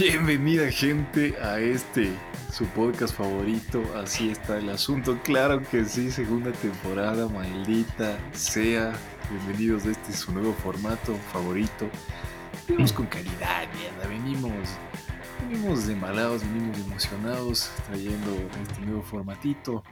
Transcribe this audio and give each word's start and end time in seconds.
Bienvenida 0.00 0.72
gente 0.72 1.36
a 1.42 1.60
este, 1.60 2.10
su 2.50 2.64
podcast 2.68 3.14
favorito, 3.14 3.82
así 3.94 4.30
está 4.30 4.56
el 4.56 4.70
asunto, 4.70 5.20
claro 5.22 5.60
que 5.62 5.84
sí, 5.84 6.10
segunda 6.10 6.52
temporada, 6.52 7.28
maldita 7.28 8.18
sea, 8.32 8.94
bienvenidos 9.30 9.84
a 9.84 9.90
este 9.90 10.14
su 10.14 10.32
nuevo 10.32 10.54
formato 10.54 11.14
favorito, 11.34 11.86
venimos 12.66 12.94
con 12.94 13.08
calidad, 13.08 13.68
mierda, 13.74 14.08
venimos, 14.08 14.70
venimos 15.42 15.86
embalados, 15.86 16.44
venimos 16.50 16.78
emocionados, 16.78 17.70
trayendo 17.86 18.32
este 18.62 18.80
nuevo 18.80 19.02
formatito, 19.02 19.84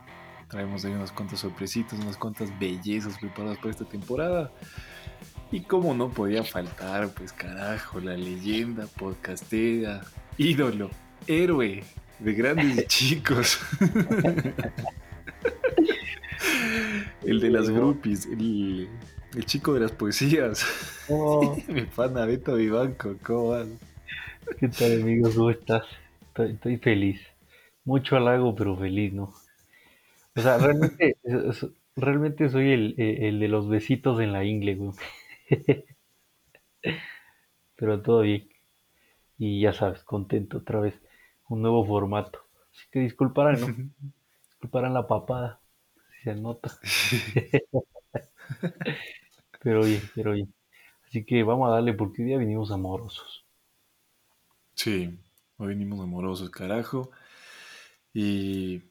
traemos 0.48 0.86
ahí 0.86 0.92
unas 0.92 1.12
cuantas 1.12 1.40
sorpresitas, 1.40 1.98
unas 1.98 2.16
cuantas 2.16 2.58
bellezas 2.58 3.18
preparadas 3.18 3.58
para 3.58 3.72
esta 3.72 3.84
temporada, 3.84 4.50
y 5.50 5.60
como 5.60 5.94
no 5.94 6.10
podía 6.10 6.44
faltar, 6.44 7.08
pues 7.14 7.32
carajo, 7.32 8.00
la 8.00 8.14
leyenda 8.16 8.86
podcastera, 8.86 10.02
ídolo, 10.36 10.90
héroe 11.26 11.82
de 12.18 12.34
grandes 12.34 12.86
chicos. 12.86 13.58
el 17.24 17.40
de 17.40 17.50
las 17.50 17.70
groupies, 17.70 18.26
el, 18.26 18.88
el, 19.34 19.46
chico 19.46 19.72
de 19.74 19.80
las 19.80 19.92
poesías. 19.92 20.94
Oh. 21.10 21.56
Mi 21.68 21.86
pana 21.86 22.26
Beto 22.26 22.56
Vivanco, 22.56 23.16
¿cómo 23.22 23.48
vas? 23.48 23.66
¿Qué 24.60 24.68
tal 24.68 25.00
amigos? 25.00 25.34
¿Cómo 25.34 25.48
estás? 25.48 25.84
Estoy, 26.20 26.50
estoy 26.50 26.76
feliz. 26.76 27.18
Mucho 27.86 28.16
halago, 28.16 28.54
pero 28.54 28.76
feliz, 28.76 29.14
¿no? 29.14 29.32
O 30.36 30.40
sea, 30.42 30.58
realmente, 30.58 31.16
realmente 31.96 32.50
soy 32.50 32.72
el, 32.72 32.94
el 32.98 33.40
de 33.40 33.48
los 33.48 33.70
besitos 33.70 34.20
en 34.20 34.34
la 34.34 34.44
ingle, 34.44 34.74
güey. 34.74 34.92
Pero 37.76 38.02
todo 38.02 38.20
bien. 38.22 38.48
Y 39.38 39.60
ya 39.60 39.72
sabes, 39.72 40.02
contento 40.02 40.58
otra 40.58 40.80
vez. 40.80 40.94
Un 41.48 41.62
nuevo 41.62 41.84
formato. 41.86 42.40
Así 42.72 42.86
que 42.90 43.00
disculparán, 43.00 43.60
¿no? 43.60 43.66
disculparán 44.50 44.94
la 44.94 45.06
papada. 45.06 45.60
Si 46.16 46.22
se 46.24 46.34
nota. 46.34 46.70
pero 49.62 49.84
bien, 49.84 50.02
pero 50.14 50.32
bien. 50.32 50.52
Así 51.06 51.24
que 51.24 51.42
vamos 51.42 51.68
a 51.68 51.74
darle 51.74 51.94
porque 51.94 52.22
hoy 52.22 52.28
día 52.28 52.38
venimos 52.38 52.70
amorosos. 52.70 53.44
Sí, 54.74 55.18
hoy 55.56 55.68
venimos 55.68 56.00
amorosos, 56.00 56.50
carajo. 56.50 57.10
Y 58.12 58.82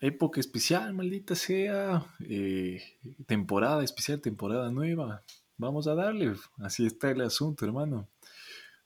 época 0.00 0.40
especial, 0.40 0.94
maldita 0.94 1.34
sea. 1.34 2.04
Eh, 2.20 2.82
temporada 3.26 3.84
especial, 3.84 4.20
temporada 4.20 4.70
nueva 4.70 5.22
vamos 5.58 5.86
a 5.86 5.94
darle. 5.94 6.34
Así 6.58 6.86
está 6.86 7.10
el 7.10 7.20
asunto, 7.20 7.64
hermano. 7.64 8.08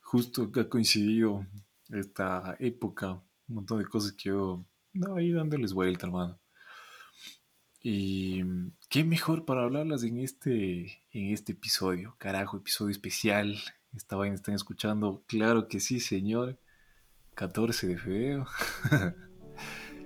Justo 0.01 0.51
que 0.51 0.61
ha 0.61 0.69
coincidido 0.69 1.47
esta 1.91 2.57
época, 2.59 3.13
un 3.49 3.55
montón 3.57 3.79
de 3.79 3.87
cosas 3.87 4.13
que 4.13 4.31
yo 4.31 4.65
no 4.93 5.17
ahí 5.17 5.33
dándoles 5.33 5.73
vuelta, 5.73 6.07
hermano. 6.07 6.39
Y 7.83 8.43
qué 8.89 9.05
mejor 9.05 9.45
para 9.45 9.63
hablarlas 9.63 10.03
en 10.03 10.19
este, 10.19 11.03
en 11.13 11.33
este 11.33 11.53
episodio. 11.53 12.15
Carajo, 12.19 12.59
episodio 12.59 12.91
especial. 12.91 13.57
Esta 13.95 14.17
vaina 14.17 14.35
están 14.35 14.55
escuchando. 14.55 15.23
Claro 15.27 15.69
que 15.69 15.81
sí, 15.81 16.01
señor. 16.01 16.59
14 17.35 17.87
de 17.87 17.99
febrero. 17.99 18.47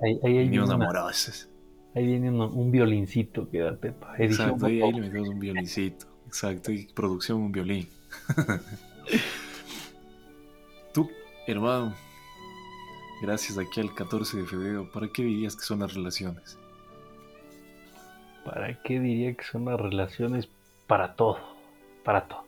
Ahí, 0.03 0.19
ahí, 0.25 0.39
ahí 0.39 0.49
viene 0.49 0.73
amorosos. 0.73 1.49
ahí 1.95 2.05
viene 2.05 2.29
un, 2.29 2.41
un 2.41 2.71
violincito, 2.73 3.49
quédate. 3.49 3.93
Pa. 3.93 4.17
Edición 4.17 4.49
Exacto, 4.49 4.67
ahí, 4.67 4.83
ahí 4.83 4.93
le 4.93 5.01
metemos 5.03 5.29
un 5.29 5.39
violincito. 5.39 6.14
Exacto, 6.35 6.73
y 6.73 6.87
producción 6.87 7.43
un 7.43 7.53
violín. 7.53 7.89
Tú, 10.93 11.09
hermano, 11.47 11.95
gracias 13.23 13.57
aquí 13.57 13.81
al 13.81 13.95
14 13.95 14.39
de 14.39 14.45
febrero, 14.45 14.91
¿para 14.91 15.07
qué 15.07 15.23
dirías 15.23 15.55
que 15.55 15.63
son 15.63 15.79
las 15.79 15.95
relaciones? 15.95 16.59
¿Para 18.45 18.83
qué 18.83 18.99
diría 18.99 19.33
que 19.35 19.45
son 19.45 19.67
las 19.67 19.81
relaciones? 19.81 20.49
Para 20.89 21.15
todo, 21.15 21.39
para 22.03 22.27
todo. 22.27 22.43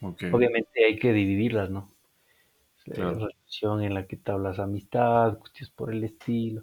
Obviamente 0.00 0.86
hay 0.86 0.98
que 0.98 1.12
dividirlas, 1.12 1.68
¿no? 1.68 1.90
Claro. 2.84 3.26
relación 3.26 3.82
en 3.82 3.92
la 3.92 4.06
que 4.06 4.16
tablas 4.16 4.58
amistad, 4.58 5.38
cuestiones 5.38 5.74
por 5.76 5.92
el 5.92 6.04
estilo. 6.04 6.62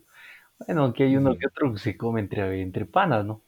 Bueno, 0.58 0.86
aunque 0.86 1.04
hay 1.04 1.16
uno 1.16 1.38
que 1.38 1.46
otro 1.46 1.72
que 1.72 1.78
se 1.78 1.96
come 1.96 2.22
entre, 2.22 2.64
entre 2.64 2.86
panas, 2.86 3.24
¿no? 3.24 3.44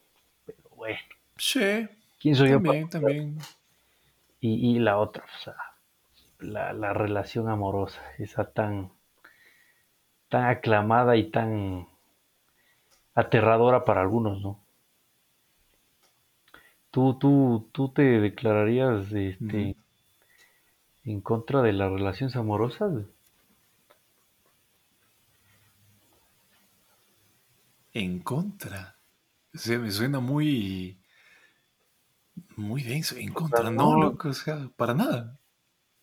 Pero 0.45 0.59
bueno, 0.75 1.00
Sí, 1.38 1.88
¿quién 2.21 2.35
soy 2.35 2.49
yo 2.51 2.61
para 2.61 2.79
también, 2.79 2.89
también. 2.89 3.37
Y, 4.39 4.75
y 4.75 4.79
la 4.79 4.97
otra, 4.97 5.23
o 5.23 5.43
sea, 5.43 5.55
la, 6.39 6.73
la 6.73 6.93
relación 6.93 7.49
amorosa, 7.49 8.01
esa 8.17 8.51
tan, 8.51 8.91
tan 10.29 10.45
aclamada 10.45 11.15
y 11.15 11.29
tan 11.29 11.87
aterradora 13.13 13.83
para 13.83 14.01
algunos, 14.01 14.41
¿no? 14.41 14.63
¿Tú, 16.91 17.17
tú, 17.17 17.69
tú 17.71 17.89
te 17.89 18.01
declararías 18.01 19.11
este, 19.13 19.77
en 21.05 21.21
contra 21.21 21.61
de 21.61 21.73
las 21.73 21.91
relaciones 21.91 22.35
amorosas? 22.35 23.05
En 27.93 28.19
contra. 28.19 28.97
Se 29.53 29.77
me 29.77 29.91
suena 29.91 30.19
muy, 30.19 31.00
muy 32.56 32.84
denso. 32.84 33.16
En 33.18 33.34
contra, 33.34 33.62
sea, 33.62 33.72
no, 33.72 33.97
no. 33.97 33.97
loco, 33.97 34.29
o 34.29 34.34
sea, 34.34 34.69
para 34.75 34.94
nada. 34.94 35.40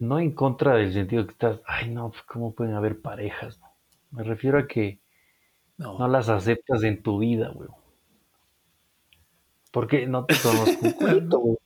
No 0.01 0.19
en 0.19 0.33
contra 0.35 0.75
del 0.75 0.93
sentido 0.93 1.25
que 1.27 1.33
estás, 1.33 1.61
ay 1.67 1.91
no, 1.91 2.11
pues 2.11 2.23
cómo 2.25 2.55
pueden 2.55 2.75
haber 2.75 3.01
parejas. 3.01 3.61
Me 4.11 4.23
refiero 4.25 4.59
a 4.59 4.67
que 4.67 5.01
No, 5.79 5.99
no 5.99 6.09
las 6.09 6.29
aceptas 6.29 6.83
en 6.85 7.03
tu 7.03 7.19
vida, 7.19 7.51
güey. 7.51 7.69
Porque 9.73 10.07
no 10.07 10.25
te 10.27 10.35
conozco 10.41 10.87
un 10.87 11.29
güey. 11.31 11.59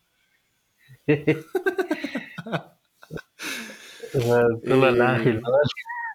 O 4.14 4.20
sea, 4.20 4.42
solo 4.66 4.86
al 4.86 4.96
Eh. 4.98 5.02
ángel, 5.02 5.40
¿no? 5.40 5.50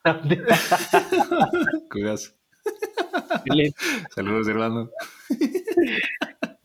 Cuidas. 1.91 2.35
Saludos, 4.15 4.47
hermano. 4.47 4.89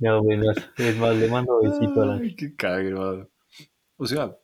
No, 0.02 0.22
bueno, 0.22 0.52
es 0.76 0.96
más, 0.96 1.16
le 1.16 1.28
mando 1.28 1.60
besito 1.62 2.02
al 2.02 2.10
ángel. 2.10 2.30
Ay, 2.30 2.36
qué 2.36 2.54
cague, 2.54 2.88
hermano. 2.88 3.28
O 3.96 4.06
sea, 4.06 4.36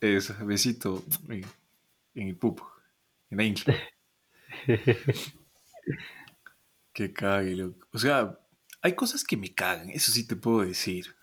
es 0.00 0.44
besito 0.46 1.02
en, 1.28 1.44
en 2.14 2.28
el 2.28 2.36
pupo, 2.36 2.70
en 3.30 3.38
la 3.38 3.44
ingle. 3.44 3.76
Qué 6.92 7.12
cague, 7.12 7.56
loco. 7.56 7.86
O 7.92 7.98
sea, 7.98 8.38
hay 8.82 8.94
cosas 8.94 9.24
que 9.24 9.36
me 9.36 9.52
cagan, 9.54 9.90
eso 9.90 10.10
sí 10.12 10.26
te 10.26 10.36
puedo 10.36 10.60
decir, 10.62 11.16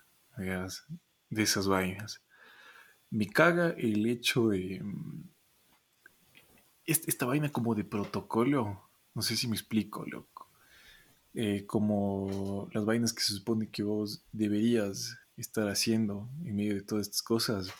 de 1.30 1.42
esas 1.42 1.66
vainas. 1.68 2.22
Me 3.10 3.28
caga 3.28 3.70
el 3.78 4.06
hecho 4.06 4.48
de 4.48 4.80
mm, 4.82 5.24
est- 6.92 7.08
esta 7.12 7.26
vaina 7.30 7.50
como 7.56 7.74
de 7.78 7.84
protocolo. 7.94 8.60
No 9.14 9.22
sé 9.22 9.36
si 9.36 9.46
me 9.48 9.56
explico, 9.56 10.04
loco. 10.06 10.37
Eh, 11.34 11.66
como 11.66 12.68
las 12.72 12.84
vainas 12.84 13.12
que 13.12 13.22
se 13.22 13.34
supone 13.34 13.68
que 13.68 13.82
vos 13.82 14.24
deberías 14.32 15.16
estar 15.36 15.68
haciendo 15.68 16.28
en 16.44 16.56
medio 16.56 16.74
de 16.74 16.82
todas 16.82 17.06
estas 17.06 17.22
cosas. 17.22 17.72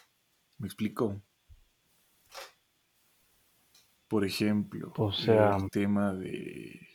¿Me 0.58 0.66
explico? 0.66 1.20
Por 4.08 4.24
ejemplo, 4.24 4.92
O 4.96 5.12
sea- 5.12 5.56
el 5.56 5.70
tema 5.70 6.14
de... 6.14 6.86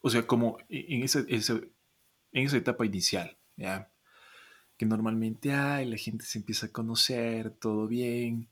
O 0.00 0.10
sea, 0.10 0.26
como 0.26 0.58
en 0.68 1.02
esa, 1.02 1.24
esa- 1.28 1.60
en 2.32 2.46
esa 2.46 2.56
etapa 2.56 2.86
inicial, 2.86 3.36
¿ya? 3.56 3.90
Que 4.76 4.86
normalmente 4.86 5.52
hay, 5.52 5.86
la 5.88 5.96
gente 5.96 6.24
se 6.24 6.38
empieza 6.38 6.66
a 6.66 6.72
conocer, 6.72 7.50
todo 7.50 7.86
bien, 7.88 8.48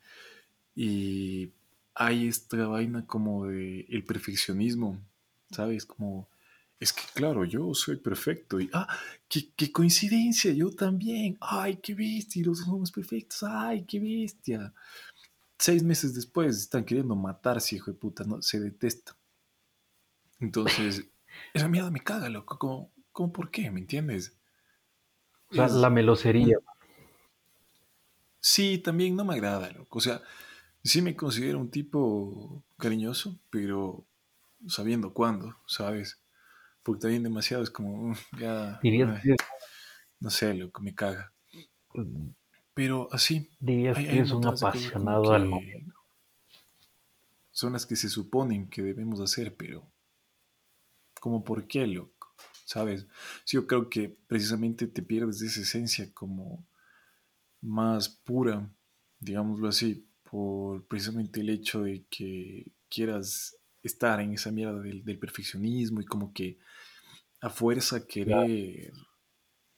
y 0.75 1.53
hay 1.94 2.27
esta 2.29 2.67
vaina 2.67 3.06
como 3.06 3.47
de 3.47 3.82
el 3.88 4.05
perfeccionismo, 4.05 4.99
¿sabes? 5.50 5.87
Como, 5.87 6.29
es 6.81 6.93
que 6.93 7.03
claro, 7.15 7.44
yo 7.44 7.73
soy 7.75 7.97
perfecto, 7.97 8.61
y, 8.61 8.69
ah, 8.73 8.87
qué, 9.29 9.50
qué 9.56 9.73
coincidencia, 9.73 10.53
yo 10.53 10.71
también, 10.71 11.37
ay, 11.41 11.76
qué 11.79 11.94
bestia, 11.94 12.41
y 12.43 12.44
los 12.44 12.59
dos 12.59 12.67
somos 12.67 12.93
perfectos, 12.93 13.43
ay, 13.44 13.85
qué 13.87 14.00
bestia. 14.00 14.75
Seis 15.59 15.82
meses 15.85 16.15
después 16.15 16.59
están 16.59 16.85
queriendo 16.85 17.17
matarse, 17.17 17.76
hijo 17.76 17.93
de 17.93 17.99
puta, 17.99 18.25
no, 18.25 18.43
se 18.43 18.61
detestan. 18.61 19.17
Entonces, 20.38 21.09
esa 21.55 21.67
mierda 21.69 21.91
me 21.91 22.00
caga, 22.05 22.29
loco, 22.29 22.56
como, 22.59 22.93
como 23.12 23.32
por 23.32 23.50
qué, 23.50 23.70
¿me 23.73 23.81
entiendes? 23.81 24.38
O 25.50 25.55
sea, 25.55 25.69
Es- 25.69 25.73
la 25.73 25.88
melosería. 25.88 26.59
Sí, 28.41 28.79
también 28.79 29.17
no 29.17 29.25
me 29.25 29.35
agrada, 29.35 29.70
loco. 29.73 29.99
O 29.99 30.00
sea, 30.00 30.23
sí 30.85 31.03
me 31.03 31.17
considero 31.17 31.59
un 31.59 31.70
tipo 31.70 32.65
cariñoso, 32.79 33.41
pero 33.50 34.06
sabiendo 34.69 35.15
cuándo, 35.15 35.59
¿sabes? 35.67 36.24
Porque 36.85 37.01
también 37.03 37.25
demasiado 37.25 37.65
es 37.65 37.71
como, 37.71 38.15
ya, 38.39 38.79
Dirías 38.83 39.21
ay, 39.25 39.35
no 40.21 40.31
sé, 40.31 40.55
loco, 40.55 40.83
me 40.83 40.95
caga. 40.95 41.33
Pero 42.75 43.09
así, 43.13 43.51
Dirías 43.59 43.97
hay, 43.97 44.05
que 44.05 44.11
hay 44.11 44.21
un 44.21 44.47
apasionado 44.47 45.33
al 45.33 45.47
momento. 45.47 45.95
son 47.51 47.73
las 47.73 47.87
que 47.87 47.97
se 47.97 48.09
suponen 48.09 48.69
que 48.69 48.83
debemos 48.83 49.21
hacer, 49.21 49.57
pero 49.57 49.91
como 51.21 51.45
por 51.45 51.67
qué, 51.67 51.87
loco, 51.87 52.35
¿sabes? 52.65 53.07
Sí, 53.45 53.57
yo 53.57 53.67
creo 53.67 53.89
que 53.89 54.15
precisamente 54.27 54.87
te 54.87 55.03
pierdes 55.03 55.39
de 55.39 55.47
esa 55.47 55.63
esencia 55.63 56.13
como 56.13 56.67
más 57.63 58.09
pura, 58.09 58.71
digámoslo 59.21 59.69
así, 59.69 60.07
por 60.31 60.85
precisamente 60.87 61.41
el 61.41 61.51
hecho 61.51 61.83
de 61.83 62.05
que 62.11 62.73
quieras 62.91 63.57
estar 63.83 64.21
en 64.21 64.33
esa 64.33 64.51
mierda 64.51 64.81
del, 64.81 65.05
del 65.05 65.19
perfeccionismo 65.19 66.01
y 66.01 66.07
como 66.07 66.33
que 66.33 66.59
a 67.44 67.50
fuerza 67.50 68.06
querer, 68.06 68.91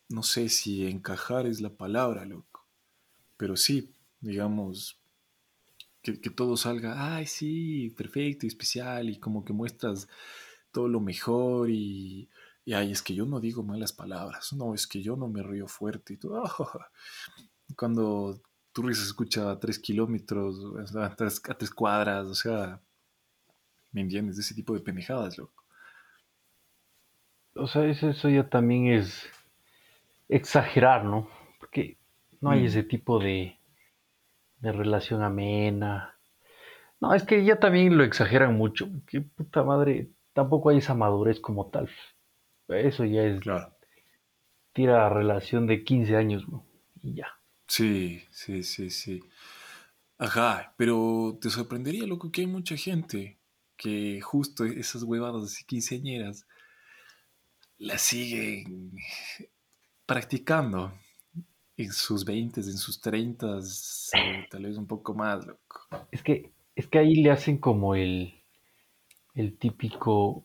no 0.09 0.23
sé 0.23 0.49
si 0.49 0.87
encajar 0.87 1.47
es 1.49 1.61
la 1.61 1.71
palabra, 1.71 2.25
loco, 2.25 2.65
pero 3.37 3.57
sí, 3.57 3.93
digamos, 4.21 5.01
que, 6.01 6.21
que 6.21 6.31
todo 6.31 6.57
salga, 6.57 7.17
ay, 7.17 7.27
sí, 7.27 7.91
perfecto 7.91 8.47
y 8.47 8.51
especial, 8.51 9.11
y 9.11 9.19
como 9.19 9.45
que 9.45 9.53
muestras 9.53 10.07
todo 10.71 10.87
lo 10.87 11.01
mejor 11.01 11.69
y, 11.69 12.29
y 12.65 12.75
ay, 12.75 12.93
es 12.93 13.03
que 13.03 13.17
yo 13.17 13.27
no 13.27 13.41
digo 13.41 13.65
malas 13.65 13.93
palabras, 13.93 14.53
no, 14.53 14.73
es 14.73 14.87
que 14.87 15.03
yo 15.03 15.17
no 15.17 15.27
me 15.27 15.43
río 15.43 15.67
fuerte 15.67 16.15
y 16.15 16.19
todo. 16.19 16.45
Cuando 17.77 18.41
tu 18.73 18.83
risa 18.83 19.01
se 19.03 19.09
escucha 19.09 19.51
a 19.51 19.59
tres 19.59 19.81
kilómetros, 19.81 20.57
a 20.95 21.17
tres, 21.17 21.43
a 21.49 21.55
tres 21.55 21.71
cuadras, 21.71 22.27
o 22.29 22.35
sea, 22.37 22.81
¿me 23.91 24.03
entiendes? 24.03 24.37
De 24.37 24.43
ese 24.43 24.55
tipo 24.55 24.73
de 24.73 24.81
pendejadas, 24.81 25.37
loco. 25.37 25.56
O 27.57 27.67
sea, 27.67 27.85
eso, 27.87 28.11
eso 28.11 28.29
ya 28.29 28.49
también 28.49 28.87
es 28.87 29.29
exagerar, 30.29 31.05
¿no? 31.05 31.29
Porque 31.59 31.99
no 32.41 32.51
hay 32.51 32.65
Mm, 32.65 32.67
ese 32.67 32.83
tipo 32.83 33.19
de, 33.19 33.59
de 34.61 34.73
relación 34.73 35.23
amena. 35.23 36.19
No, 37.01 37.15
es 37.15 37.25
que 37.25 37.45
ya 37.45 37.59
también 37.61 37.97
lo 37.99 38.05
exageran 38.05 38.57
mucho. 38.57 38.89
Que 39.07 39.21
puta 39.23 39.63
madre, 39.65 40.11
tampoco 40.35 40.71
hay 40.71 40.79
esa 40.79 40.95
madurez 40.95 41.41
como 41.41 41.71
tal. 41.71 41.91
Eso 42.69 43.05
ya 43.05 43.25
es 43.25 43.41
claro. 43.41 43.73
tira 44.73 45.09
relación 45.09 45.67
de 45.67 45.83
15 45.83 46.15
años, 46.15 46.49
¿no? 46.49 46.65
Y 47.03 47.15
ya. 47.17 47.27
Sí, 47.69 48.23
sí, 48.31 48.63
sí, 48.63 48.91
sí. 48.91 49.21
Ajá, 50.19 50.75
pero 50.79 51.39
te 51.41 51.51
sorprendería, 51.51 52.07
loco, 52.07 52.31
que 52.33 52.43
hay 52.43 52.47
mucha 52.47 52.77
gente 52.77 53.39
que 53.77 54.21
justo 54.23 54.65
esas 54.65 55.03
huevadas 55.05 55.45
así 55.45 55.65
quinceañeras 55.65 56.47
las 57.79 58.03
siguen 58.03 58.93
practicando 60.07 60.93
en 61.77 61.93
sus 61.93 62.25
20, 62.25 62.61
en 62.61 62.79
sus 62.79 63.01
30 63.01 63.47
o 63.47 63.61
tal 64.51 64.63
vez 64.65 64.77
un 64.79 64.87
poco 64.87 65.15
más, 65.15 65.47
loco. 65.47 65.87
Es 66.11 66.23
que, 66.23 66.51
es 66.75 66.87
que 66.87 66.99
ahí 66.99 67.17
le 67.17 67.31
hacen 67.31 67.59
como 67.59 67.95
el, 67.95 68.35
el 69.35 69.59
típico, 69.59 70.45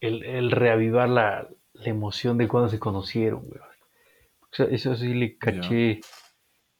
el, 0.00 0.24
el 0.24 0.50
reavivar 0.50 1.08
la, 1.08 1.48
la 1.72 1.88
emoción 1.88 2.38
de 2.38 2.48
cuando 2.48 2.68
se 2.68 2.78
conocieron, 2.78 3.46
güey. 3.46 3.60
O 3.60 4.54
sea, 4.54 4.66
eso 4.66 4.94
sí 4.96 5.14
le 5.14 5.38
caché 5.38 6.00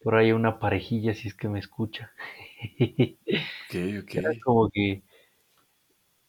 por 0.02 0.16
ahí 0.16 0.30
a 0.30 0.36
una 0.36 0.58
parejilla, 0.58 1.14
si 1.14 1.28
es 1.28 1.34
que 1.34 1.48
me 1.48 1.58
escucha. 1.58 2.12
ok, 2.80 3.74
ok. 4.02 4.14
Era 4.14 4.30
como 4.44 4.69
que, 4.70 5.02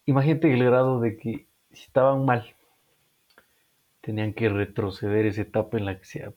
imagínate 0.06 0.54
el 0.54 0.64
grado 0.64 1.02
de 1.02 1.18
que 1.18 1.48
estaban 1.70 2.24
mal, 2.26 2.56
tenían 4.04 4.36
que 4.36 4.50
retroceder 4.50 5.26
esa 5.26 5.42
etapa 5.44 5.80
en 5.80 5.86
la 5.88 5.98
que 6.00 6.06
se, 6.06 6.32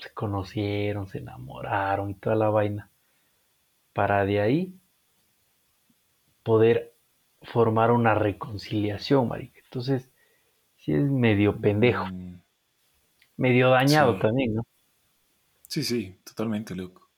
se 0.00 0.12
conocieron, 0.14 1.06
se 1.06 1.20
enamoraron 1.20 2.10
y 2.10 2.14
toda 2.16 2.36
la 2.36 2.50
vaina, 2.50 2.90
para 3.92 4.24
de 4.24 4.40
ahí 4.40 4.74
poder 6.42 6.92
formar 7.42 7.90
una 7.92 8.14
reconciliación, 8.14 9.28
marica. 9.28 9.60
Entonces, 9.64 10.10
sí 10.76 10.92
es 10.94 11.04
medio 11.10 11.60
pendejo, 11.60 12.08
Mm, 12.08 12.40
medio 13.36 13.70
dañado 13.70 14.16
sí, 14.16 14.20
también, 14.20 14.54
¿no? 14.54 14.62
sí, 15.68 15.82
sí, 15.84 16.20
totalmente, 16.24 16.74
loco. 16.74 17.08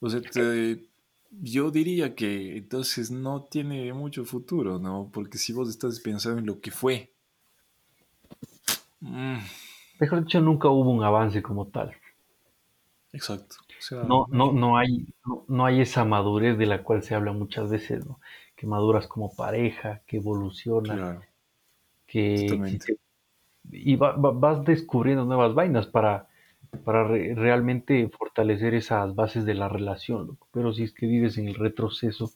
O 0.00 0.08
sea, 0.10 0.20
te- 0.28 0.88
yo 1.30 1.70
diría 1.70 2.14
que 2.14 2.56
entonces 2.56 3.10
no 3.10 3.44
tiene 3.44 3.92
mucho 3.92 4.24
futuro, 4.24 4.78
¿no? 4.78 5.10
Porque 5.12 5.38
si 5.38 5.52
vos 5.52 5.68
estás 5.68 6.00
pensando 6.00 6.40
en 6.40 6.46
lo 6.46 6.60
que 6.60 6.70
fue, 6.70 7.09
mm, 9.00 9.38
Mejor 10.00 10.22
dicho, 10.24 10.40
nunca 10.40 10.68
hubo 10.70 10.90
un 10.90 11.04
avance 11.04 11.42
como 11.42 11.66
tal. 11.68 11.94
exacto. 13.12 13.56
O 13.78 13.80
sea, 13.82 14.02
No, 14.02 14.26
no, 14.30 14.52
no 14.52 14.76
hay, 14.76 15.14
no, 15.24 15.44
no 15.48 15.64
hay 15.66 15.80
esa 15.80 16.04
madurez 16.04 16.58
de 16.58 16.66
la 16.66 16.82
cual 16.82 17.02
se 17.02 17.14
habla 17.14 17.32
muchas 17.32 17.70
veces, 17.70 18.04
¿no? 18.06 18.20
Que 18.56 18.66
maduras 18.66 19.06
como 19.06 19.34
pareja, 19.34 20.02
que 20.06 20.16
evolucionas, 20.18 21.02
claro, 21.02 21.22
que 22.06 22.62
y 23.70 23.96
va- 23.96 24.16
va- 24.16 24.32
vas 24.32 24.64
descubriendo 24.64 25.24
nuevas 25.24 25.54
vainas 25.54 25.86
para, 25.86 26.28
para 26.84 27.04
re- 27.04 27.34
realmente 27.34 28.08
fortalecer 28.10 28.74
esas 28.74 29.14
bases 29.14 29.44
de 29.46 29.54
la 29.54 29.68
relación, 29.68 30.26
loco. 30.26 30.48
Pero 30.52 30.72
si 30.74 30.84
es 30.84 30.92
que 30.92 31.06
vives 31.06 31.38
en 31.38 31.48
el 31.48 31.54
retroceso, 31.54 32.32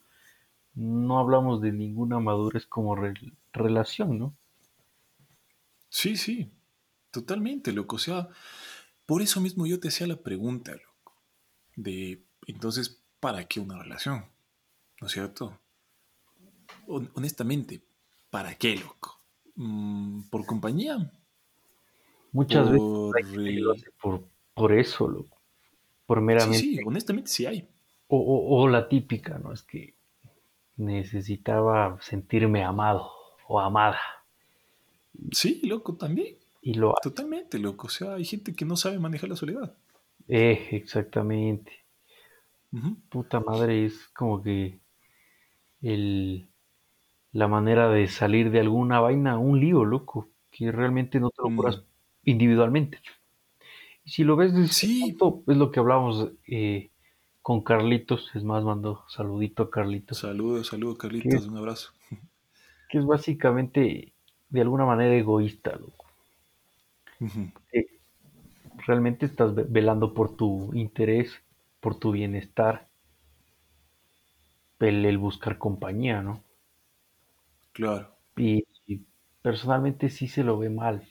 no 0.75 1.19
hablamos 1.19 1.61
de 1.61 1.73
ninguna 1.73 2.19
madurez 2.19 2.65
como 2.67 2.95
re- 2.95 3.13
relación, 3.53 4.19
¿no? 4.19 4.35
Sí, 5.89 6.15
sí, 6.15 6.51
totalmente, 7.15 7.71
loco. 7.71 7.95
O 7.97 7.99
sea, 7.99 8.29
por 9.05 9.21
eso 9.21 9.41
mismo 9.41 9.65
yo 9.67 9.79
te 9.79 9.89
hacía 9.89 10.07
la 10.07 10.17
pregunta, 10.23 10.73
loco, 10.73 11.15
de 11.75 12.25
entonces, 12.47 13.03
¿para 13.19 13.45
qué 13.47 13.59
una 13.61 13.81
relación? 13.81 14.25
¿No 15.01 15.07
es 15.07 15.13
cierto? 15.13 15.61
Hon- 16.87 17.11
honestamente, 17.15 17.83
¿para 18.29 18.55
qué, 18.55 18.75
loco? 18.77 19.21
Mm, 19.55 20.21
¿por 20.29 20.45
compañía? 20.45 21.11
Muchas 22.31 22.69
veces 22.69 22.87
¿Por 23.09 23.21
lo 23.23 23.71
hace 23.71 23.91
por, 24.01 24.29
por 24.53 24.73
eso, 24.73 25.07
loco, 25.07 25.37
por 26.05 26.21
Sí, 26.37 26.53
sí, 26.53 26.79
meramente, 26.79 26.83
honestamente 26.85 27.29
sí 27.31 27.45
hay. 27.45 27.69
o, 28.07 28.17
o- 28.17 28.61
o 28.63 28.67
la 28.67 28.87
típica, 28.89 29.37
¿no? 29.39 29.53
Es 29.53 29.63
que 29.63 29.95
necesitaba 30.77 31.99
sentirme 32.01 32.63
amado 32.63 33.11
o 33.47 33.59
amada 33.59 33.99
Sí, 35.31 35.61
loco, 35.63 35.95
también. 35.97 36.37
Y 36.65 36.73
lo 36.73 36.91
hace. 36.99 37.09
Totalmente, 37.09 37.59
loco. 37.59 37.87
O 37.87 37.89
sea, 37.89 38.15
hay 38.15 38.25
gente 38.25 38.53
que 38.55 38.65
no 38.65 38.75
sabe 38.75 38.99
manejar 38.99 39.29
la 39.29 39.35
soledad. 39.37 39.77
Eh, 40.27 40.67
exactamente. 40.71 41.71
Puta 43.09 43.39
madre, 43.39 43.85
es 43.85 44.07
como 44.09 44.43
que 44.43 44.79
el, 45.81 46.47
la 47.33 47.47
manera 47.47 47.89
de 47.89 48.07
salir 48.07 48.51
de 48.51 48.59
alguna 48.61 48.99
vaina, 48.99 49.37
un 49.37 49.59
lío, 49.59 49.85
loco, 49.85 50.29
que 50.51 50.71
realmente 50.71 51.19
no 51.19 51.29
te 51.31 51.41
lo 51.41 51.55
curas 51.55 51.77
Mm, 51.77 51.83
individualmente. 52.25 52.99
Y 54.03 54.11
si 54.11 54.23
lo 54.23 54.35
ves 54.35 54.53
desde 54.53 54.73
Sí, 54.73 55.13
punto, 55.19 55.51
es 55.51 55.57
lo 55.57 55.71
que 55.71 55.79
hablamos 55.79 56.31
eh, 56.47 56.91
con 57.41 57.61
Carlitos, 57.63 58.31
es 58.35 58.43
más, 58.43 58.63
mando 58.63 59.03
saludito 59.07 59.63
a 59.63 59.69
Carlitos, 59.71 60.17
saludos, 60.19 60.67
saludos, 60.67 60.97
Carlitos, 60.97 61.47
un 61.47 61.57
abrazo. 61.57 61.91
que 62.89 62.97
es 62.99 63.05
básicamente 63.05 64.13
de 64.49 64.61
alguna 64.61 64.85
manera 64.85 65.15
egoísta, 65.15 65.75
loco. 65.75 66.04
Realmente 68.87 69.25
estás 69.25 69.53
ve- 69.53 69.65
velando 69.67 70.13
por 70.13 70.37
tu 70.37 70.73
interés, 70.73 71.29
por 71.81 71.99
tu 71.99 72.13
bienestar, 72.13 72.87
el, 74.79 75.05
el 75.05 75.17
buscar 75.17 75.57
compañía, 75.57 76.21
¿no? 76.21 76.41
Claro. 77.73 78.15
Y, 78.37 78.65
y 78.87 79.01
personalmente 79.41 80.09
sí 80.09 80.27
se 80.29 80.43
lo 80.43 80.57
ve 80.57 80.69
mal, 80.69 81.03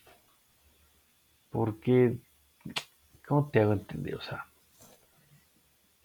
porque, 1.50 2.18
¿cómo 3.26 3.50
te 3.50 3.60
hago 3.60 3.72
entender? 3.72 4.14
O 4.14 4.20
sea, 4.20 4.46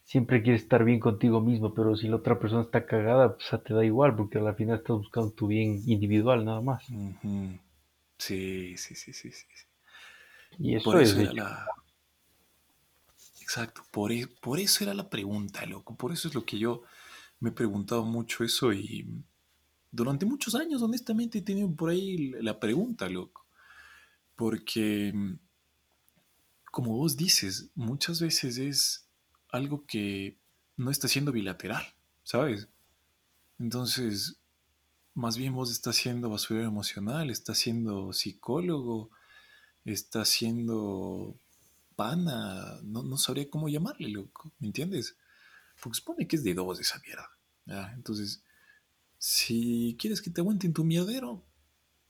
siempre 0.04 0.44
quieres 0.44 0.64
estar 0.64 0.84
bien 0.84 1.00
contigo 1.00 1.40
mismo, 1.40 1.74
pero 1.74 1.96
si 1.96 2.10
la 2.10 2.18
otra 2.18 2.38
persona 2.38 2.64
está 2.64 2.86
cagada, 2.86 3.36
pues 3.38 3.54
a 3.54 3.64
te 3.64 3.74
da 3.74 3.86
igual, 3.86 4.14
porque 4.14 4.38
al 4.38 4.54
final 4.54 4.80
estás 4.80 4.98
buscando 4.98 5.32
tu 5.32 5.48
bien 5.48 5.82
individual 5.86 6.44
nada 6.44 6.60
más. 6.60 6.84
Sí, 8.20 8.78
sí, 8.78 8.94
sí, 8.96 9.14
sí. 9.14 9.32
sí. 9.32 9.46
Y 10.60 10.76
eso 10.76 10.84
Por 10.84 11.00
es 11.00 11.16
eso 11.16 11.20
era 11.20 11.34
hecho. 11.34 11.34
la... 11.34 11.66
Exacto, 13.42 13.82
por, 13.92 14.12
e- 14.12 14.28
por 14.28 14.60
eso 14.60 14.84
era 14.84 14.94
la 14.94 15.10
pregunta, 15.10 15.66
loco. 15.66 15.96
Por 15.96 16.12
eso 16.12 16.28
es 16.28 16.36
lo 16.36 16.46
que 16.46 16.60
yo 16.60 16.84
me 17.40 17.50
he 17.50 17.54
preguntado 17.54 18.06
mucho 18.06 18.44
eso 18.44 18.74
y 18.74 19.08
durante 19.92 20.26
muchos 20.26 20.56
años, 20.56 20.82
honestamente, 20.84 21.40
he 21.40 21.44
tenido 21.44 21.74
por 21.76 21.90
ahí 21.92 22.32
la 22.42 22.60
pregunta, 22.60 23.10
loco. 23.10 23.46
Porque, 24.36 25.14
como 26.72 26.96
vos 26.98 27.18
dices, 27.18 27.72
muchas 27.76 28.22
veces 28.22 28.58
es 28.58 29.08
algo 29.52 29.86
que 29.86 30.38
no 30.78 30.92
está 30.92 31.08
siendo 31.08 31.32
bilateral, 31.32 31.84
¿sabes? 32.24 32.70
Entonces, 33.60 34.40
más 35.16 35.38
bien 35.38 35.54
vos 35.56 35.72
estás 35.72 35.98
siendo 35.98 36.30
basurero 36.30 36.68
emocional, 36.68 37.30
estás 37.30 37.60
siendo 37.60 38.14
psicólogo, 38.14 39.12
estás 39.86 40.30
siendo 40.30 41.38
pana, 41.96 42.80
no, 42.84 43.04
no 43.04 43.18
sabría 43.18 43.50
cómo 43.50 43.68
llamarle, 43.68 44.10
loco, 44.10 44.54
¿me 44.60 44.68
entiendes? 44.68 45.18
Porque 45.82 45.98
supone 45.98 46.28
que 46.28 46.36
es 46.36 46.44
de 46.44 46.54
dos 46.54 46.80
esa 46.80 47.00
mierda. 47.00 47.30
¿ya? 47.66 47.92
Entonces, 47.94 48.44
si 49.18 49.98
quieres 50.00 50.22
que 50.22 50.30
te 50.30 50.42
aguanten 50.42 50.74
tu 50.74 50.84
mierdero, 50.84 51.44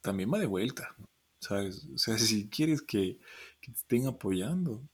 también 0.02 0.32
va 0.32 0.40
de 0.40 0.46
vuelta, 0.46 0.96
¿sabes? 1.40 1.88
O 1.94 1.98
sea, 1.98 2.18
si 2.20 2.48
quieres 2.50 2.82
que, 2.82 3.20
que 3.62 3.72
te 3.72 3.78
estén 3.78 4.08
apoyando, 4.08 4.88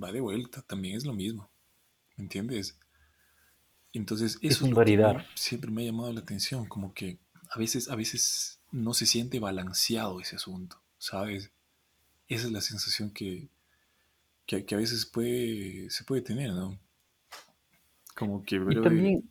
va 0.00 0.12
de 0.12 0.20
vuelta, 0.20 0.62
también 0.62 0.96
es 0.96 1.04
lo 1.04 1.14
mismo, 1.14 1.50
¿me 2.16 2.24
entiendes? 2.24 2.78
Entonces, 3.92 4.38
eso 4.40 4.66
Es 4.66 4.70
es, 4.70 4.70
lo 4.70 4.84
que 4.84 5.24
siempre 5.34 5.70
me 5.70 5.82
ha 5.82 5.86
llamado 5.86 6.12
la 6.12 6.20
atención, 6.20 6.66
como 6.66 6.94
que 6.94 7.18
a 7.50 7.58
veces, 7.58 7.88
a 7.88 7.96
veces 7.96 8.60
no 8.70 8.94
se 8.94 9.06
siente 9.06 9.38
balanceado 9.38 10.20
ese 10.20 10.36
asunto, 10.36 10.82
¿sabes? 10.98 11.50
Esa 12.32 12.46
es 12.46 12.52
la 12.52 12.60
sensación 12.60 13.10
que, 13.10 13.48
que, 14.46 14.64
que 14.64 14.74
a 14.74 14.78
veces 14.78 15.06
puede, 15.06 15.90
se 15.90 16.04
puede 16.04 16.22
tener, 16.22 16.50
¿no? 16.52 16.78
Como 18.16 18.42
que, 18.44 18.56
Y 18.56 18.80
también, 18.80 19.30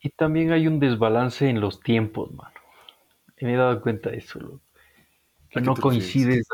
y 0.00 0.10
también 0.10 0.52
hay 0.52 0.66
un 0.66 0.80
desbalance 0.80 1.48
en 1.48 1.60
los 1.60 1.80
tiempos, 1.80 2.32
mano. 2.32 2.54
Me 3.40 3.54
he 3.54 3.56
dado 3.56 3.80
cuenta 3.80 4.10
de 4.10 4.18
eso, 4.18 4.38
loco. 4.38 4.60
Que 5.50 5.58
¿a 5.58 5.62
qué 5.62 5.66
no 5.66 5.74
coincides, 5.76 6.46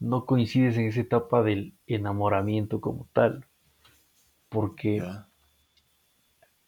no 0.00 0.26
coincides 0.26 0.76
en 0.76 0.86
esa 0.86 1.00
etapa 1.00 1.42
del 1.42 1.74
enamoramiento 1.86 2.80
como 2.80 3.08
tal. 3.12 3.46
Porque 4.48 4.98
¿Ya? 4.98 5.28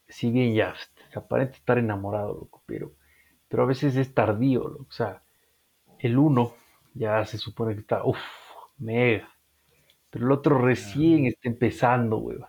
si 0.09 0.31
bien 0.31 0.55
ya 0.55 0.75
se 1.12 1.19
aparenta 1.19 1.57
estar 1.57 1.79
enamorado, 1.79 2.35
loco, 2.35 2.62
pero, 2.67 2.93
pero 3.49 3.64
a 3.64 3.67
veces 3.67 3.97
es 3.97 4.14
tardío, 4.14 4.69
loco. 4.69 4.87
O 4.88 4.93
sea, 4.93 5.23
el 5.99 6.19
uno 6.19 6.55
ya 6.94 7.25
se 7.26 7.38
supone 7.38 7.75
que 7.75 7.80
está, 7.82 8.04
uff, 8.04 8.20
mega. 8.78 9.28
Pero 10.11 10.26
el 10.26 10.32
otro 10.32 10.58
recién 10.58 11.26
está 11.26 11.49
empezando, 11.49 12.18
weón. 12.18 12.46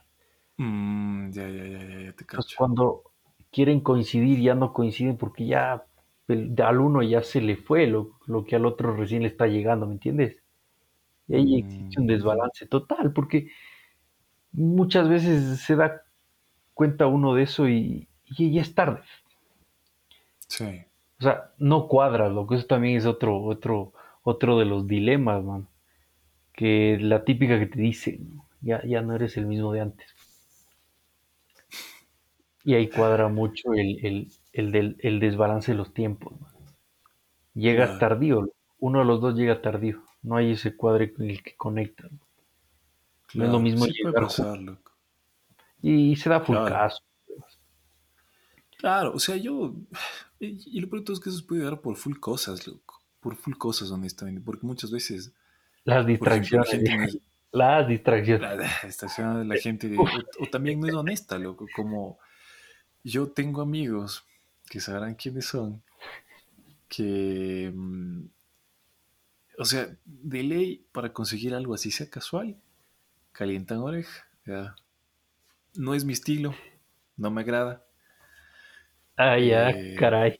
Mm, 0.57 1.31
ya, 1.35 1.47
ya, 1.49 1.63
ya, 1.65 1.99
ya, 2.05 2.13
te 2.15 2.25
Entonces 2.31 2.53
cacho. 2.53 2.57
cuando 2.57 3.03
quieren 3.51 3.81
coincidir 3.81 4.39
ya 4.41 4.55
no 4.55 4.73
coinciden 4.73 5.17
porque 5.17 5.45
ya 5.47 5.85
el- 6.27 6.55
al 6.61 6.79
uno 6.79 7.03
ya 7.03 7.21
se 7.23 7.41
le 7.41 7.55
fue 7.57 7.87
lo, 7.87 8.17
lo 8.27 8.43
que 8.45 8.55
al 8.55 8.65
otro 8.65 8.95
recién 8.95 9.21
le 9.23 9.27
está 9.29 9.47
llegando, 9.47 9.85
¿me 9.87 9.93
entiendes? 9.93 10.37
Y 11.27 11.35
ahí 11.35 11.57
existe 11.59 12.01
un 12.01 12.07
Mm, 12.07 12.07
desbalance 12.07 12.67
total 12.67 13.13
porque 13.13 13.49
muchas 14.51 15.09
veces 15.09 15.61
se 15.61 15.75
da 15.75 16.03
cuenta 16.73 17.07
uno 17.07 17.35
de 17.35 17.43
eso 17.43 17.69
y, 17.69 18.09
y 18.25 18.53
ya 18.53 18.61
es 18.61 18.75
tarde. 18.75 19.01
sí, 20.47 20.85
O 21.19 21.23
sea, 21.23 21.51
no 21.57 21.87
cuadra, 21.87 22.29
lo 22.29 22.45
que 22.47 22.55
eso 22.55 22.67
también 22.67 22.97
es 22.97 23.05
otro, 23.07 23.41
otro, 23.43 23.93
otro 24.23 24.59
de 24.59 24.65
los 24.65 24.87
dilemas, 24.87 25.43
man. 25.43 25.69
Que 26.53 26.97
la 27.01 27.25
típica 27.25 27.59
que 27.59 27.67
te 27.67 27.79
dice, 27.81 28.19
¿no? 28.19 28.47
ya, 28.61 28.83
ya 28.85 29.01
no 29.01 29.15
eres 29.15 29.37
el 29.37 29.47
mismo 29.47 29.73
de 29.73 29.81
antes. 29.81 30.15
Y 32.63 32.73
ahí 32.73 32.89
cuadra 32.89 33.27
mucho 33.29 33.73
el, 33.73 34.05
el, 34.05 34.31
el, 34.53 34.71
del, 34.71 34.97
el 34.99 35.19
desbalance 35.19 35.71
de 35.71 35.77
los 35.77 35.93
tiempos. 35.93 36.33
man. 36.41 36.51
Llegas 37.55 37.97
tardío, 37.97 38.53
uno 38.77 38.99
de 38.99 39.05
los 39.05 39.19
dos 39.19 39.33
llega 39.35 39.59
tardío. 39.63 40.03
No 40.21 40.35
hay 40.35 40.51
ese 40.51 40.75
cuadre 40.77 41.11
con 41.13 41.27
el 41.29 41.41
que 41.41 41.55
conecta. 41.55 42.09
No, 42.11 42.19
No 43.33 43.43
es 43.45 43.51
lo 43.51 43.59
mismo 43.59 43.85
Sí 43.85 43.91
llegar 43.91 44.15
juntos. 44.15 44.47
pasar, 44.47 44.57
loco. 44.59 44.93
Y 45.83 46.15
se 46.15 46.29
da 46.29 46.39
full 46.39 46.57
Claro, 46.57 46.63
caso. 46.63 47.03
claro. 48.77 49.13
O 49.13 49.19
sea, 49.19 49.35
yo. 49.37 49.75
Y, 50.39 50.77
y 50.77 50.81
lo 50.81 50.89
todo 51.03 51.13
es 51.13 51.19
que 51.19 51.29
eso 51.29 51.39
se 51.39 51.45
puede 51.45 51.63
dar 51.63 51.81
por 51.81 51.95
full 51.95 52.17
cosas, 52.19 52.67
loco. 52.67 53.02
Por 53.23 53.35
full 53.35 53.55
cosas, 53.55 53.89
honestamente. 53.91 54.41
Porque 54.41 54.65
muchas 54.65 54.91
veces, 54.91 55.31
Las 55.85 56.05
ejemplo, 56.05 56.29
la 56.29 56.35
distracciones, 56.35 56.69
gente 56.69 57.05
es. 57.05 57.17
las 57.51 57.87
distracciones. 57.87 58.41
La, 58.41 58.55
la 58.55 59.39
de 59.39 59.45
la 59.45 59.55
gente. 59.57 59.89
de- 59.89 59.97
Uf, 59.97 60.09
o, 60.39 60.43
o 60.43 60.47
también 60.49 60.79
no 60.79 60.87
es 60.87 60.93
honesta, 60.93 61.39
loco. 61.39 61.67
Como 61.75 62.19
yo 63.03 63.27
tengo 63.31 63.61
amigos 63.61 64.25
que 64.69 64.79
sabrán 64.79 65.15
quiénes 65.15 65.45
son. 65.45 65.81
Que. 66.89 67.71
mm, 67.73 68.25
o 69.57 69.65
sea, 69.65 69.87
de 70.05 70.43
ley, 70.43 70.85
para 70.91 71.13
conseguir 71.13 71.53
algo 71.53 71.73
así 71.73 71.91
sea 71.91 72.09
casual, 72.09 72.57
calientan 73.31 73.79
oreja. 73.79 74.25
Ya. 74.45 74.75
No 75.75 75.93
es 75.95 76.05
mi 76.05 76.13
estilo, 76.13 76.55
no 77.17 77.31
me 77.31 77.41
agrada. 77.41 77.85
ah, 79.17 79.37
ya, 79.37 79.69
Eh, 79.71 79.95
caray. 79.97 80.39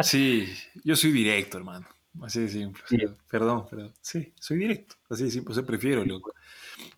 Sí, 0.00 0.48
yo 0.84 0.96
soy 0.96 1.12
directo, 1.12 1.58
hermano. 1.58 1.86
Así 2.22 2.40
de 2.40 2.48
simple. 2.48 2.82
Sí, 2.88 2.98
perdón, 3.30 3.66
pero 3.70 3.92
sí, 4.00 4.32
soy 4.40 4.58
directo. 4.58 4.96
Así 5.08 5.24
de 5.24 5.30
simple. 5.30 5.52
O 5.52 5.54
sea, 5.54 5.64
prefiero, 5.64 6.04
loco. 6.04 6.34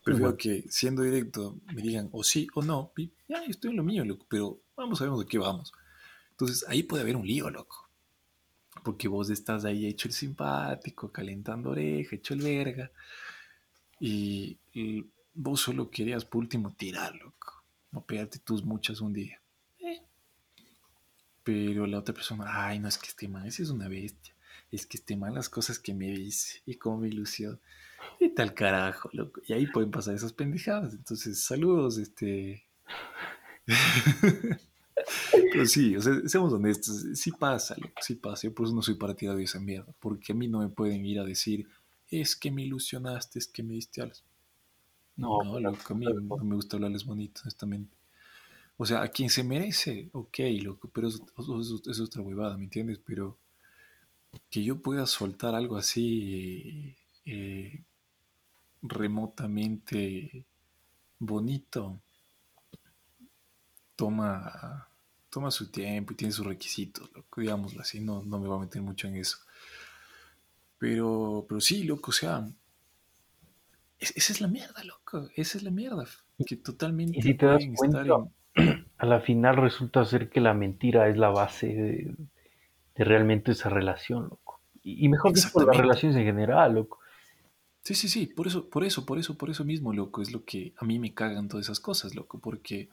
Prefiero 0.03 0.37
que 0.37 0.65
siendo 0.69 1.03
directo 1.03 1.59
me 1.75 1.83
digan 1.83 2.09
o 2.13 2.25
sí 2.25 2.47
o 2.55 2.63
no. 2.63 2.93
Y 2.97 3.13
ya, 3.29 3.43
yo 3.45 3.51
estoy 3.51 3.71
en 3.71 3.77
lo 3.77 3.85
mío, 3.85 4.05
loco. 4.05 4.27
Pero 4.29 4.61
vamos, 4.77 4.99
sabemos 4.99 5.21
de 5.21 5.27
qué 5.27 5.39
vamos. 5.39 5.73
Entonces 6.31 6.65
ahí 6.69 6.83
puede 6.83 7.03
haber 7.03 7.17
un 7.17 7.27
lío, 7.27 7.51
loco. 7.51 7.89
Porque 8.83 9.09
vos 9.09 9.29
estás 9.31 9.65
ahí 9.65 9.87
hecho 9.87 10.09
el 10.09 10.15
simpático, 10.15 11.13
calentando 11.13 11.71
oreja, 11.71 12.17
hecho 12.17 12.35
el 12.35 12.41
verga. 12.41 12.91
Y, 13.99 14.59
y 14.73 15.05
vos 15.35 15.61
solo 15.61 15.91
querías 15.91 16.25
por 16.25 16.41
último 16.41 16.75
tirar, 16.75 17.15
loco. 17.17 17.65
O 17.93 18.05
pegarte 18.05 18.39
tus 18.39 18.65
muchas 18.65 19.01
un 19.01 19.13
día. 19.13 19.40
Pero 21.51 21.85
la 21.85 21.99
otra 21.99 22.15
persona, 22.15 22.45
ay, 22.47 22.79
no 22.79 22.87
es 22.87 22.97
que 22.97 23.09
esté 23.09 23.27
mal, 23.27 23.45
ese 23.45 23.65
es 23.65 23.71
una 23.71 23.89
bestia. 23.89 24.33
Es 24.71 24.87
que 24.87 24.99
esté 24.99 25.17
mal 25.17 25.35
las 25.35 25.49
cosas 25.49 25.81
que 25.81 25.93
me 25.93 26.07
dice 26.07 26.63
y 26.65 26.77
cómo 26.77 26.99
me 26.99 27.09
ilusiona. 27.09 27.59
Y 28.21 28.29
tal 28.29 28.55
carajo, 28.55 29.11
loco. 29.13 29.41
Y 29.49 29.53
ahí 29.53 29.67
pueden 29.67 29.91
pasar 29.91 30.15
esas 30.15 30.33
pendejadas. 30.33 30.95
Entonces, 30.95 31.43
saludos, 31.43 31.99
este. 31.99 32.69
Pero 35.53 35.67
sí, 35.67 35.97
o 35.97 36.01
sea, 36.01 36.21
seamos 36.29 36.53
honestos, 36.53 37.05
sí 37.15 37.33
pasa, 37.33 37.75
loco, 37.79 38.01
sí 38.01 38.15
pasa. 38.15 38.43
Yo 38.47 38.55
por 38.55 38.67
eso 38.67 38.75
no 38.77 38.83
soy 38.83 38.95
partidario 38.95 39.39
de 39.39 39.45
esa 39.45 39.59
mierda. 39.59 39.93
Porque 39.99 40.31
a 40.31 40.37
mí 40.37 40.47
no 40.47 40.61
me 40.61 40.69
pueden 40.69 41.05
ir 41.05 41.19
a 41.19 41.25
decir, 41.25 41.67
es 42.13 42.37
que 42.37 42.53
me 42.53 42.63
ilusionaste, 42.63 43.41
es 43.41 43.49
que 43.49 43.65
me 43.65 43.75
diste 43.75 44.03
alas. 44.03 44.23
No, 45.17 45.43
No, 45.43 45.59
loco, 45.59 45.95
a 45.95 45.97
mí 45.97 46.07
no 46.07 46.45
me 46.45 46.55
gusta 46.55 46.77
hablarles 46.77 47.05
bonito, 47.05 47.41
honestamente. 47.43 48.00
O 48.83 48.85
sea, 48.89 48.99
a 49.03 49.09
quien 49.15 49.31
se 49.31 49.45
merece, 49.45 50.11
ok, 50.13 50.39
loco, 50.63 50.91
pero 50.93 51.07
eso, 51.09 51.25
eso- 51.39 51.77
eso 51.77 51.91
es 51.93 52.01
otra 52.01 52.23
huevada, 52.23 52.57
¿me 52.57 52.65
entiendes? 52.65 52.99
Pero 53.07 53.39
que 54.51 54.63
yo 54.63 54.83
pueda 54.83 55.07
soltar 55.07 55.55
algo 55.55 55.77
así 55.77 56.97
eh, 57.25 57.85
remotamente 58.83 60.45
bonito, 61.19 62.03
toma, 63.97 64.89
toma 65.31 65.51
su 65.51 65.71
tiempo 65.71 66.13
y 66.13 66.17
tiene 66.17 66.33
sus 66.33 66.47
requisitos, 66.47 67.11
loco, 67.15 67.41
digámoslo 67.41 67.81
así, 67.83 68.01
no, 68.01 68.23
no 68.25 68.39
me 68.39 68.49
voy 68.49 68.57
a 68.59 68.61
meter 68.61 68.83
mucho 68.83 69.09
en 69.09 69.17
eso. 69.17 69.39
Pero, 70.79 71.47
pero 71.49 71.61
sí, 71.61 71.85
loco, 71.85 72.11
o 72.11 72.13
sea, 72.15 72.45
es- 73.99 74.13
esa 74.17 74.33
es 74.33 74.41
la 74.41 74.49
mierda, 74.49 74.83
loco, 74.85 75.29
esa 75.37 75.59
es 75.59 75.63
la 75.65 75.71
mierda, 75.71 76.05
que 76.45 76.57
Y 77.13 77.23
totalmente 77.23 77.23
si 77.23 77.37
te 77.37 77.47
das 77.47 77.69
pueden 77.75 77.75
estar 77.75 78.07
en... 78.09 78.35
a 78.99 79.07
la 79.07 79.21
final 79.21 79.57
resulta 79.57 80.05
ser 80.05 80.29
que 80.31 80.41
la 80.41 80.55
mentira 80.55 81.09
es 81.09 81.17
la 81.17 81.31
base 81.31 81.67
de, 81.69 82.17
de 82.97 83.05
realmente 83.05 83.53
esa 83.53 83.71
relación, 83.71 84.25
loco. 84.31 84.61
Y, 84.83 85.05
y 85.07 85.09
mejor 85.09 85.35
dicho, 85.35 85.63
las 85.63 85.77
Exactamente. 85.77 85.79
relaciones 85.79 86.17
en 86.19 86.25
general, 86.27 86.75
loco. 86.75 87.01
Sí, 87.83 87.95
sí, 87.95 88.09
sí, 88.09 88.27
por 88.27 88.47
eso, 88.47 88.69
por 88.69 88.85
eso, 88.85 89.07
por 89.07 89.19
eso, 89.19 89.37
por 89.39 89.51
eso 89.51 89.65
mismo, 89.65 89.93
loco, 89.95 90.21
es 90.21 90.33
lo 90.33 90.45
que 90.45 90.75
a 90.77 90.85
mí 90.85 90.99
me 90.99 91.15
cagan 91.15 91.49
todas 91.49 91.67
esas 91.67 91.81
cosas, 91.81 92.15
loco, 92.15 92.39
porque 92.39 92.91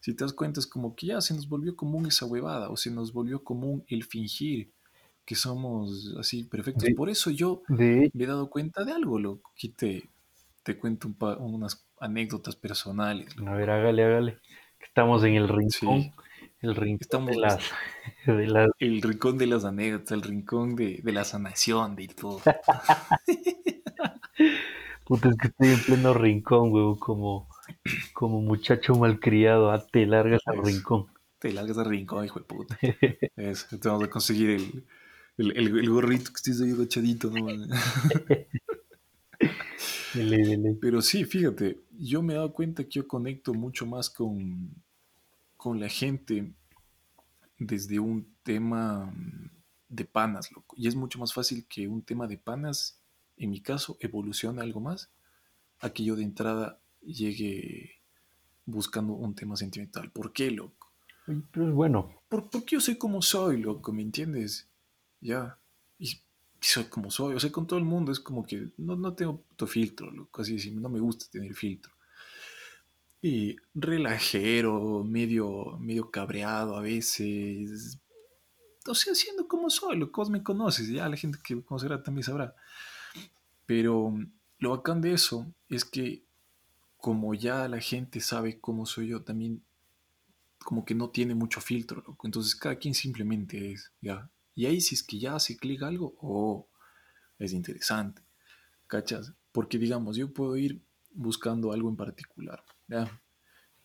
si 0.00 0.14
te 0.14 0.24
das 0.24 0.32
cuenta 0.34 0.60
es 0.60 0.66
como 0.68 0.96
que 0.96 1.08
ya 1.08 1.20
se 1.22 1.34
nos 1.34 1.48
volvió 1.48 1.76
común 1.76 2.06
esa 2.06 2.26
huevada, 2.26 2.70
o 2.70 2.76
se 2.76 2.90
nos 2.90 3.12
volvió 3.12 3.44
común 3.44 3.84
el 3.88 4.04
fingir 4.04 4.72
que 5.26 5.36
somos 5.36 6.14
así 6.18 6.44
perfectos. 6.44 6.90
De, 6.90 6.92
Por 6.92 7.10
eso 7.10 7.30
yo 7.30 7.62
de 7.68 8.12
me 8.12 8.24
he 8.24 8.26
dado 8.28 8.50
cuenta 8.50 8.84
de 8.84 8.92
algo, 8.92 9.18
loco, 9.20 9.52
aquí 9.54 9.70
te, 9.70 10.10
te 10.64 10.78
cuento 10.78 11.08
un 11.08 11.14
pa- 11.16 11.38
unas 11.38 11.86
anécdotas 12.00 12.56
personales, 12.56 13.34
A 13.46 13.54
ver, 13.54 13.68
hágale, 13.70 14.04
hágale. 14.04 14.40
Estamos 14.82 15.24
en 15.24 15.34
el 15.34 15.48
rincón, 15.48 15.70
Sí, 15.80 16.12
el 16.60 16.76
rincón 16.76 17.26
de 17.26 17.36
las, 17.36 17.56
es- 17.56 17.72
de 18.26 18.46
las, 18.46 18.70
el 18.78 19.02
rincón 19.02 19.38
de 19.38 19.46
las 19.46 19.64
anécdotas, 19.64 20.12
el 20.12 20.22
rincón 20.22 20.76
de, 20.76 21.00
de 21.02 21.12
la 21.12 21.24
sanación, 21.24 21.96
de 21.96 22.08
todo. 22.08 22.40
puta, 25.04 25.28
es 25.28 25.36
que 25.36 25.48
estoy 25.48 25.68
en 25.68 25.80
pleno 25.82 26.14
rincón, 26.14 26.72
huevo, 26.72 26.98
como, 26.98 27.48
como 28.14 28.40
muchacho 28.40 28.94
malcriado, 28.96 29.70
ah, 29.72 29.84
te 29.92 30.06
largas 30.06 30.42
al 30.46 30.62
rincón. 30.64 31.06
te 31.38 31.52
largas 31.52 31.78
al 31.78 31.86
rincón, 31.86 32.24
hijo 32.24 32.38
de 32.38 32.44
puta. 32.46 32.78
Eso, 33.36 33.78
te 33.78 33.88
vamos 33.88 34.04
a 34.04 34.10
conseguir 34.10 34.50
el, 34.50 34.86
el, 35.38 35.56
el, 35.56 35.78
el 35.78 35.90
gorrito 35.90 36.30
que 36.32 36.36
estés 36.36 36.60
ahí 36.60 36.72
agachadito, 36.72 37.30
¿no? 37.30 37.46
Pero 40.80 41.02
sí, 41.02 41.24
fíjate, 41.24 41.82
yo 41.90 42.22
me 42.22 42.34
he 42.34 42.36
dado 42.36 42.52
cuenta 42.52 42.84
que 42.84 42.90
yo 42.90 43.08
conecto 43.08 43.54
mucho 43.54 43.86
más 43.86 44.10
con, 44.10 44.70
con 45.56 45.80
la 45.80 45.88
gente 45.88 46.52
desde 47.58 47.98
un 47.98 48.34
tema 48.42 49.06
mm, 49.06 49.50
de 49.88 50.04
panas, 50.04 50.50
loco. 50.52 50.74
Y 50.76 50.88
es 50.88 50.96
mucho 50.96 51.18
más 51.18 51.32
fácil 51.32 51.66
que 51.68 51.88
un 51.88 52.02
tema 52.02 52.26
de 52.26 52.38
panas, 52.38 53.00
en 53.36 53.50
mi 53.50 53.60
caso, 53.60 53.96
evolucione 54.00 54.60
algo 54.62 54.80
más, 54.80 55.10
a 55.80 55.90
que 55.90 56.04
yo 56.04 56.16
de 56.16 56.24
entrada 56.24 56.80
llegue 57.00 58.02
buscando 58.64 59.14
un 59.14 59.34
tema 59.34 59.56
sentimental. 59.56 60.10
¿Por 60.10 60.32
qué, 60.32 60.50
loco? 60.50 60.92
Pero 61.50 61.68
es 61.68 61.74
bueno. 61.74 62.22
Por, 62.28 62.50
porque 62.50 62.76
yo 62.76 62.80
soy 62.80 62.96
como 62.96 63.22
soy, 63.22 63.60
loco, 63.60 63.92
¿me 63.92 64.02
entiendes? 64.02 64.68
Ya. 65.20 65.58
Soy 66.62 66.84
como 66.84 67.10
soy. 67.10 67.34
O 67.34 67.40
sea, 67.40 67.50
con 67.50 67.66
todo 67.66 67.78
el 67.78 67.84
mundo 67.84 68.12
es 68.12 68.20
como 68.20 68.46
que 68.46 68.68
no, 68.78 68.96
no 68.96 69.14
tengo 69.14 69.44
filtro, 69.66 70.10
loco. 70.10 70.42
Así, 70.42 70.70
no 70.70 70.88
me 70.88 71.00
gusta 71.00 71.26
tener 71.30 71.54
filtro. 71.54 71.92
Y 73.20 73.56
relajero, 73.74 75.04
medio, 75.04 75.76
medio 75.78 76.10
cabreado 76.10 76.76
a 76.76 76.80
veces. 76.80 77.98
O 78.86 78.94
sea, 78.94 79.14
siendo 79.14 79.46
como 79.46 79.70
soy, 79.70 79.96
loco, 79.98 80.24
me 80.30 80.42
conoces, 80.42 80.88
ya 80.88 81.08
la 81.08 81.16
gente 81.16 81.38
que 81.42 81.56
me 81.56 81.62
conocerá 81.62 82.02
también 82.02 82.24
sabrá. 82.24 82.54
Pero 83.66 84.14
lo 84.58 84.70
bacán 84.70 85.00
de 85.00 85.12
eso 85.12 85.52
es 85.68 85.84
que 85.84 86.24
como 86.96 87.34
ya 87.34 87.66
la 87.68 87.80
gente 87.80 88.20
sabe 88.20 88.60
cómo 88.60 88.86
soy 88.86 89.08
yo, 89.08 89.22
también 89.22 89.62
como 90.64 90.84
que 90.84 90.94
no 90.94 91.10
tiene 91.10 91.34
mucho 91.34 91.60
filtro, 91.60 92.02
loco. 92.06 92.26
Entonces 92.26 92.54
cada 92.54 92.76
quien 92.76 92.94
simplemente 92.94 93.72
es, 93.72 93.92
ya. 94.00 94.30
Y 94.54 94.66
ahí 94.66 94.80
si 94.80 94.94
es 94.94 95.02
que 95.02 95.18
ya 95.18 95.38
se 95.38 95.56
clic 95.56 95.82
algo, 95.82 96.14
oh, 96.20 96.68
es 97.38 97.52
interesante. 97.52 98.22
¿Cachas? 98.86 99.32
Porque 99.52 99.78
digamos, 99.78 100.16
yo 100.16 100.32
puedo 100.32 100.56
ir 100.56 100.82
buscando 101.14 101.72
algo 101.72 101.88
en 101.88 101.96
particular, 101.96 102.62
¿ya? 102.88 103.20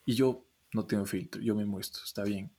Y 0.06 0.16
yo 0.16 0.46
no 0.74 0.86
tengo 0.86 1.06
filtro, 1.06 1.42
yo 1.42 1.56
me 1.56 1.66
muestro, 1.66 2.04
está 2.04 2.24
bien. 2.24 2.52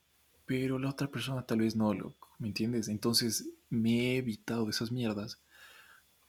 Pero 0.47 0.79
la 0.79 0.91
otra 0.91 1.11
persona 1.11 1.45
tal 1.45 1.61
vez 1.61 1.77
no, 1.77 1.93
loco, 1.93 2.35
¿me 2.39 2.49
entiendes? 2.49 2.89
Entonces 2.89 3.51
me 3.69 4.15
he 4.15 4.17
evitado 4.17 4.65
de 4.65 4.71
esas 4.71 4.91
mierdas. 4.91 5.43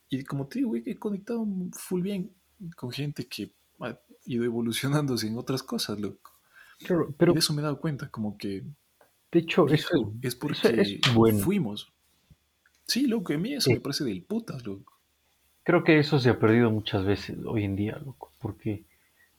Y 0.08 0.24
como 0.24 0.46
te 0.46 0.58
digo, 0.58 0.76
he 0.76 0.98
conectado 0.98 1.46
full 1.72 2.02
bien 2.02 2.34
con 2.76 2.90
gente 2.90 3.26
que 3.26 3.54
ha 3.80 3.98
ido 4.26 4.44
evolucionándose 4.44 5.26
en 5.26 5.38
otras 5.38 5.62
cosas, 5.62 5.98
loco 6.00 6.40
pero, 7.18 7.34
eso 7.36 7.52
me 7.52 7.60
he 7.60 7.64
dado 7.64 7.80
cuenta, 7.80 8.08
como 8.08 8.36
que. 8.36 8.64
De 9.32 9.40
hecho, 9.40 9.66
eso 9.68 10.12
es 10.22 10.34
porque 10.34 11.00
fuimos. 11.42 11.92
Sí, 12.86 13.06
loco, 13.06 13.32
a 13.32 13.38
mí 13.38 13.54
eso 13.54 13.70
me 13.70 13.80
parece 13.80 14.04
del 14.04 14.22
putas, 14.22 14.66
loco. 14.66 14.98
Creo 15.62 15.84
que 15.84 15.98
eso 15.98 16.18
se 16.18 16.30
ha 16.30 16.38
perdido 16.38 16.70
muchas 16.70 17.04
veces 17.04 17.38
hoy 17.46 17.64
en 17.64 17.76
día, 17.76 18.00
loco, 18.04 18.32
porque 18.40 18.84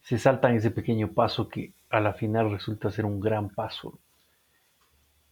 se 0.01 0.17
saltan 0.17 0.55
ese 0.55 0.71
pequeño 0.71 1.12
paso 1.12 1.50
que 1.50 1.74
a 1.89 2.00
la 2.00 2.13
final 2.13 2.51
resulta 2.51 2.91
ser 2.91 3.05
un 3.05 3.19
gran 3.19 3.50
paso. 3.50 4.00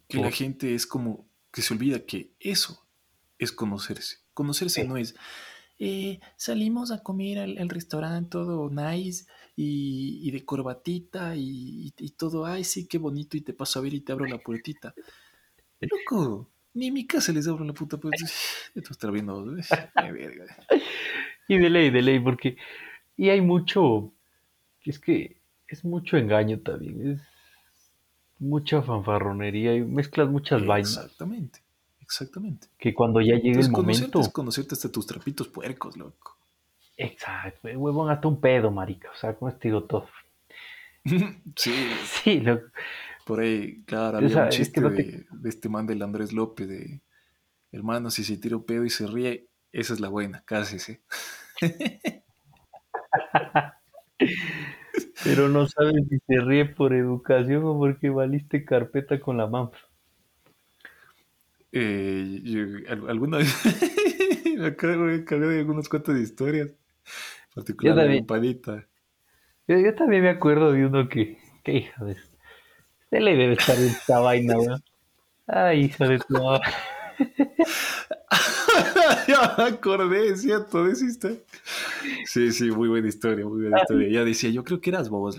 Que 0.08 0.18
la 0.18 0.32
gente 0.32 0.74
es 0.74 0.86
como 0.88 1.26
que 1.52 1.62
se 1.62 1.74
olvida 1.74 2.06
que 2.06 2.32
eso 2.40 2.86
es 3.38 3.52
conocerse. 3.52 4.18
Conocerse 4.34 4.84
no 4.84 4.98
es, 4.98 5.16
eh, 5.78 6.20
salimos 6.36 6.92
a 6.92 7.02
comer 7.02 7.40
al, 7.40 7.70
restaurante 7.70 8.32
todo 8.32 8.70
nice 8.70 9.26
y, 9.62 10.32
de 10.32 10.46
corbatita 10.46 11.34
y, 11.36 11.92
todo, 12.18 12.46
ay, 12.46 12.64
sí, 12.64 12.88
qué 12.88 12.98
bonito, 12.98 13.36
y 13.36 13.42
te 13.42 13.54
paso 13.54 13.80
a 13.80 13.82
ver 13.82 13.94
y 13.94 14.00
te 14.00 14.14
abro 14.14 14.26
la 14.26 14.38
puertita. 14.38 14.94
Loco, 15.82 16.50
ni 16.74 16.88
en 16.88 16.94
mi 16.94 17.06
casa 17.06 17.34
les 17.34 17.46
abro 17.46 17.66
la 17.66 17.74
puta 17.74 17.98
puerta. 17.98 18.24
Esto 18.76 18.92
está 18.92 19.12
viendo, 19.12 19.46
Y 21.50 21.58
de 21.58 21.70
ley, 21.70 21.90
de 21.90 22.02
ley, 22.02 22.20
porque. 22.20 22.56
Y 23.18 23.30
hay 23.30 23.42
mucho. 23.42 24.14
Es 24.86 24.98
que 24.98 25.42
es 25.68 25.84
mucho 25.84 26.16
engaño 26.16 26.60
también. 26.60 27.12
Es 27.12 27.22
mucha 28.38 28.82
fanfarronería 28.82 29.76
y 29.76 29.82
mezclas 29.82 30.30
muchas 30.30 30.66
vainas. 30.66 30.96
Exactamente. 30.96 31.60
Exactamente. 32.02 32.68
Que 32.78 32.94
cuando 32.94 33.20
ya 33.20 33.36
llegue 33.36 33.60
el 33.60 33.72
momento. 33.72 34.22
Es 34.22 34.30
conocerte 34.30 34.76
hasta 34.76 34.90
tus 34.90 35.06
trapitos 35.06 35.50
puercos, 35.50 35.98
loco. 35.98 36.39
Exacto, 37.02 37.70
huevón, 37.74 38.12
hasta 38.12 38.28
un 38.28 38.42
pedo, 38.42 38.72
marica. 38.72 39.10
O 39.10 39.16
sea, 39.16 39.34
como 39.34 39.54
te 39.54 39.70
digo 39.70 39.86
todo. 39.86 40.10
sí. 41.56 41.74
Sí, 42.04 42.42
loco. 42.42 42.68
Por 43.26 43.40
ahí, 43.40 43.84
claro, 43.86 44.18
había 44.18 44.44
un 44.44 44.50
chiste 44.50 44.82
de, 44.82 45.26
este 45.46 45.70
man 45.70 45.88
del 45.88 46.02
Andrés 46.02 46.34
López 46.34 46.68
de 46.68 47.00
hermano, 47.72 48.10
si 48.10 48.24
se 48.24 48.36
tira 48.38 48.58
un 48.58 48.66
pedo 48.66 48.84
y 48.84 48.90
se 48.90 49.08
ríe, 49.08 49.48
esa 49.72 49.94
es 49.94 50.00
la 50.00 50.10
buena, 50.10 50.44
cásese. 50.46 51.02
Pero 55.24 55.48
no 55.48 55.68
sabes 55.68 55.96
si 56.10 56.20
se 56.28 56.42
ríe 56.42 56.66
por 56.66 56.94
educación 56.94 57.64
o 57.64 57.78
porque 57.78 58.10
valiste 58.10 58.66
carpeta 58.66 59.20
con 59.20 59.38
la 59.38 59.48
manfa. 59.48 59.78
Eh, 61.72 62.84
alguna 63.08 63.38
vez 63.38 63.56
me 64.58 64.66
acabo 64.68 65.06
de 65.06 65.60
algunas 65.60 65.88
cuantas 65.88 66.18
historias, 66.18 66.74
particularmente 67.56 68.88
yo 69.68 69.68
Yo, 69.68 69.80
yo, 69.80 69.96
también 69.96 70.24
me 70.24 70.30
acuerdo 70.30 70.72
de 70.72 70.86
uno 70.86 71.10
que, 71.10 71.38
que 71.64 71.74
hija 71.74 72.04
de... 72.04 72.18
Se 73.10 73.20
le 73.20 73.36
debe 73.36 73.54
estar 73.54 73.76
en 73.76 73.86
esta 73.86 74.20
vaina, 74.20 74.58
weón. 74.58 74.84
Ay, 75.48 75.86
hijo 75.86 76.08
de 76.08 76.20
tu 76.20 76.36
ya 79.28 79.56
me 79.58 79.64
acordé, 79.64 80.38
cierto, 80.38 80.86
de 80.86 80.96
Sí, 80.96 82.52
sí, 82.52 82.72
muy 82.72 82.88
buena 82.88 83.08
historia, 83.08 83.46
muy 83.46 83.64
buena 83.64 83.82
historia. 83.82 84.10
Ya 84.10 84.24
decía, 84.24 84.52
yo 84.52 84.64
creo 84.64 84.80
que 84.80 84.92
eras 84.92 85.10
vos. 85.10 85.36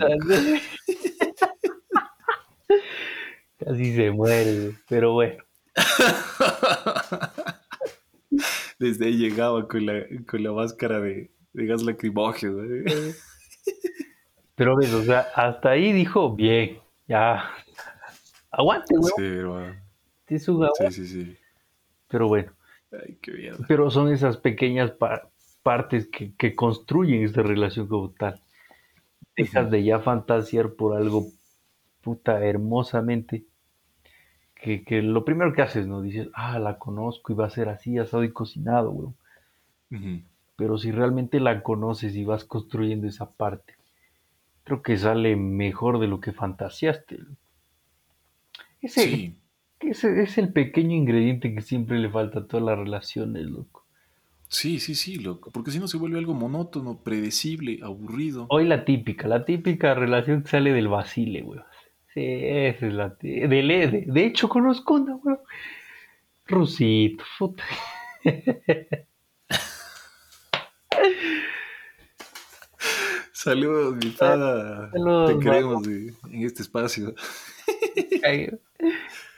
Casi 3.57 3.95
se 3.95 4.11
muere, 4.11 4.73
pero 4.89 5.13
bueno. 5.13 5.41
Desde 8.79 9.05
ahí 9.05 9.17
llegaba 9.17 9.65
con 9.67 9.85
la, 9.85 10.03
con 10.27 10.43
la 10.43 10.51
máscara 10.51 10.99
de, 10.99 11.31
de 11.53 11.65
gas 11.65 11.83
lacrimógeno. 11.83 12.63
Pero 14.55 14.75
ves, 14.75 14.93
o 14.93 15.03
sea, 15.03 15.27
hasta 15.35 15.71
ahí 15.71 15.91
dijo, 15.91 16.35
bien, 16.35 16.79
ya. 17.07 17.43
Aguante, 18.51 18.95
güey. 18.97 19.73
Sí, 20.27 20.39
sí, 20.39 20.91
sí, 20.91 21.07
sí. 21.07 21.37
Pero 22.07 22.27
bueno. 22.27 22.51
Ay, 22.91 23.17
qué 23.21 23.53
Pero 23.67 23.89
son 23.89 24.11
esas 24.11 24.37
pequeñas 24.37 24.93
partes 25.63 26.07
que, 26.07 26.35
que, 26.35 26.55
construyen 26.55 27.23
esta 27.23 27.41
relación 27.41 27.87
como 27.87 28.11
tal. 28.11 28.39
Dejas 29.35 29.71
de 29.71 29.83
ya 29.83 29.99
fantasear 29.99 30.73
por 30.73 30.95
algo 30.95 31.27
puta 32.01 32.43
hermosamente 32.45 33.45
que, 34.61 35.01
lo 35.01 35.25
primero 35.25 35.53
que 35.53 35.63
haces, 35.63 35.87
¿no? 35.87 36.01
Dices, 36.01 36.29
ah, 36.33 36.59
la 36.59 36.77
conozco 36.77 37.33
y 37.33 37.35
va 37.35 37.47
a 37.47 37.49
ser 37.49 37.69
así, 37.69 37.97
asado 37.97 38.23
y 38.23 38.31
cocinado, 38.31 38.91
güey. 38.91 40.23
Pero 40.55 40.77
si 40.77 40.91
realmente 40.91 41.39
la 41.39 41.63
conoces 41.63 42.15
y 42.15 42.23
vas 42.23 42.43
construyendo 42.45 43.07
esa 43.07 43.31
parte, 43.31 43.75
creo 44.63 44.81
que 44.81 44.97
sale 44.97 45.35
mejor 45.35 45.99
de 45.99 46.07
lo 46.07 46.19
que 46.19 46.33
fantaseaste. 46.33 47.19
Ese, 48.81 49.01
sí. 49.03 49.39
ese 49.79 50.21
es 50.21 50.37
el 50.37 50.53
pequeño 50.53 50.95
ingrediente 50.95 51.53
que 51.53 51.61
siempre 51.61 51.99
le 51.99 52.09
falta 52.09 52.39
a 52.39 52.47
todas 52.47 52.65
las 52.65 52.77
relaciones, 52.77 53.45
loco. 53.45 53.85
Sí, 54.47 54.79
sí, 54.79 54.95
sí, 54.95 55.15
loco. 55.15 55.49
Porque 55.51 55.71
si 55.71 55.79
no 55.79 55.87
se 55.87 55.97
vuelve 55.97 56.19
algo 56.19 56.33
monótono, 56.33 56.99
predecible, 57.01 57.79
aburrido. 57.81 58.47
Hoy 58.49 58.67
la 58.67 58.83
típica, 58.83 59.27
la 59.27 59.45
típica 59.45 59.93
relación 59.93 60.43
que 60.43 60.49
sale 60.49 60.73
del 60.73 60.89
vacile, 60.89 61.41
güey. 61.41 61.61
Sí, 62.13 62.21
esa 62.21 62.87
es 62.87 62.93
la 62.93 63.09
de, 63.09 63.47
de, 63.47 64.03
de 64.05 64.25
hecho 64.25 64.49
conozco 64.49 64.95
una, 64.95 65.15
weón. 65.15 65.39
Rusito, 66.45 67.23
puta. 67.39 67.63
Saludos, 73.31 73.95
mi 73.95 74.11
pana. 74.11 74.91
Te 75.27 75.39
queremos 75.39 75.87
en 75.87 76.15
este 76.45 76.61
espacio. 76.61 77.15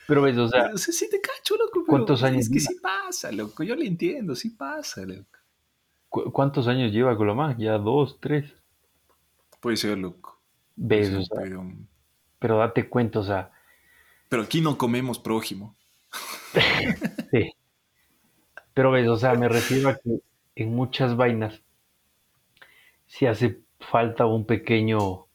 Pero 0.08 0.21
ves, 0.21 0.38
o 0.38 0.47
sea. 0.49 0.76
Sí, 0.78 0.91
sí 0.91 1.10
te 1.10 1.21
cacho, 1.21 1.56
loco. 1.58 1.86
¿Cuántos 1.88 2.23
años? 2.23 2.41
Es 2.41 2.49
que 2.49 2.60
sí 2.60 2.76
pasa, 2.82 3.32
loco. 3.32 3.63
Yo 3.63 3.76
le 3.76 3.86
entiendo, 3.86 4.36
sí 4.36 4.49
pasa, 4.49 5.06
loco. 5.06 5.39
¿Cuántos 6.32 6.67
años 6.67 6.91
lleva 6.91 7.15
más? 7.34 7.58
¿Ya 7.58 7.78
dos, 7.78 8.19
tres? 8.19 8.54
Puede 9.60 9.78
ser, 9.78 9.97
loco. 9.97 10.38
¿Ves? 10.76 11.13
o 11.13 11.21
sea, 11.23 11.43
pero 12.39 12.58
date 12.58 12.89
cuenta, 12.89 13.19
o 13.19 13.23
sea. 13.23 13.52
Pero 14.30 14.43
aquí 14.43 14.62
no 14.62 14.78
comemos 14.78 15.17
prójimo. 15.17 15.76
sí. 17.32 17.54
Pero 18.73 18.91
ves, 18.91 19.08
o 19.08 19.17
sea, 19.17 19.36
me 19.36 19.47
refiero 19.47 19.89
a 19.89 19.95
que 19.95 20.19
en 20.55 20.75
muchas 20.75 21.15
vainas 21.15 21.61
si 23.07 23.27
hace 23.27 23.61
falta 23.79 24.25
un 24.25 24.45
pequeño, 24.45 25.27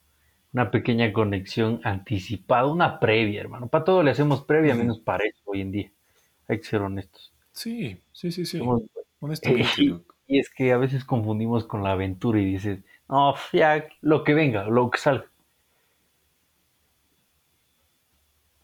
una 0.53 0.71
pequeña 0.71 1.13
conexión 1.13 1.81
anticipada, 1.85 2.67
una 2.67 2.99
previa, 2.99 3.41
hermano. 3.41 3.69
Para 3.69 3.85
todo 3.85 4.03
le 4.03 4.11
hacemos 4.11 4.43
previa, 4.43 4.75
menos 4.75 4.99
para 4.99 5.25
eso 5.25 5.41
hoy 5.45 5.61
en 5.61 5.71
día. 5.71 5.93
Hay 6.49 6.59
que 6.59 6.65
ser 6.65 6.81
honestos. 6.81 7.33
Sí, 7.53 8.01
sí, 8.13 8.33
sí, 8.33 8.47
sí. 8.47 8.61
Honestamente. 9.21 9.69
y, 10.27 10.39
es 10.39 10.51
que 10.51 10.73
a 10.73 10.77
veces 10.77 11.05
confundimos 11.05 11.67
con 11.67 11.83
la 11.83 11.93
aventura 11.93 12.41
y 12.41 12.45
dices, 12.45 12.81
no, 13.09 13.35
ya, 13.53 13.87
lo 14.01 14.25
que 14.25 14.35
venga, 14.35 14.65
lo 14.65 14.91
que 14.91 14.99
salga. 14.99 15.31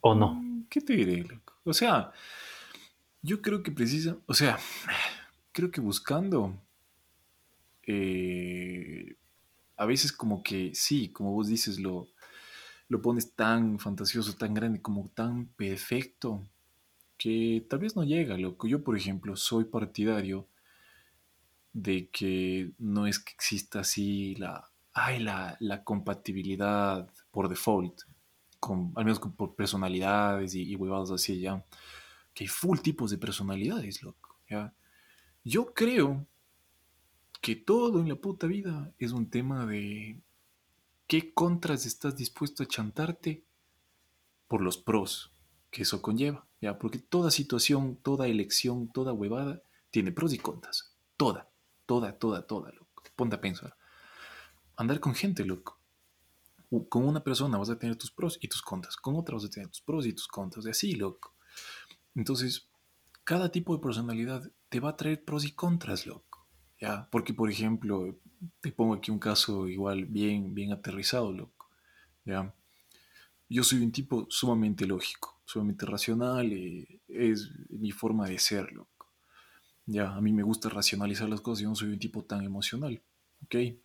¿O 0.00 0.14
no? 0.14 0.34
Mm, 0.34 0.66
¿Qué 0.68 0.80
te 0.80 0.94
diré, 0.94 1.24
O 1.64 1.72
sea, 1.72 2.12
yo 3.22 3.40
creo 3.40 3.62
que 3.62 3.70
precisa, 3.70 4.16
o 4.26 4.34
sea, 4.34 4.58
creo 5.54 5.70
que 5.70 5.80
buscando 5.80 6.60
eh, 7.86 9.16
a 9.76 9.86
veces 9.86 10.12
como 10.12 10.42
que 10.42 10.74
sí, 10.74 11.10
como 11.10 11.32
vos 11.32 11.48
dices, 11.48 11.78
lo, 11.78 12.08
lo 12.88 13.00
pones 13.02 13.34
tan 13.34 13.78
fantasioso, 13.78 14.34
tan 14.34 14.54
grande, 14.54 14.82
como 14.82 15.08
tan 15.14 15.46
perfecto, 15.48 16.42
que 17.18 17.66
tal 17.70 17.80
vez 17.80 17.96
no 17.96 18.04
llega, 18.04 18.36
loco. 18.38 18.66
Yo, 18.66 18.84
por 18.84 18.96
ejemplo, 18.96 19.36
soy 19.36 19.64
partidario 19.64 20.48
de 21.72 22.08
que 22.10 22.72
no 22.78 23.06
es 23.06 23.18
que 23.18 23.32
exista 23.32 23.80
así 23.80 24.34
la, 24.36 24.70
ay, 24.92 25.20
la, 25.20 25.56
la 25.60 25.82
compatibilidad 25.84 27.08
por 27.30 27.48
default, 27.48 28.02
con, 28.60 28.92
al 28.96 29.04
menos 29.04 29.20
con, 29.20 29.32
por 29.34 29.54
personalidades 29.56 30.54
y, 30.54 30.62
y 30.62 30.76
huevados 30.76 31.10
así, 31.10 31.40
ya. 31.40 31.64
Que 32.34 32.44
hay 32.44 32.48
full 32.48 32.78
tipos 32.80 33.10
de 33.10 33.18
personalidades, 33.18 34.02
loco, 34.02 34.38
ya. 34.48 34.72
Yo 35.44 35.74
creo 35.74 36.26
que 37.42 37.54
todo 37.54 38.00
en 38.00 38.09
la 38.09 38.16
puta 38.16 38.46
vida 38.46 38.94
es 38.98 39.12
un 39.12 39.28
tema 39.28 39.66
de 39.66 40.22
qué 41.07 41.35
contras 41.35 41.85
estás 41.85 42.16
dispuesto 42.16 42.62
a 42.62 42.66
chantarte 42.66 43.44
por 44.48 44.62
los 44.62 44.78
pros 44.78 45.35
que 45.70 45.83
eso 45.83 46.00
conlleva, 46.00 46.46
¿ya? 46.62 46.78
Porque 46.78 46.98
toda 46.98 47.30
situación, 47.30 47.96
toda 47.96 48.26
elección, 48.26 48.88
toda 48.88 49.12
huevada 49.12 49.62
tiene 49.90 50.12
pros 50.12 50.33
y 50.33 50.38
contras. 50.38 50.96
Toda, 51.18 51.50
toda, 51.85 52.18
toda, 52.18 52.46
toda, 52.46 52.72
loco. 52.72 53.02
Ponte 53.14 53.37
a 53.37 53.40
pensar. 53.40 53.76
Andar 54.76 54.98
con 55.00 55.14
gente, 55.14 55.44
loco. 55.44 55.78
Con 56.88 57.07
una 57.07 57.22
persona 57.22 57.59
vas 57.59 57.68
a 57.68 57.78
tener 57.78 57.96
tus 57.96 58.11
pros 58.11 58.38
y 58.40 58.48
tus 58.48 58.62
contras. 58.62 58.96
Con 58.96 59.14
otra 59.16 59.35
vas 59.35 59.44
a 59.44 59.50
tener 59.50 59.68
tus 59.68 59.83
pros 59.83 60.07
y 60.07 60.14
tus 60.14 60.26
contras. 60.26 60.64
Y 60.64 60.70
así, 60.70 60.92
loco. 60.94 61.35
Entonces, 62.14 62.68
cada 63.24 63.50
tipo 63.50 63.76
de 63.76 63.83
personalidad 63.83 64.50
te 64.74 64.80
va 64.80 64.88
a 64.88 64.96
traer 64.96 65.24
pros 65.24 65.44
y 65.44 65.52
contras, 65.52 66.04
loco. 66.04 66.48
¿Ya? 66.80 67.08
Porque, 67.12 67.32
por 67.32 67.48
ejemplo, 67.48 68.18
te 68.60 68.72
pongo 68.72 68.94
aquí 68.94 69.12
un 69.12 69.20
caso 69.20 69.68
igual 69.68 70.06
bien, 70.06 70.52
bien 70.52 70.72
aterrizado, 70.72 71.32
loco. 71.32 71.70
¿Ya? 72.24 72.52
Yo 73.48 73.62
soy 73.62 73.84
un 73.84 73.92
tipo 73.92 74.26
sumamente 74.30 74.84
lógico, 74.84 75.40
sumamente 75.44 75.87
racional, 75.87 76.52
y 76.52 77.00
es 77.06 77.52
mi 77.68 77.92
forma 77.92 78.26
de 78.26 78.37
ser, 78.40 78.72
loco. 78.72 79.12
Ya, 79.87 80.12
a 80.12 80.20
mí 80.20 80.32
me 80.32 80.42
gusta 80.42 80.68
racionalizar 80.68 81.28
las 81.28 81.40
cosas, 81.40 81.62
yo 81.62 81.68
no 81.68 81.76
soy 81.76 81.90
un 81.90 82.00
tipo 82.00 82.24
tan 82.24 82.42
emocional, 82.42 83.00
¿ok? 83.44 83.78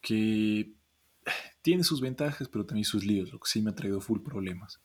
Que 0.00 0.72
tiene 1.62 1.82
sus 1.82 2.00
ventajas, 2.00 2.46
pero 2.46 2.64
también 2.64 2.84
sus 2.84 3.04
líos, 3.04 3.32
lo 3.32 3.40
que 3.40 3.48
sí 3.48 3.60
me 3.60 3.70
ha 3.70 3.74
traído 3.74 4.00
full 4.00 4.20
problemas. 4.20 4.80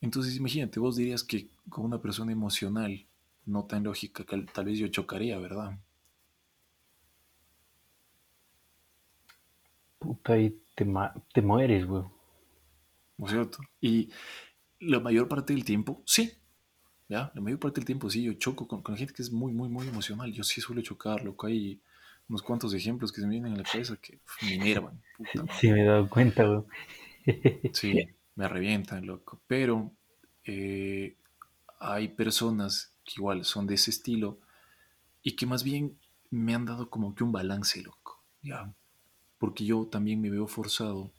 Entonces, 0.00 0.34
imagínate, 0.34 0.80
vos 0.80 0.96
dirías 0.96 1.22
que 1.22 1.48
con 1.68 1.84
una 1.84 2.02
persona 2.02 2.32
emocional, 2.32 3.06
no 3.46 3.64
tan 3.66 3.84
lógica, 3.84 4.24
tal 4.52 4.64
vez 4.66 4.78
yo 4.78 4.88
chocaría, 4.88 5.38
¿verdad? 5.38 5.78
Puta, 9.98 10.38
y 10.38 10.58
te, 10.74 10.86
te 11.34 11.42
mueres, 11.42 11.86
güey. 11.86 12.04
¿No 13.18 13.26
es 13.26 13.32
cierto? 13.32 13.58
Y 13.80 14.10
la 14.80 15.00
mayor 15.00 15.28
parte 15.28 15.52
del 15.54 15.64
tiempo, 15.64 16.02
sí. 16.06 16.32
¿Ya? 17.08 17.32
La 17.34 17.42
mayor 17.42 17.60
parte 17.60 17.80
del 17.80 17.86
tiempo, 17.86 18.10
sí, 18.10 18.24
yo 18.24 18.34
choco 18.34 18.68
con, 18.68 18.82
con 18.82 18.96
gente 18.96 19.14
que 19.14 19.22
es 19.22 19.32
muy, 19.32 19.52
muy, 19.52 19.68
muy 19.68 19.88
emocional. 19.88 20.32
Yo 20.32 20.44
sí 20.44 20.60
suelo 20.60 20.82
chocar, 20.82 21.24
loco. 21.24 21.46
Hay 21.48 21.80
unos 22.28 22.42
cuantos 22.42 22.74
ejemplos 22.74 23.12
que 23.12 23.20
se 23.20 23.28
me 23.28 23.34
vienen 23.34 23.54
a 23.54 23.58
la 23.58 23.64
cabeza 23.64 23.96
que 23.98 24.20
me 24.42 24.54
enervan. 24.56 25.02
Puta, 25.16 25.46
sí, 25.60 25.72
me 25.72 25.82
he 25.82 25.86
dado 25.86 26.08
cuenta, 26.10 26.44
güey. 26.44 26.64
sí, 27.72 28.08
me 28.36 28.48
revientan, 28.48 29.06
loco. 29.06 29.42
Pero 29.46 29.92
eh, 30.44 31.16
hay 31.80 32.08
personas 32.08 32.95
que 33.06 33.14
igual 33.16 33.44
son 33.44 33.66
de 33.66 33.74
ese 33.74 33.90
estilo 33.90 34.38
y 35.22 35.36
que 35.36 35.46
más 35.46 35.62
bien 35.64 35.98
me 36.30 36.54
han 36.54 36.66
dado 36.66 36.90
como 36.90 37.14
que 37.14 37.24
un 37.24 37.32
balance, 37.32 37.82
loco. 37.82 38.22
¿Ya? 38.42 38.74
Porque 39.38 39.64
yo 39.64 39.86
también 39.86 40.20
me 40.20 40.30
veo 40.30 40.46
forzado 40.46 41.12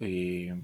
eh, 0.00 0.60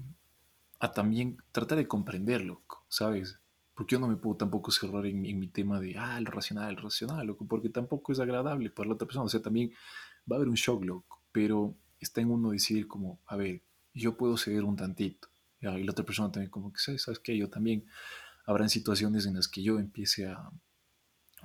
a 0.79 0.91
también 0.93 1.37
tratar 1.51 1.77
de 1.77 1.87
comprenderlo, 1.87 2.61
¿sabes? 2.87 3.39
Porque 3.75 3.93
yo 3.95 3.99
no 3.99 4.07
me 4.07 4.17
puedo 4.17 4.37
tampoco 4.37 4.71
cerrar 4.71 5.05
en, 5.05 5.21
mi 5.21 5.47
tema 5.47 5.79
de, 5.79 5.97
ah, 5.97 6.17
el 6.17 6.25
racional, 6.25 6.71
el 6.71 6.77
racional, 6.77 7.27
loco, 7.27 7.45
porque 7.47 7.69
tampoco 7.69 8.11
es 8.11 8.19
agradable 8.19 8.69
para 8.69 8.87
la 8.89 8.95
otra 8.95 9.07
persona. 9.07 9.25
O 9.25 9.29
sea, 9.29 9.41
también 9.41 9.71
va 10.29 10.35
a 10.35 10.37
haber 10.37 10.49
un 10.49 10.55
shock, 10.55 10.83
loco, 10.83 11.21
pero 11.31 11.75
está 11.99 12.21
en 12.21 12.31
uno 12.31 12.51
decidir 12.51 12.87
como, 12.87 13.19
a 13.25 13.35
ver, 13.35 13.61
yo 13.93 14.17
puedo 14.17 14.37
ceder 14.37 14.63
un 14.63 14.75
tantito. 14.75 15.29
Y 15.61 15.65
la 15.65 15.91
otra 15.91 16.05
persona 16.05 16.31
también 16.31 16.49
como 16.49 16.71
que, 16.71 16.79
¿sabes 16.97 17.19
qué? 17.19 17.37
Yo 17.37 17.49
también, 17.49 17.85
habrán 18.49 18.69
situaciones 18.69 19.27
en 19.27 19.35
las 19.35 19.47
que 19.47 19.61
yo 19.61 19.77
empiece 19.77 20.25
a 20.25 20.49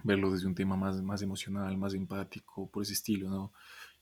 verlo 0.05 0.33
desde 0.33 0.47
un 0.47 0.55
tema 0.55 0.75
más, 0.75 1.03
más 1.03 1.21
emocional, 1.21 1.77
más 1.77 1.93
empático, 1.93 2.67
por 2.71 2.83
ese 2.83 2.95
estilo, 2.95 3.29
¿no? 3.29 3.53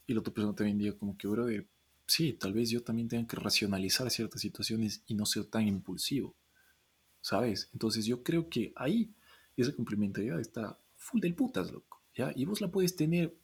Y 0.07 0.15
la 0.15 0.21
otra 0.21 0.33
persona 0.33 0.55
también 0.55 0.79
diga 0.79 0.97
como 0.97 1.19
que, 1.19 1.27
brother, 1.27 1.67
sí, 2.07 2.33
tal 2.35 2.53
vez 2.53 2.71
yo 2.71 2.85
también 2.85 3.09
tenga 3.09 3.27
que 3.27 3.35
racionalizar 3.35 4.09
ciertas 4.09 4.41
situaciones 4.41 5.03
y 5.09 5.15
no 5.15 5.27
ser 5.27 5.47
tan 5.47 5.67
impulsivo, 5.67 6.37
¿sabes? 7.21 7.71
Entonces 7.73 8.07
yo 8.07 8.23
creo 8.23 8.49
que 8.49 8.73
ahí 8.77 9.13
esa 9.57 9.75
complementariedad 9.75 10.39
está 10.39 10.79
full 10.95 11.21
del 11.21 11.35
putas, 11.35 11.73
loco, 11.73 12.01
¿ya? 12.15 12.33
Y 12.37 12.45
vos 12.45 12.61
la 12.61 12.71
puedes 12.71 12.95
tener 12.95 13.37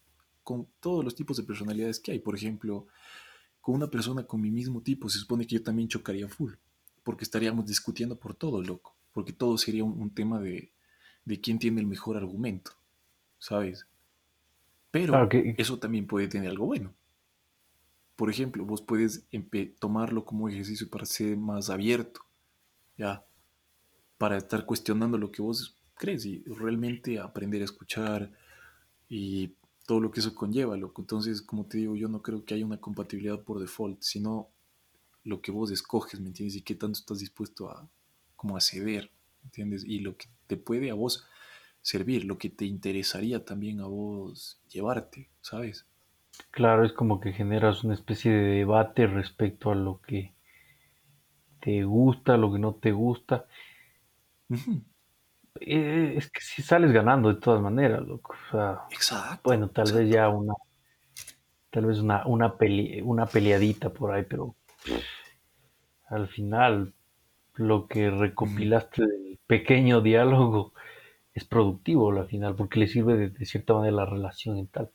con 0.45 0.69
todos 0.79 1.05
los 1.05 1.17
tipos 1.17 1.37
de 1.37 1.43
personalidades 1.43 1.99
que 1.99 2.13
hay. 2.13 2.21
Por 2.21 2.37
ejemplo, 2.37 2.87
con 3.61 3.75
una 3.75 3.91
persona 3.91 4.23
con 4.23 4.41
mi 4.41 4.53
mismo 4.53 4.83
tipo, 4.83 5.09
se 5.09 5.19
supone 5.19 5.49
que 5.49 5.57
yo 5.57 5.65
también 5.65 5.89
chocaría 5.89 6.29
full, 6.29 6.53
porque 7.03 7.25
estaríamos 7.25 7.67
discutiendo 7.67 8.21
por 8.21 8.37
todo, 8.37 8.63
loco, 8.63 8.98
porque 9.13 9.33
todo 9.33 9.59
sería 9.59 9.85
un, 9.85 10.11
tema 10.11 10.41
de, 10.41 10.73
de, 11.25 11.41
quién 11.41 11.59
tiene 11.59 11.81
el 11.81 11.87
mejor 11.87 12.17
argumento, 12.17 12.73
¿sabes? 13.39 13.87
Pero 14.91 15.29
eso 15.57 15.79
también 15.79 16.07
puede 16.07 16.29
tener 16.29 16.51
algo 16.51 16.67
bueno. 16.67 16.95
Por 18.17 18.31
ejemplo, 18.31 18.65
vos 18.65 18.83
puedes 18.83 19.27
tomarlo 19.79 20.25
como 20.25 20.49
ejercicio 20.49 20.89
para 20.89 21.05
ser 21.05 21.37
más 21.37 21.71
abierto, 21.71 22.21
¿ya? 22.97 23.25
Para 24.17 24.37
estar 24.37 24.67
cuestionando 24.67 25.19
lo 25.19 25.31
que 25.31 25.43
vos 25.43 25.79
crees 25.95 26.25
y 26.25 26.43
realmente 26.45 27.19
aprender 27.19 27.63
a 27.63 27.67
escuchar 27.67 28.33
y 29.09 29.55
todo 29.87 30.01
lo 30.01 30.11
que 30.11 30.21
eso 30.21 30.35
conlleva, 30.35 30.77
loco. 30.77 31.03
Entonces, 31.03 31.43
como 31.43 31.67
te 31.67 31.79
digo, 31.79 31.97
yo 31.97 32.09
no 32.09 32.23
creo 32.23 32.45
que 32.45 32.55
haya 32.55 32.67
una 32.67 32.81
compatibilidad 32.81 33.43
por 33.43 33.61
default, 33.61 34.01
sino 34.03 34.49
lo 35.25 35.41
que 35.41 35.51
vos 35.51 35.71
escoges, 35.71 36.21
¿me 36.21 36.29
entiendes? 36.29 36.57
Y 36.57 36.63
qué 36.63 36.75
tanto 36.75 36.99
estás 36.99 37.21
dispuesto 37.21 37.71
a, 37.71 37.89
como 38.39 38.57
a 38.57 38.61
ceder, 38.61 39.11
¿me 39.43 39.49
entiendes? 39.49 39.85
Y 39.85 39.99
lo 39.99 40.17
que 40.17 40.29
te 40.47 40.57
puede 40.57 40.91
a 40.91 40.95
vos 40.95 41.27
servir, 41.83 42.25
lo 42.25 42.39
que 42.39 42.49
te 42.49 42.65
interesaría 42.65 43.45
también 43.45 43.81
a 43.81 43.87
vos 43.87 44.63
llevarte, 44.69 45.29
¿sabes? 45.41 45.87
Claro, 46.53 46.85
es 46.85 46.93
como 46.93 47.21
que 47.21 47.33
generas 47.33 47.83
una 47.83 47.95
especie 47.95 48.31
de 48.31 48.59
debate 48.59 49.09
respecto 49.09 49.73
a 49.73 49.75
lo 49.75 50.01
que 50.01 50.35
te 51.61 51.83
gusta, 51.83 52.37
lo 52.37 52.53
que 52.53 52.61
no 52.61 52.75
te 52.77 52.93
gusta. 52.93 53.47
Eh, 55.61 56.15
es 56.17 56.31
que 56.31 56.41
si 56.41 56.63
sales 56.63 56.93
ganando 56.93 57.35
de 57.35 57.41
todas 57.41 57.61
maneras, 57.61 58.07
loco. 58.07 58.37
exacto. 58.91 59.41
Bueno, 59.43 59.69
tal 59.71 59.93
vez 59.93 60.09
ya 60.09 60.29
una, 60.29 60.55
tal 61.71 61.87
vez 61.87 61.99
una, 61.99 62.25
una, 62.27 62.55
una 63.03 63.27
peleadita 63.27 63.93
por 63.93 64.13
ahí, 64.13 64.23
pero 64.23 64.55
al 66.07 66.29
final 66.29 66.95
lo 67.59 67.87
que 67.87 68.11
recopilaste 68.11 69.07
del 69.07 69.39
pequeño 69.47 70.01
diálogo 70.01 70.73
es 71.35 71.45
productivo 71.45 72.11
al 72.11 72.27
final, 72.27 72.55
porque 72.55 72.81
le 72.81 72.89
sirve 72.89 73.17
de, 73.17 73.31
de 73.31 73.47
cierta 73.47 73.75
manera 73.75 73.97
la 73.97 74.07
relación 74.07 74.59
y 74.59 74.67
tal. 74.67 74.91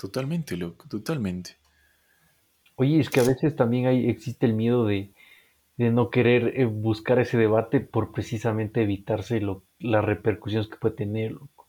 Totalmente, 0.00 0.56
loco, 0.56 0.88
totalmente. 0.88 1.56
Oye, 2.80 2.98
es 2.98 3.10
que 3.10 3.20
a 3.20 3.24
veces 3.24 3.54
también 3.54 3.86
hay, 3.86 4.08
existe 4.08 4.46
el 4.46 4.54
miedo 4.54 4.86
de, 4.86 5.12
no 5.76 6.08
querer 6.08 6.58
eh, 6.58 6.64
buscar 6.64 7.18
ese 7.18 7.36
debate 7.36 7.80
por 7.80 8.10
precisamente 8.10 8.80
evitarse 8.80 9.38
lo, 9.40 9.64
las 9.78 10.02
repercusiones 10.02 10.68
que 10.68 10.78
puede 10.78 10.94
tener, 10.94 11.32
loco. 11.32 11.68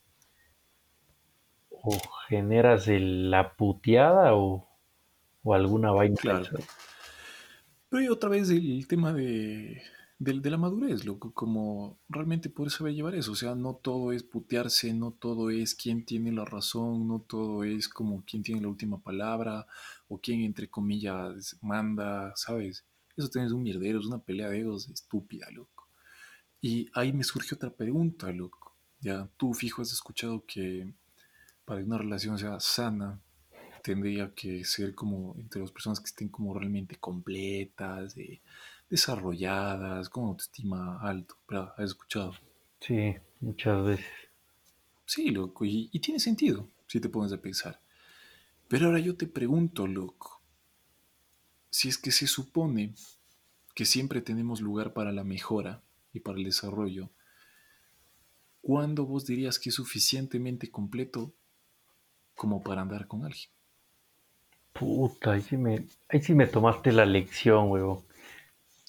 O 1.70 2.00
generas 2.30 2.88
la 2.88 3.56
puteada 3.56 4.34
o, 4.36 4.70
alguna 5.44 5.92
vaina. 5.92 6.16
Claro. 6.16 6.60
Pero 7.92 8.14
otra 8.14 8.30
vez 8.30 8.50
el 8.50 8.88
tema 8.88 9.12
de, 9.12 9.84
de, 10.18 10.50
la 10.50 10.58
madurez, 10.58 11.04
loco, 11.04 11.34
como 11.34 12.00
realmente 12.08 12.50
poder 12.50 12.72
saber 12.72 12.94
llevar 12.94 13.16
eso. 13.16 13.34
O 13.34 13.36
sea, 13.36 13.54
no 13.54 13.76
todo 13.76 14.14
es 14.14 14.24
putearse, 14.24 14.94
no 14.94 15.12
todo 15.12 15.50
es 15.50 15.76
quién 15.76 16.06
tiene 16.06 16.32
la 16.32 16.46
razón, 16.46 17.06
no 17.06 17.20
todo 17.20 17.66
es 17.66 17.90
como 17.90 18.24
quién 18.26 18.44
tiene 18.44 18.62
la 18.62 18.70
última 18.70 19.04
palabra 19.04 19.68
o 20.08 20.20
quién, 20.20 20.40
entre 20.40 20.70
comillas, 20.70 21.58
manda, 21.62 22.32
¿sabes? 22.38 22.86
Eso 23.18 23.28
también 23.28 23.48
es 23.48 23.52
un 23.52 23.64
mierdero, 23.64 24.00
es 24.00 24.06
una 24.06 24.20
pelea 24.20 24.48
de 24.48 24.62
egos 24.62 24.88
estúpida, 24.88 25.52
loco. 25.52 25.90
Y 26.62 26.90
ahí 26.94 27.12
me 27.12 27.26
surge 27.26 27.56
otra 27.56 27.72
pregunta, 27.72 28.32
loco. 28.32 28.74
Ya, 29.02 29.28
tú 29.36 29.54
fijo 29.54 29.82
has 29.82 29.92
escuchado 29.92 30.46
que 30.46 30.94
para 31.66 31.82
que 31.82 31.88
una 31.88 31.98
relación 31.98 32.40
sea 32.40 32.58
sana, 32.62 33.20
tendría 33.82 34.34
que 34.34 34.64
ser 34.66 34.96
como 34.96 35.36
entre 35.38 35.62
las 35.62 35.72
personas 35.72 36.00
que 36.00 36.06
estén 36.06 36.30
como 36.30 36.54
realmente 36.54 36.98
completas, 36.98 38.16
de 38.16 38.42
desarrolladas, 38.90 40.10
con 40.10 40.26
autoestima 40.26 41.00
alto, 41.02 41.38
¿verdad? 41.48 41.74
¿Has 41.78 41.86
escuchado? 41.92 42.34
Sí, 42.80 43.16
muchas 43.40 43.86
veces. 43.86 44.06
Sí, 45.06 45.30
loco, 45.30 45.66
y, 45.66 45.88
tiene 46.00 46.20
sentido, 46.20 46.70
si 46.88 47.00
te 47.00 47.10
pones 47.10 47.34
a 47.34 47.42
pensar. 47.42 47.82
Pero 48.68 48.88
ahora 48.88 49.00
yo 49.00 49.16
te 49.16 49.28
pregunto, 49.28 49.88
loco, 49.88 50.42
si 51.70 51.90
es 51.90 51.98
que 51.98 52.12
se 52.12 52.28
supone 52.28 52.94
que 53.76 53.86
siempre 53.86 54.22
tenemos 54.22 54.62
lugar 54.62 54.94
para 54.94 55.12
la 55.12 55.24
mejora 55.24 55.84
y 56.14 56.20
para 56.22 56.38
el 56.38 56.44
desarrollo, 56.44 57.10
¿cuándo 58.62 59.06
vos 59.06 59.26
dirías 59.26 59.60
que 59.60 59.70
es 59.70 59.76
suficientemente 59.76 60.70
completo 60.70 61.34
como 62.36 62.62
para 62.62 62.82
andar 62.82 63.08
con 63.08 63.26
alguien? 63.26 63.50
Puta, 64.74 65.34
ahí 65.34 65.42
sí 65.42 65.58
me, 65.58 65.86
ahí 66.10 66.22
sí 66.22 66.34
me 66.34 66.48
tomaste 66.48 66.92
la 66.92 67.06
lección, 67.06 67.70
huevo. 67.70 68.04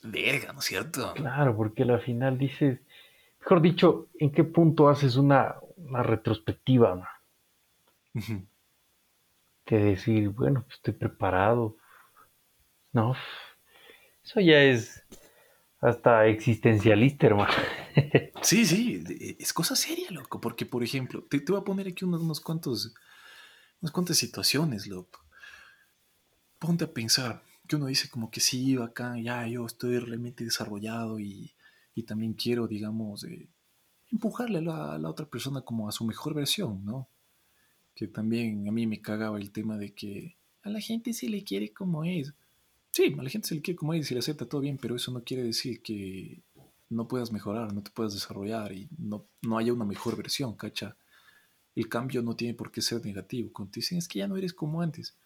Verga, 0.03 0.53
¿no 0.53 0.61
es 0.61 0.67
cierto? 0.67 1.15
Claro, 1.15 1.57
porque 1.57 1.83
al 1.83 2.01
final 2.01 2.39
dices, 2.39 2.81
mejor 3.41 3.61
dicho, 3.63 4.09
¿en 4.19 4.31
qué 4.33 4.45
punto 4.45 4.89
haces 4.89 5.17
una, 5.17 5.57
una 5.77 6.03
retrospectiva? 6.03 6.95
Man? 6.95 7.09
De 9.67 9.79
decir, 9.79 10.29
bueno, 10.29 10.63
pues 10.63 10.77
estoy 10.77 10.95
preparado. 10.95 11.77
No, 12.93 13.17
eso 14.25 14.41
ya 14.41 14.63
es 14.63 15.03
hasta 15.81 16.27
existencialista, 16.27 17.27
hermano. 17.27 17.53
Sí, 18.43 18.67
sí, 18.67 19.05
es 19.39 19.53
cosa 19.53 19.77
seria, 19.77 20.11
loco, 20.11 20.41
porque 20.41 20.67
por 20.67 20.83
ejemplo, 20.83 21.23
te, 21.31 21.41
te 21.41 21.53
voy 21.53 21.61
a 21.61 21.65
poner 21.65 21.87
aquí 21.87 22.05
unos, 22.05 22.21
unos 22.23 22.41
cuantos, 22.41 22.93
unas 23.81 23.93
cuantas 23.93 24.17
situaciones, 24.19 24.87
loco. 24.87 25.22
Ponte 26.63 26.85
a 26.85 26.95
pensar 26.95 27.43
que 27.67 27.75
uno 27.75 27.87
dice 27.87 28.09
como 28.09 28.31
que 28.31 28.39
sí, 28.39 28.77
acá, 28.77 29.19
ya 29.19 29.49
yo 29.49 29.67
estoy 29.67 29.99
realmente 29.99 30.45
desarrollado 30.45 31.19
y, 31.19 31.51
y 31.93 32.05
también 32.05 32.35
quiero, 32.35 32.69
digamos, 32.69 33.25
eh, 33.25 33.49
empujarle 34.13 34.59
a 34.59 34.97
la, 34.97 35.11
otra 35.11 35.27
persona 35.27 35.63
como 35.63 35.89
a 35.89 35.93
su 35.93 36.05
mejor 36.05 36.35
versión, 36.35 36.85
¿no? 36.85 37.09
Que 37.97 38.07
también 38.07 38.69
a 38.69 38.71
mí 38.71 38.87
me 38.87 39.03
cagaba 39.03 39.39
el 39.39 39.51
tema 39.51 39.77
de 39.77 39.93
que 39.93 40.37
a 40.63 40.71
la 40.71 40.81
gente 40.81 41.13
se 41.15 41.29
le 41.29 41.43
quiere 41.43 41.73
como 41.73 42.05
es. 42.05 42.33
Sí, 42.93 43.13
a 43.19 43.23
la 43.25 43.29
gente 43.29 43.49
se 43.49 43.57
le 43.57 43.63
quiere 43.63 43.77
como 43.77 43.95
es 43.95 44.09
y 44.13 44.15
le 44.15 44.21
acepta 44.21 44.47
todo 44.47 44.61
bien, 44.61 44.79
pero 44.81 44.95
eso 44.95 45.11
no 45.11 45.25
quiere 45.25 45.43
decir 45.43 45.83
que 45.83 46.43
no 46.91 47.09
puedas 47.09 47.33
mejorar, 47.33 47.73
no 47.73 47.83
te 47.83 47.91
puedas 47.91 48.15
desarrollar 48.15 48.71
y 48.71 48.89
no, 48.99 49.27
no 49.41 49.59
haya 49.59 49.73
una 49.73 49.85
mejor 49.85 50.17
versión, 50.17 50.55
¿cacha? 50.55 50.97
El 51.75 51.89
cambio 51.89 52.23
no 52.23 52.37
tiene 52.37 52.55
por 52.55 52.71
qué 52.71 52.83
ser 52.83 53.05
negativo. 53.05 53.51
Cuando 53.53 53.73
te 53.73 53.81
dicen 53.81 53.99
es 53.99 54.07
que 54.07 54.21
ya 54.21 54.29
no 54.29 54.37
eres 54.37 54.53
como 54.53 54.81
antes, 54.81 55.17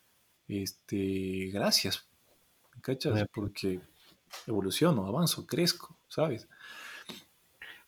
este, 0.49 1.49
gracias, 1.53 2.09
¿cachas? 2.83 3.25
Porque 3.33 3.81
evoluciono, 4.47 5.07
avanzo, 5.07 5.47
crezco, 5.47 5.99
¿sabes? 6.09 6.49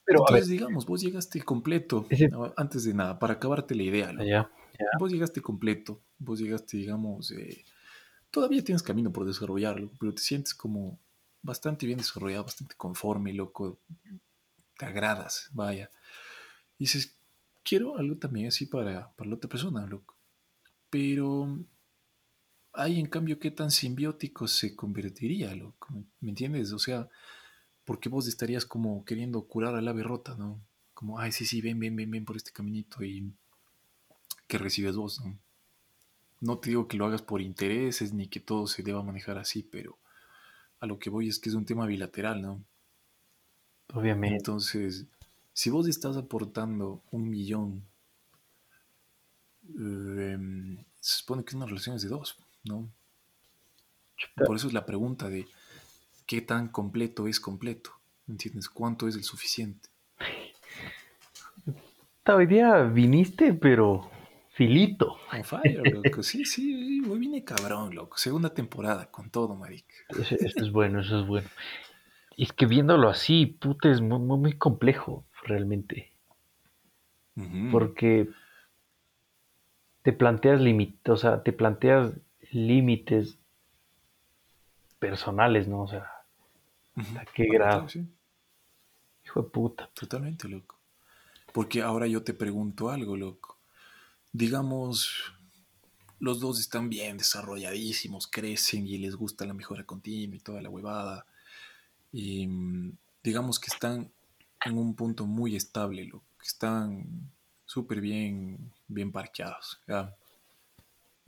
Pero 0.05 0.27
a 0.29 0.33
ver, 0.33 0.47
Entonces, 0.47 0.49
digamos, 0.49 0.87
vos 0.87 1.01
llegaste 1.03 1.43
completo, 1.43 2.07
Ese- 2.09 2.29
no, 2.31 2.53
antes 2.57 2.85
de 2.85 2.95
nada, 2.95 3.19
para 3.19 3.35
acabarte 3.35 3.75
la 3.75 3.83
idea, 3.83 4.13
ya, 4.19 4.51
vos 4.93 5.13
llegaste 5.13 5.43
completo, 5.43 6.03
vos 6.19 6.39
llegaste, 6.41 6.77
digamos, 6.79 7.31
eh, 7.33 7.65
todavía 8.31 8.65
tienes 8.65 8.83
camino 8.83 9.13
por 9.13 9.27
desarrollarlo, 9.27 9.91
pero 10.01 10.15
te 10.15 10.23
sientes 10.23 10.55
como 10.55 11.01
bastante 11.43 11.87
bien 11.87 11.99
desarrollado, 11.99 12.45
bastante 12.45 12.77
conforme, 12.77 13.35
loco, 13.35 13.81
te 14.79 14.87
agradas, 14.87 15.51
vaya. 15.53 15.91
Y 16.79 16.85
dices, 16.85 17.19
quiero 17.65 17.99
algo 17.99 18.19
también 18.19 18.49
así 18.49 18.67
para, 18.67 19.15
para 19.17 19.31
la 19.31 19.37
otra 19.37 19.51
persona, 19.51 19.87
loco. 19.87 20.17
Pero 20.91 21.59
ahí, 22.79 22.99
en 23.01 23.07
cambio, 23.07 23.39
¿qué 23.39 23.51
tan 23.51 23.71
simbiótico 23.71 24.49
se 24.49 24.75
convertiría, 24.75 25.55
loco? 25.55 25.89
¿Me 26.21 26.31
entiendes? 26.31 26.73
O 26.73 26.79
sea, 26.79 27.09
porque 27.85 28.09
vos 28.09 28.29
estarías 28.29 28.65
como 28.65 29.05
queriendo 29.05 29.43
curar 29.47 29.75
al 29.75 29.89
ave 29.89 30.03
rota, 30.03 30.37
¿no? 30.37 30.61
Como, 30.95 31.19
ay, 31.19 31.33
sí, 31.33 31.45
sí, 31.45 31.61
ven, 31.61 31.79
ven, 31.79 31.97
ven, 31.97 32.11
ven 32.11 32.25
por 32.25 32.37
este 32.37 32.53
caminito 32.53 33.05
y 33.05 33.33
que 34.47 34.59
recibes 34.59 34.97
vos, 34.97 35.21
¿no? 35.21 35.39
No 36.41 36.59
te 36.59 36.71
digo 36.71 36.87
que 36.87 36.97
lo 36.97 37.05
hagas 37.05 37.23
por 37.23 37.43
intereses 37.43 38.13
ni 38.15 38.29
que 38.29 38.41
todo 38.41 38.67
se 38.69 38.83
deba 38.83 39.03
manejar 39.03 39.39
así, 39.39 39.63
pero 39.65 39.99
a 40.81 40.87
lo 40.87 40.99
que 40.99 41.11
voy 41.11 41.29
es 41.29 41.39
que 41.41 41.49
es 41.49 41.55
un 41.57 41.67
tema 41.67 41.87
bilateral, 41.87 42.41
¿no? 42.41 42.65
obviamente. 43.95 44.37
Entonces, 44.37 45.07
si 45.53 45.71
vos 45.71 45.89
estás 45.89 46.17
aportando 46.17 47.03
un 47.11 47.29
millón, 47.29 47.85
eh, 49.79 50.39
se 51.01 51.19
supone 51.19 51.45
que 51.45 51.57
una 51.57 51.67
relación 51.67 51.97
es 51.97 52.03
de 52.03 52.09
dos, 52.09 52.39
¿no? 52.69 52.89
Por 54.47 54.57
eso 54.57 54.67
es 54.67 54.73
la 54.73 54.87
pregunta 54.87 55.29
de 55.29 55.47
qué 56.27 56.41
tan 56.41 56.69
completo 56.69 57.27
es 57.27 57.41
completo, 57.41 57.91
¿entiendes? 58.29 58.69
¿Cuánto 58.69 59.09
es 59.09 59.17
el 59.17 59.25
suficiente? 59.25 59.89
Hoy 62.27 62.47
día 62.47 62.83
viniste, 62.83 63.55
pero 63.55 64.11
filito. 64.51 65.17
On 65.33 65.45
fire, 65.45 65.81
loco. 65.93 66.23
Sí, 66.23 66.45
sí, 66.45 67.01
hoy 67.09 67.19
vine 67.19 67.43
cabrón, 67.43 67.95
loco. 67.95 68.19
Segunda 68.19 68.53
temporada, 68.53 69.11
con 69.11 69.31
todo, 69.31 69.55
marica. 69.55 69.95
Eso, 70.11 70.35
eso 70.35 70.61
es 70.61 70.71
bueno, 70.71 71.01
eso 71.01 71.21
es 71.21 71.27
bueno. 71.27 71.49
Y 72.37 72.45
es 72.45 72.53
que 72.53 72.67
viéndolo 72.67 73.09
así, 73.09 73.47
puta, 73.47 73.91
es 73.91 74.01
muy, 74.01 74.19
muy, 74.19 74.53
complejo, 74.53 75.25
realmente. 75.43 76.13
Porque 77.71 78.29
te 80.03 80.13
planteas 80.13 80.61
límites, 80.61 81.09
o 81.09 81.17
sea, 81.17 81.43
te 81.43 81.53
planteas 81.53 82.13
límites 82.51 83.39
personales, 84.99 85.69
¿no? 85.69 85.83
O 85.83 85.89
sea, 85.89 86.11
Ujú. 86.97 87.19
¿a 87.19 87.25
qué 87.27 87.47
grado? 87.47 87.89
sí. 87.89 88.07
Hijo 89.25 89.43
de 89.43 89.51
puta. 89.51 89.91
Totalmente, 89.95 90.49
loco. 90.49 90.79
Porque 91.53 91.83
ahora 91.83 92.07
yo 92.07 92.23
te 92.23 92.35
pregunto 92.35 92.91
algo, 92.91 93.17
loco. 93.17 93.59
Digamos, 94.33 95.35
los 96.21 96.41
dos 96.41 96.61
están 96.61 96.89
bien 96.89 97.19
desarrolladísimos, 97.19 98.27
crecen 98.27 98.87
y 98.87 98.99
les 98.99 99.15
gusta 99.15 99.47
la 99.47 99.55
mejora 99.55 99.85
continua 99.85 100.37
y 100.37 100.41
toda 100.41 100.63
la 100.63 100.71
huevada. 100.71 101.27
Y 102.13 102.47
mm, 102.47 102.97
digamos 103.23 103.59
que 103.59 103.71
están 103.71 104.11
en 104.65 104.79
un 104.79 104.95
punto 104.95 105.27
muy 105.27 105.57
estable, 105.57 106.05
loco. 106.05 106.25
Que 106.39 106.47
están 106.47 107.31
súper 107.67 108.01
bien, 108.01 108.73
bien 108.89 109.13
parqueados. 109.13 109.81
¿ya? 109.87 110.15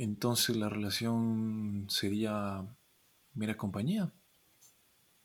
Entonces 0.00 0.56
la 0.56 0.68
relación 0.68 1.86
sería 1.88 2.66
mera 3.34 3.56
compañía. 3.56 4.12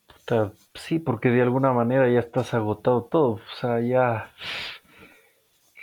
Puta, 0.07 0.51
sí, 0.73 0.97
porque 0.97 1.29
de 1.29 1.43
alguna 1.43 1.71
manera 1.71 2.09
ya 2.11 2.19
estás 2.19 2.53
agotado 2.55 3.03
todo. 3.05 3.33
O 3.33 3.39
sea, 3.61 3.79
ya 3.81 4.31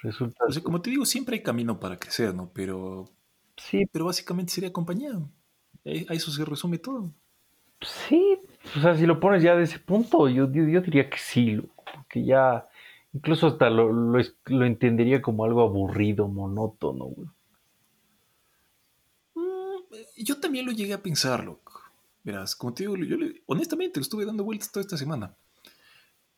resulta. 0.03 0.45
O 0.49 0.53
sea, 0.53 0.63
como 0.63 0.81
te 0.83 0.91
digo, 0.91 1.05
siempre 1.07 1.37
hay 1.37 1.43
camino 1.43 1.79
para 1.81 1.99
crecer, 1.99 2.35
¿no? 2.35 2.51
Pero, 2.53 3.09
Sí, 3.57 3.87
pero 3.87 4.05
básicamente 4.07 4.53
sería 4.53 4.73
compañía. 4.73 5.13
Eh, 5.85 6.07
A 6.09 6.15
eso 6.15 6.31
se 6.31 6.45
resume 6.45 6.79
todo. 6.79 7.15
sí. 7.81 8.39
O 8.77 8.81
sea, 8.81 8.97
si 8.97 9.07
lo 9.07 9.19
pones 9.21 9.43
ya 9.43 9.57
de 9.57 9.65
ese 9.65 9.79
punto, 9.79 10.29
yo, 10.29 10.51
yo, 10.51 10.65
yo 10.69 10.81
diría 10.81 11.11
que 11.11 11.19
sí, 11.19 11.61
porque 11.93 12.25
ya 12.25 12.69
incluso 13.13 13.49
hasta 13.49 13.69
lo, 13.71 13.93
lo, 13.93 14.21
lo 14.47 14.65
entendería 14.65 15.21
como 15.21 15.45
algo 15.45 15.63
aburrido, 15.63 16.29
monótono, 16.29 17.07
güey. 17.07 17.29
Yo 20.17 20.39
también 20.41 20.67
lo 20.67 20.73
llegué 20.73 20.93
a 20.95 21.03
pensar, 21.03 21.45
loco. 21.45 21.81
Verás, 22.25 22.55
como 22.55 22.75
te 22.75 22.85
digo, 22.85 22.97
yo 22.97 23.17
le- 23.17 23.43
honestamente 23.47 23.99
lo 23.99 24.03
estuve 24.03 24.25
dando 24.25 24.45
vueltas 24.45 24.71
toda 24.71 24.83
esta 24.83 24.97
semana. 24.97 25.37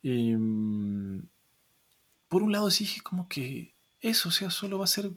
Mm, 0.03 1.27
por 2.29 2.43
un 2.43 2.53
lado 2.53 2.71
sí 2.71 2.85
dije 2.85 3.01
como 3.03 3.29
que 3.29 3.75
eso, 4.01 4.29
o 4.29 4.33
sea, 4.33 4.51
solo 4.51 4.79
va 4.79 4.85
a 4.85 4.89
ser 4.89 5.11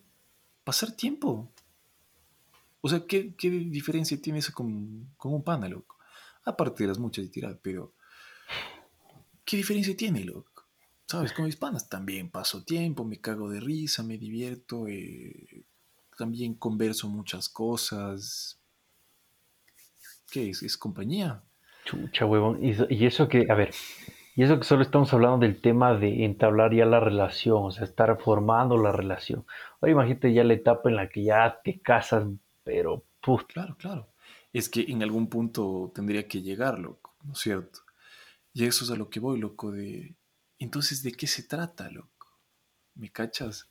pasar 0.64 0.92
tiempo. 0.96 1.52
O 2.82 2.90
sea, 2.90 3.06
¿qué, 3.06 3.36
qué 3.36 3.50
diferencia 3.50 4.22
tiene 4.22 4.40
eso 4.40 4.54
con, 4.54 5.12
con 5.18 5.34
un 5.34 5.44
pana, 5.44 5.68
loco? 5.68 5.98
Aparte 6.46 6.84
de 6.84 6.90
las 6.90 7.00
muchas 7.00 7.26
y 7.26 7.30
tirar, 7.30 7.60
pero 7.62 7.94
¿qué 9.46 9.58
diferencia 9.58 9.96
tiene, 9.96 10.24
loco? 10.24 10.66
¿Sabes? 11.08 11.32
Con 11.32 11.46
mis 11.46 11.56
panas 11.56 11.88
también 11.90 12.30
paso 12.30 12.64
tiempo, 12.64 13.06
me 13.06 13.22
cago 13.22 13.50
de 13.50 13.62
risa, 13.62 14.04
me 14.04 14.18
divierto, 14.18 14.88
eh, 14.88 15.66
también 16.18 16.56
converso 16.56 17.08
muchas 17.10 17.48
cosas. 17.50 18.60
¿Qué 20.32 20.50
es? 20.50 20.64
¿Es 20.64 20.78
compañía? 20.78 21.44
Chucha, 21.86 22.26
huevón. 22.26 22.64
Y, 22.64 22.72
eso- 22.72 22.88
y 22.90 23.06
eso 23.06 23.28
que, 23.28 23.48
a 23.50 23.56
ver, 23.56 23.74
y 24.36 24.44
eso 24.44 24.58
que 24.60 24.66
solo 24.66 24.82
estamos 24.84 25.14
hablando 25.14 25.40
del 25.40 25.62
tema 25.62 25.94
de 25.96 26.26
entablar 26.26 26.74
ya 26.74 26.86
la 26.86 27.00
relación, 27.00 27.64
o 27.66 27.72
sea, 27.72 27.86
estar 27.86 28.18
formando 28.22 28.78
la 28.78 28.92
relación. 28.92 29.46
Oye, 29.80 29.94
imagínate 29.94 30.34
ya 30.34 30.44
la 30.44 30.54
etapa 30.54 30.90
en 30.90 30.96
la 30.98 31.10
que 31.10 31.24
ya 31.24 31.62
te 31.64 31.80
casas, 31.82 32.28
pero, 32.64 33.06
puf, 33.22 33.46
Claro, 33.46 33.76
claro. 33.78 34.10
Es 34.54 34.70
que 34.70 34.82
en 34.88 35.04
algún 35.04 35.28
punto 35.30 35.92
tendría 35.94 36.28
que 36.28 36.42
llegar, 36.42 36.80
loco, 36.80 37.16
¿no 37.24 37.34
es 37.34 37.40
cierto? 37.40 37.80
Y 38.54 38.66
eso 38.66 38.86
es 38.86 38.92
a 38.92 38.96
lo 38.96 39.10
que 39.10 39.20
voy, 39.20 39.40
loco, 39.40 39.72
de... 39.72 40.16
Entonces, 40.60 41.04
¿de 41.04 41.12
qué 41.14 41.28
se 41.28 41.44
trata, 41.44 41.90
loco? 41.92 42.28
¿Me 42.96 43.12
cachas? 43.12 43.70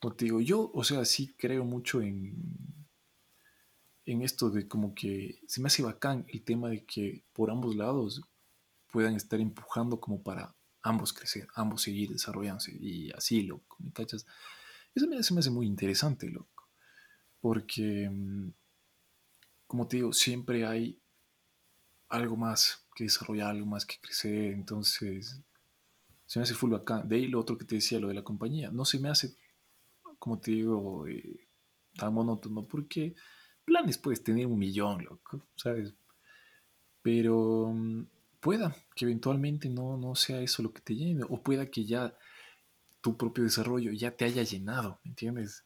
Como 0.00 0.14
te 0.14 0.24
digo, 0.24 0.40
yo, 0.40 0.70
o 0.72 0.82
sea, 0.82 1.04
sí 1.04 1.34
creo 1.36 1.64
mucho 1.64 2.00
en, 2.00 2.34
en 4.06 4.22
esto 4.22 4.50
de 4.50 4.66
como 4.66 4.94
que 4.94 5.40
se 5.46 5.60
me 5.60 5.66
hace 5.68 5.82
bacán 5.82 6.24
el 6.28 6.42
tema 6.42 6.70
de 6.70 6.84
que 6.84 7.24
por 7.32 7.50
ambos 7.50 7.76
lados 7.76 8.22
puedan 8.90 9.14
estar 9.14 9.40
empujando 9.40 10.00
como 10.00 10.22
para 10.22 10.54
ambos 10.82 11.12
crecer, 11.12 11.46
ambos 11.54 11.82
seguir 11.82 12.10
desarrollándose 12.10 12.76
y 12.80 13.10
así, 13.12 13.42
loco, 13.42 13.76
¿me 13.80 13.92
cachas? 13.92 14.26
Eso 14.94 15.06
me, 15.06 15.22
se 15.22 15.34
me 15.34 15.40
hace 15.40 15.50
muy 15.50 15.66
interesante, 15.66 16.28
loco. 16.30 16.68
Porque, 17.40 18.08
mm, 18.10 18.52
como 19.66 19.86
te 19.86 19.96
digo, 19.96 20.12
siempre 20.12 20.66
hay 20.66 21.00
algo 22.08 22.36
más 22.36 22.86
que 22.94 23.04
desarrollar, 23.04 23.50
algo 23.50 23.66
más 23.66 23.86
que 23.86 23.98
crecer. 24.00 24.52
Entonces, 24.52 25.40
se 26.26 26.38
me 26.38 26.42
hace 26.42 26.54
full 26.54 26.74
acá. 26.74 27.02
De 27.02 27.16
ahí 27.16 27.28
lo 27.28 27.40
otro 27.40 27.56
que 27.56 27.64
te 27.64 27.76
decía, 27.76 28.00
lo 28.00 28.08
de 28.08 28.14
la 28.14 28.24
compañía. 28.24 28.70
No 28.70 28.84
se 28.84 28.98
me 28.98 29.08
hace, 29.08 29.36
como 30.20 30.38
te 30.38 30.52
digo, 30.52 31.08
eh, 31.08 31.48
tan 31.96 32.14
monótono. 32.14 32.64
Porque 32.64 33.16
planes 33.64 33.98
puedes 33.98 34.22
tener 34.22 34.46
un 34.46 34.58
millón, 34.58 35.02
loco, 35.04 35.48
¿sabes? 35.56 35.92
Pero 37.02 37.72
mm, 37.74 38.04
pueda 38.38 38.76
que 38.94 39.06
eventualmente 39.06 39.68
no, 39.68 39.96
no 39.96 40.14
sea 40.14 40.40
eso 40.40 40.62
lo 40.62 40.72
que 40.72 40.82
te 40.82 40.94
llene. 40.94 41.24
O 41.28 41.42
pueda 41.42 41.66
que 41.66 41.84
ya 41.84 42.14
tu 43.00 43.16
propio 43.16 43.44
desarrollo 43.44 43.90
ya 43.92 44.12
te 44.12 44.26
haya 44.26 44.42
llenado, 44.42 45.00
¿me 45.02 45.10
entiendes? 45.10 45.64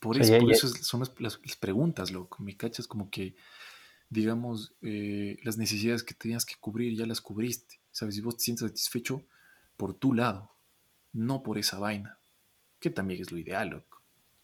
Por 0.00 0.20
eso, 0.20 0.38
por 0.38 0.52
eso 0.52 0.68
son 0.68 1.02
las, 1.18 1.56
preguntas, 1.56 2.12
loco. 2.12 2.42
Me 2.42 2.56
cachas 2.56 2.86
como 2.86 3.10
que, 3.10 3.34
digamos, 4.08 4.74
eh, 4.82 5.38
las 5.42 5.58
necesidades 5.58 6.04
que 6.04 6.14
tenías 6.14 6.44
que 6.44 6.54
cubrir 6.60 6.96
ya 6.96 7.06
las 7.06 7.20
cubriste. 7.20 7.80
¿Sabes? 7.90 8.14
Si 8.14 8.20
vos 8.20 8.36
te 8.36 8.44
sientes 8.44 8.68
satisfecho 8.68 9.24
por 9.76 9.94
tu 9.94 10.12
lado, 10.12 10.52
no 11.12 11.42
por 11.42 11.58
esa 11.58 11.78
vaina. 11.78 12.18
Que 12.86 12.90
también 12.90 13.20
es 13.20 13.32
lo 13.32 13.38
ideal, 13.38 13.70
loco. 13.70 14.00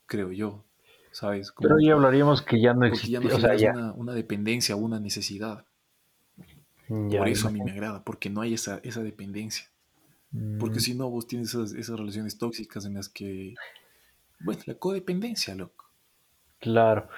Creo 0.06 0.32
yo. 0.32 0.64
¿Sabes? 1.12 1.52
Pero 1.60 1.76
ya 1.78 1.92
hablaríamos 1.92 2.42
que 2.42 2.60
ya 2.60 2.74
no 2.74 2.84
existe. 2.86 3.18
o 3.18 3.38
sea, 3.38 3.70
Una, 3.70 3.92
una, 3.92 4.14
dependencia, 4.14 4.74
una 4.74 4.98
necesidad. 4.98 5.64
por 6.88 7.28
eso 7.28 7.46
a 7.46 7.52
mí 7.52 7.60
me 7.62 7.70
agrada, 7.70 8.02
porque 8.02 8.30
no 8.30 8.40
hay 8.40 8.54
esa, 8.54 8.80
esa 8.82 9.00
dependencia. 9.04 9.66
Porque 10.58 10.78
mm. 10.78 10.80
si 10.80 10.94
no, 10.96 11.08
vos 11.08 11.28
tienes 11.28 11.50
esas, 11.50 11.72
esas 11.74 11.96
relaciones 11.96 12.36
tóxicas 12.36 12.84
en 12.84 12.94
las 12.94 13.08
que 13.08 13.54
bueno, 14.40 14.60
la 14.66 14.74
codependencia, 14.74 15.54
loco. 15.54 15.84
Claro, 16.58 17.08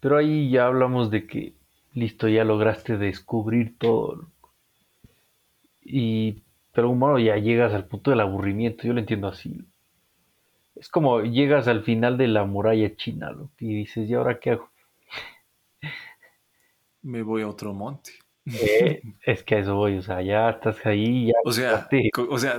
pero 0.00 0.16
ahí 0.16 0.50
ya 0.50 0.66
hablamos 0.66 1.12
de 1.12 1.28
que, 1.28 1.54
listo, 1.94 2.26
ya 2.26 2.42
lograste 2.42 2.98
descubrir 2.98 3.78
todo, 3.78 4.16
loco. 4.16 4.52
Y, 5.80 6.42
pero 6.72 6.90
humano 6.90 7.20
ya 7.20 7.36
llegas 7.36 7.72
al 7.72 7.86
punto 7.86 8.10
del 8.10 8.18
aburrimiento, 8.18 8.82
yo 8.82 8.94
lo 8.94 8.98
entiendo 8.98 9.28
así. 9.28 9.64
Es 10.82 10.88
como 10.88 11.22
llegas 11.22 11.68
al 11.68 11.84
final 11.84 12.18
de 12.18 12.26
la 12.26 12.44
muralla 12.44 12.96
china, 12.96 13.30
loco, 13.30 13.52
y 13.60 13.72
dices, 13.72 14.10
¿y 14.10 14.14
ahora 14.14 14.40
qué 14.40 14.50
hago? 14.50 14.68
Me 17.02 17.22
voy 17.22 17.42
a 17.42 17.48
otro 17.48 17.72
monte. 17.72 18.10
Eh, 18.46 19.00
es 19.24 19.44
que 19.44 19.54
a 19.54 19.58
eso 19.60 19.76
voy, 19.76 19.98
o 19.98 20.02
sea, 20.02 20.22
ya 20.22 20.50
estás 20.50 20.84
ahí, 20.84 21.28
ya. 21.28 21.34
O 21.44 21.52
sea, 21.52 21.88
con, 22.12 22.26
o 22.32 22.36
sea, 22.36 22.58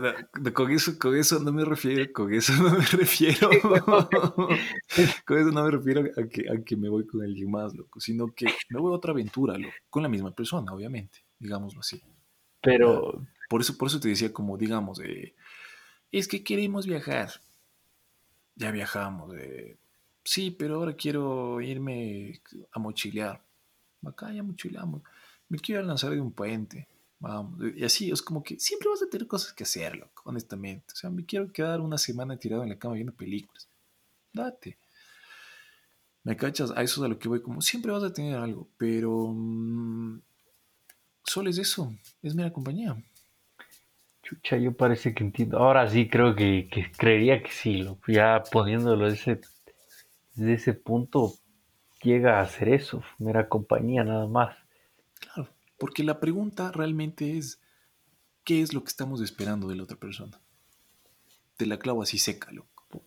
con 0.54 0.72
eso, 0.72 0.98
con 0.98 1.18
eso 1.18 1.38
no 1.42 1.52
me 1.52 1.66
refiero, 1.66 2.14
con 2.14 2.34
eso 2.34 2.54
no 2.54 2.70
me 2.70 2.86
refiero. 2.94 3.50
con 5.26 5.38
eso 5.38 5.52
no 5.52 5.66
me 5.66 5.72
refiero 5.72 6.04
a 6.16 6.26
que, 6.26 6.50
a 6.50 6.64
que 6.64 6.78
me 6.78 6.88
voy 6.88 7.06
con 7.06 7.24
alguien 7.24 7.52
más, 7.52 7.76
loco, 7.76 8.00
sino 8.00 8.28
que 8.28 8.46
me 8.70 8.80
voy 8.80 8.94
a 8.94 8.96
otra 8.96 9.12
aventura, 9.12 9.58
loco, 9.58 9.74
con 9.90 10.02
la 10.02 10.08
misma 10.08 10.32
persona, 10.32 10.72
obviamente, 10.72 11.26
digámoslo 11.40 11.82
así. 11.82 12.02
Pero. 12.62 13.22
Por 13.50 13.60
eso, 13.60 13.78
por 13.78 13.90
eso 13.90 14.00
te 14.00 14.08
decía, 14.08 14.32
como, 14.32 14.58
digamos, 14.58 15.02
eh, 15.02 15.36
es 16.10 16.30
que 16.30 16.42
queremos 16.42 16.88
viajar. 16.88 17.30
Ya 18.56 18.72
viajamos. 18.72 19.36
Eh, 19.36 19.78
sí, 20.24 20.52
pero 20.52 20.76
ahora 20.76 20.96
quiero 20.96 21.62
irme 21.62 22.42
a 22.72 22.80
mochilear. 22.80 23.42
Acá 24.04 24.32
ya 24.32 24.44
mochileamos 24.44 25.02
me 25.54 25.60
quiero 25.60 25.84
lanzar 25.84 26.10
de 26.10 26.20
un 26.20 26.32
puente. 26.32 26.88
Vamos. 27.20 27.60
Y 27.76 27.84
así 27.84 28.10
es 28.10 28.24
como 28.24 28.44
que 28.44 28.60
siempre 28.60 28.90
vas 28.90 29.04
a 29.04 29.08
tener 29.08 29.28
cosas 29.28 29.54
que 29.54 29.64
hacer, 29.64 29.96
loco, 29.96 30.24
honestamente. 30.26 30.86
O 30.92 30.96
sea, 30.96 31.12
me 31.12 31.24
quiero 31.26 31.52
quedar 31.52 31.80
una 31.80 32.00
semana 32.00 32.38
tirado 32.38 32.64
en 32.64 32.70
la 32.70 32.80
cama 32.80 32.96
viendo 32.96 33.14
películas. 33.14 33.68
Date. 34.34 34.80
¿Me 36.24 36.36
cachas? 36.36 36.72
A 36.72 36.82
eso 36.82 37.02
es 37.02 37.06
a 37.06 37.08
lo 37.08 37.20
que 37.20 37.30
voy. 37.30 37.42
Como 37.44 37.62
siempre 37.62 37.92
vas 37.92 38.04
a 38.04 38.12
tener 38.12 38.36
algo, 38.36 38.68
pero 38.78 39.28
mm, 39.28 40.22
solo 41.24 41.52
es 41.52 41.60
eso. 41.60 41.94
Es 42.24 42.34
mera 42.34 42.52
compañía. 42.52 42.98
Chucha, 44.24 44.58
yo 44.58 44.72
parece 44.72 45.14
que 45.14 45.24
entiendo. 45.24 45.60
Ahora 45.60 45.90
sí 45.90 46.08
creo 46.08 46.34
que, 46.36 46.70
creería 46.98 47.44
que 47.44 47.52
sí, 47.52 47.84
loco. 47.84 48.12
Ya 48.12 48.42
poniéndolo 48.52 49.10
desde 49.10 49.34
ese, 49.34 49.42
desde 50.34 50.54
ese 50.54 50.74
punto, 50.74 51.34
llega 52.02 52.40
a 52.40 52.48
ser 52.48 52.70
eso. 52.70 53.04
Mera 53.20 53.50
compañía 53.50 54.04
nada 54.04 54.28
más. 54.28 54.58
Porque 55.78 56.04
la 56.04 56.22
pregunta 56.22 56.72
realmente 56.72 57.38
es, 57.38 57.62
¿qué 58.46 58.62
es 58.62 58.74
lo 58.74 58.84
que 58.84 58.90
estamos 58.90 59.20
esperando 59.20 59.68
de 59.68 59.76
la 59.76 59.84
otra 59.84 59.98
persona? 59.98 60.40
Te 61.58 61.66
la 61.66 61.78
clavo 61.78 62.02
así 62.02 62.18
seca, 62.18 62.52
loco. 62.52 63.04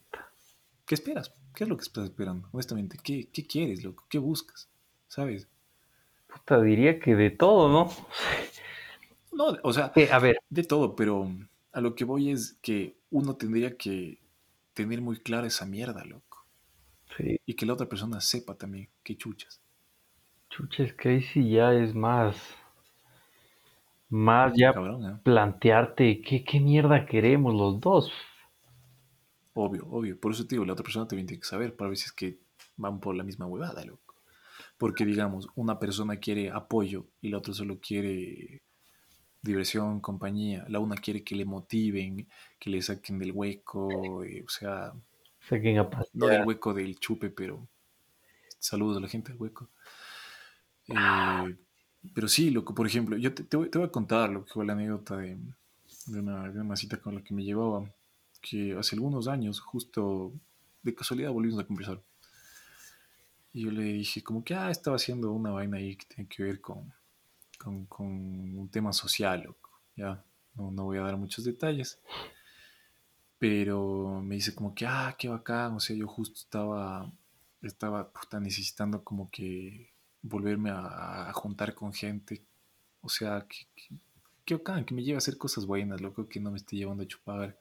¿Qué 0.85 0.95
esperas? 0.95 1.33
¿Qué 1.55 1.65
es 1.65 1.71
lo 1.71 1.77
que 1.77 1.83
estás 1.83 2.05
esperando? 2.05 2.49
Honestamente, 2.53 2.99
¿qué, 3.03 3.29
qué 3.33 3.47
quieres, 3.47 3.83
loco? 3.83 4.05
¿Qué 4.11 4.19
buscas? 4.19 4.69
¿Sabes? 5.09 5.49
Puta, 6.27 6.61
diría 6.61 7.01
que 7.01 7.17
de 7.17 7.31
todo, 7.31 7.71
¿no? 7.71 7.91
No, 9.37 9.57
o 9.63 9.73
sea, 9.73 9.93
a 10.13 10.19
ver. 10.19 10.39
de 10.49 10.65
todo, 10.65 10.97
pero 10.97 11.29
a 11.73 11.81
lo 11.83 11.95
que 11.95 12.05
voy 12.05 12.31
es 12.31 12.59
que 12.63 12.97
uno 13.11 13.37
tendría 13.37 13.77
que 13.77 14.19
tener 14.73 15.03
muy 15.03 15.19
clara 15.19 15.47
esa 15.47 15.67
mierda, 15.67 16.05
loco. 16.07 16.47
Sí. 17.17 17.39
Y 17.45 17.55
que 17.55 17.67
la 17.67 17.75
otra 17.75 17.87
persona 17.87 18.21
sepa 18.21 18.55
también 18.55 18.89
qué 19.03 19.17
chuchas. 19.17 19.61
Chuchas, 20.49 20.95
que 20.95 21.09
ahí 21.11 21.23
sí 21.23 21.51
ya 21.51 21.75
es 21.75 21.95
más 21.95 22.37
más 24.09 24.53
ya 24.57 24.71
¿eh? 24.71 25.21
plantearte 25.23 26.23
qué, 26.23 26.45
qué 26.45 26.61
mierda 26.61 27.05
queremos 27.05 27.55
los 27.55 27.79
dos. 27.81 28.11
Obvio, 29.53 29.87
obvio. 29.91 30.19
Por 30.19 30.33
eso 30.33 30.47
te 30.47 30.55
digo, 30.55 30.65
la 30.65 30.73
otra 30.73 30.85
persona 30.85 31.07
también 31.07 31.27
tiene 31.27 31.41
que 31.41 31.47
saber 31.47 31.77
para 31.77 31.89
ver 31.89 31.99
si 31.99 32.07
es 32.07 32.13
que 32.13 32.39
van 32.77 33.01
por 33.01 33.15
la 33.15 33.25
misma 33.25 33.47
huevada, 33.47 33.85
loco. 33.85 34.15
Porque, 34.79 35.05
digamos, 35.05 35.49
una 35.55 35.79
persona 35.79 36.17
quiere 36.17 36.51
apoyo 36.51 37.07
y 37.21 37.29
la 37.29 37.39
otra 37.39 37.53
solo 37.53 37.79
quiere 37.81 38.63
diversión, 39.47 40.01
compañía. 40.01 40.65
La 40.69 40.81
una 40.81 40.97
quiere 40.97 41.23
que 41.25 41.35
le 41.35 41.45
motiven, 41.45 42.29
que 42.59 42.71
le 42.71 42.83
saquen 42.83 43.19
del 43.19 43.33
hueco, 43.33 44.23
eh, 44.25 44.43
o 44.45 44.49
sea, 44.49 44.93
saquen 45.49 45.79
a 45.79 45.89
no 46.13 46.27
del 46.27 46.47
hueco 46.47 46.75
del 46.75 46.99
chupe, 46.99 47.31
pero 47.31 47.69
saludos 48.59 48.99
a 48.99 49.01
la 49.01 49.09
gente 49.09 49.33
del 49.33 49.41
hueco. 49.41 49.71
Eh, 50.89 51.57
pero 52.15 52.29
sí, 52.29 52.51
loco, 52.51 52.75
por 52.75 52.87
ejemplo, 52.87 53.17
yo 53.17 53.35
te, 53.35 53.57
voy, 53.57 53.69
a 53.73 53.89
contar 53.89 54.31
lo 54.31 54.45
que 54.45 54.53
fue 54.53 54.67
la 54.67 54.75
anécdota 54.75 55.17
de, 55.17 55.39
una, 56.09 56.51
de 56.51 56.61
una 56.61 56.77
cita 56.77 57.01
con 57.01 57.15
la 57.15 57.23
que 57.23 57.35
me 57.35 57.45
llevaba, 57.45 57.91
que 58.41 58.77
hace 58.79 58.97
algunos 58.97 59.29
años, 59.29 59.61
justo 59.61 60.33
de 60.83 60.95
casualidad 60.95 61.33
volvimos 61.33 61.61
a 61.61 61.67
conversar. 61.67 62.03
Y 63.53 63.65
yo 63.65 63.71
le 63.71 63.85
dije 63.85 64.23
como 64.23 64.45
que, 64.45 64.55
ah, 64.55 64.71
estaba 64.71 64.97
haciendo 64.97 65.33
una 65.33 65.51
vaina 65.51 65.79
ahí 65.79 65.97
que 65.97 66.07
tiene 66.07 66.29
que 66.29 66.43
ver 66.43 66.61
con, 66.61 66.93
con, 67.57 67.87
con 67.87 68.07
un 68.07 68.69
tema 68.71 68.93
social. 68.93 69.55
Ya, 69.97 70.25
no, 70.55 70.71
no, 70.71 70.85
voy 70.85 70.99
a 70.99 71.03
dar 71.03 71.17
muchos 71.17 71.45
detalles. 71.45 72.01
Pero 73.39 74.23
me 74.23 74.37
dice 74.37 74.55
como 74.55 74.75
que, 74.75 74.87
ah, 74.87 75.15
qué 75.19 75.29
bacán. 75.29 75.75
O 75.75 75.81
sea, 75.81 75.97
yo 75.97 76.07
justo 76.07 76.39
estaba, 76.39 77.13
estaba 77.63 78.11
puta, 78.11 78.41
necesitando 78.41 79.05
como 79.05 79.31
que 79.31 79.93
volverme 80.23 80.71
a, 80.73 81.33
juntar 81.35 81.75
con 81.75 81.93
gente. 81.93 82.43
O 83.01 83.09
sea, 83.09 83.47
que, 83.49 83.67
que, 84.45 84.63
que, 84.63 84.95
me 84.95 85.03
lleve 85.03 85.17
a 85.17 85.19
hacer 85.19 85.37
cosas 85.39 85.67
buenas, 85.67 86.01
loco, 86.01 86.29
que 86.29 86.41
no 86.41 86.51
me 86.51 86.57
esté 86.59 86.77
llevando 86.77 87.03
a 87.03 87.09
chupar, 87.09 87.59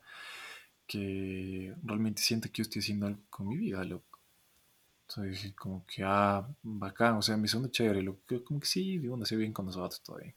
que 0.86 1.74
realmente 1.82 2.22
sienta 2.22 2.48
que 2.48 2.58
yo 2.58 2.62
estoy 2.62 2.80
haciendo 2.80 3.06
algo 3.06 3.22
con 3.30 3.48
mi 3.48 3.56
vida, 3.56 3.84
loco. 3.84 4.15
Entonces, 5.08 5.52
como 5.54 5.86
que, 5.86 6.02
ah, 6.04 6.46
bacán, 6.62 7.16
o 7.16 7.22
sea, 7.22 7.36
me 7.36 7.48
suena 7.48 7.70
chévere, 7.70 8.02
loco, 8.02 8.42
como 8.44 8.60
que 8.60 8.66
sí, 8.66 8.98
digo, 8.98 9.24
se 9.24 9.36
bien 9.36 9.52
con 9.52 9.66
nosotros 9.66 10.02
todavía. 10.02 10.34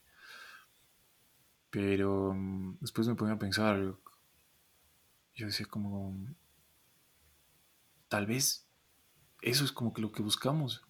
Pero 1.70 2.34
mm, 2.34 2.78
después 2.82 3.08
me 3.08 3.16
ponía 3.16 3.36
a 3.36 3.40
pensar, 3.40 3.96
yo 5.36 5.46
decía 5.46 5.66
como, 5.66 6.16
tal 8.08 8.26
vez 8.28 8.68
eso 9.42 9.64
es 9.64 9.72
como 9.72 9.94
que 9.94 10.02
lo 10.02 10.12
que 10.12 10.22
buscamos 10.22 10.84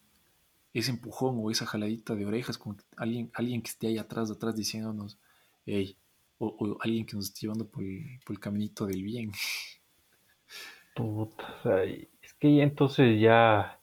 ese 0.73 0.91
empujón 0.91 1.35
o 1.39 1.51
esa 1.51 1.65
jaladita 1.65 2.15
de 2.15 2.25
orejas, 2.25 2.57
con 2.57 2.77
alguien, 2.97 3.31
alguien 3.33 3.61
que 3.61 3.69
esté 3.69 3.87
ahí 3.87 3.97
atrás, 3.97 4.29
atrás 4.29 4.55
diciéndonos, 4.55 5.17
hey, 5.65 5.97
o, 6.37 6.77
alguien 6.81 7.05
que 7.05 7.15
nos 7.15 7.25
esté 7.25 7.41
llevando 7.41 7.67
por 7.67 7.83
el, 7.83 8.39
caminito 8.39 8.85
del 8.85 9.03
bien. 9.03 9.31
Puta, 10.95 11.61
que 12.39 12.55
ya 12.55 12.63
entonces 12.63 13.19
ya 13.19 13.79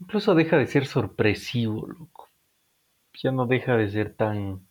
incluso 0.00 0.34
deja 0.34 0.56
de 0.56 0.66
ser 0.66 0.86
sorpresivo, 0.86 1.86
loco. 1.86 2.30
Ya 3.22 3.30
no 3.30 3.46
deja 3.46 3.76
de 3.76 3.88
ser 3.90 4.14
tan 4.14 4.66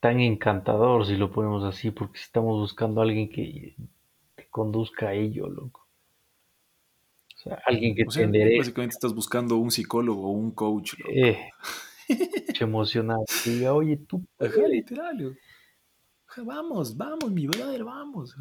tan 0.00 0.20
encantador 0.20 1.06
si 1.06 1.16
lo 1.16 1.30
ponemos 1.30 1.64
así, 1.64 1.90
porque 1.90 2.18
si 2.18 2.24
estamos 2.24 2.58
buscando 2.58 3.00
a 3.00 3.04
alguien 3.04 3.28
que 3.28 3.76
te 4.34 4.46
conduzca 4.48 5.08
a 5.08 5.14
ello, 5.14 5.48
loco. 5.48 5.86
O 7.34 7.38
sea, 7.42 7.62
alguien 7.66 7.94
que 7.94 8.04
te 8.04 8.56
Básicamente 8.56 8.94
estás 8.94 9.14
buscando 9.14 9.56
un 9.56 9.70
psicólogo 9.70 10.28
o 10.28 10.30
un 10.30 10.50
coach. 10.50 10.94
Eh, 11.08 11.50
emocionado. 12.60 13.24
Diga, 13.44 13.72
oye, 13.72 13.96
tú. 13.96 14.22
Ajá, 14.38 14.68
literal. 14.68 15.38
Vamos, 16.36 16.96
vamos, 16.96 17.30
mi 17.30 17.46
brother, 17.46 17.84
vamos. 17.84 18.36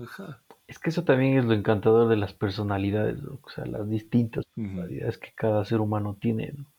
Es 0.69 0.77
que 0.77 0.91
eso 0.91 1.03
también 1.03 1.37
es 1.39 1.45
lo 1.45 1.53
encantador 1.53 2.07
de 2.07 2.15
las 2.15 2.33
personalidades, 2.33 3.17
o 3.23 3.49
sea, 3.49 3.65
las 3.65 3.89
distintas 3.89 4.45
personalidades 4.55 5.17
que 5.17 5.31
cada 5.33 5.65
ser 5.65 5.81
humano 5.81 6.15
tiene, 6.21 6.53
¿no? 6.55 6.71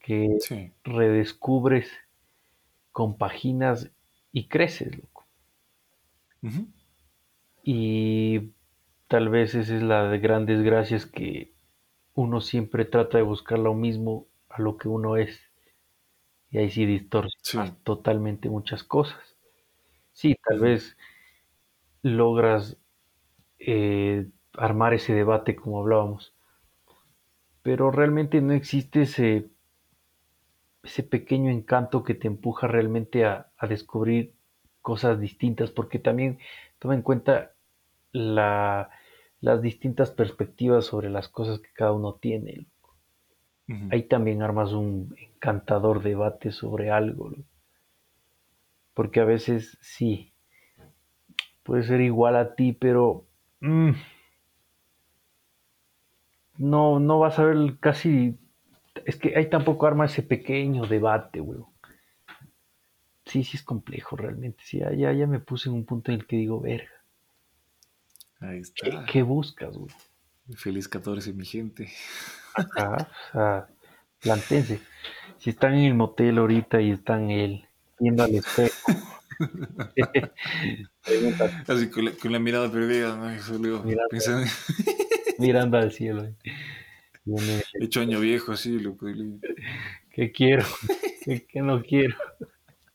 que 0.00 0.38
redescubres, 0.84 1.90
compaginas 2.92 3.90
y 4.32 4.48
creces, 4.48 4.96
loco. 4.98 5.26
Y 7.64 8.52
tal 9.08 9.28
vez 9.28 9.54
esa 9.54 9.76
es 9.76 9.82
la 9.82 10.08
de 10.08 10.18
grandes 10.18 10.62
gracias 10.62 11.04
que 11.04 11.52
uno 12.14 12.40
siempre 12.40 12.86
trata 12.86 13.18
de 13.18 13.24
buscar 13.24 13.58
lo 13.58 13.74
mismo 13.74 14.26
a 14.48 14.62
lo 14.62 14.78
que 14.78 14.88
uno 14.88 15.16
es. 15.18 15.40
Y 16.50 16.58
ahí 16.58 16.70
sí 16.70 16.86
distorsiona 16.86 17.74
totalmente 17.82 18.48
muchas 18.48 18.82
cosas. 18.82 19.36
Sí, 20.12 20.36
tal 20.48 20.60
vez 20.60 20.96
logras 22.02 22.76
eh, 23.66 24.26
armar 24.56 24.94
ese 24.94 25.14
debate 25.14 25.56
como 25.56 25.80
hablábamos, 25.80 26.34
pero 27.62 27.90
realmente 27.90 28.40
no 28.40 28.52
existe 28.52 29.02
ese, 29.02 29.48
ese 30.82 31.02
pequeño 31.02 31.50
encanto 31.50 32.04
que 32.04 32.14
te 32.14 32.26
empuja 32.26 32.66
realmente 32.66 33.24
a, 33.24 33.50
descubrir 33.68 34.34
cosas 34.82 35.18
distintas, 35.18 35.70
porque 35.70 35.98
también 35.98 36.38
toma 36.78 36.94
en 36.94 37.00
cuenta 37.00 37.52
las 38.12 39.62
distintas 39.62 40.10
perspectivas 40.10 40.84
sobre 40.84 41.08
las 41.08 41.28
cosas 41.28 41.60
que 41.60 41.72
cada 41.72 41.92
uno 41.92 42.16
tiene. 42.16 42.66
Ahí 43.90 44.02
también 44.02 44.42
armas 44.42 44.72
un 44.72 45.16
encantador 45.18 46.02
debate 46.02 46.52
sobre 46.52 46.90
algo. 46.90 47.32
Porque 48.92 49.20
a 49.20 49.24
veces 49.24 49.78
sí, 49.80 50.34
puede 51.62 51.82
ser 51.84 52.02
igual 52.02 52.36
a 52.36 52.54
ti, 52.54 52.74
pero 52.74 53.24
mm, 53.64 53.94
no, 56.58 57.00
no 57.00 57.18
vas 57.18 57.38
a 57.38 57.44
ver 57.44 57.78
casi... 57.80 58.38
Es 59.04 59.16
que 59.16 59.36
ahí 59.36 59.50
tampoco 59.50 59.86
arma 59.86 60.06
ese 60.06 60.22
pequeño 60.22 60.86
debate, 60.86 61.40
güey. 61.40 61.58
Sí, 63.26 63.42
sí 63.42 63.56
es 63.56 63.62
complejo 63.62 64.16
realmente. 64.16 64.62
Sí, 64.64 64.78
ya, 64.78 65.12
ya, 65.12 65.26
me 65.26 65.40
puse 65.40 65.68
en 65.68 65.74
un 65.74 65.84
punto 65.84 66.12
en 66.12 66.20
el 66.20 66.26
que 66.26 66.36
digo, 66.36 66.60
verga. 66.60 66.90
Ahí 68.40 68.58
está. 68.58 69.04
¿Qué, 69.06 69.22
buscas, 69.22 69.76
güey? 69.76 69.92
Feliz 70.56 70.88
14, 70.88 71.32
mi 71.32 71.44
gente. 71.44 71.90
Ajá, 72.54 73.08
o 73.10 73.32
sea, 73.32 73.68
plantense. 74.20 74.80
Si 75.38 75.50
están 75.50 75.74
en 75.74 75.84
el 75.84 75.94
motel 75.94 76.38
ahorita 76.38 76.80
y 76.80 76.92
están 76.92 77.30
él 77.30 77.66
viendo 77.98 78.22
al 78.22 78.34
espejo. 78.34 78.74
Así 81.68 81.90
con 81.90 82.32
la, 82.32 82.38
mirada 82.38 82.70
perdida, 82.70 83.16
¿no? 83.16 83.28
mirando, 83.84 83.84
mirando, 85.38 85.78
al 85.78 85.92
cielo. 85.92 86.34
Hecho 87.80 88.00
año 88.00 88.20
viejo, 88.20 88.52
así, 88.52 88.78
loco. 88.78 89.06
¿Qué 90.10 90.32
quiero? 90.32 90.64
¿Qué, 91.24 91.60
no 91.60 91.82
quiero? 91.82 92.16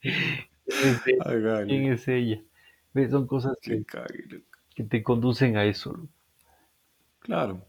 ¿Quién 0.01 1.93
es 1.93 2.07
ella? 2.07 2.41
Son 3.09 3.27
cosas 3.27 3.57
que, 3.61 3.83
que, 4.75 4.83
te 4.83 5.03
conducen 5.03 5.57
a 5.57 5.65
eso. 5.65 6.07
Claro. 7.19 7.65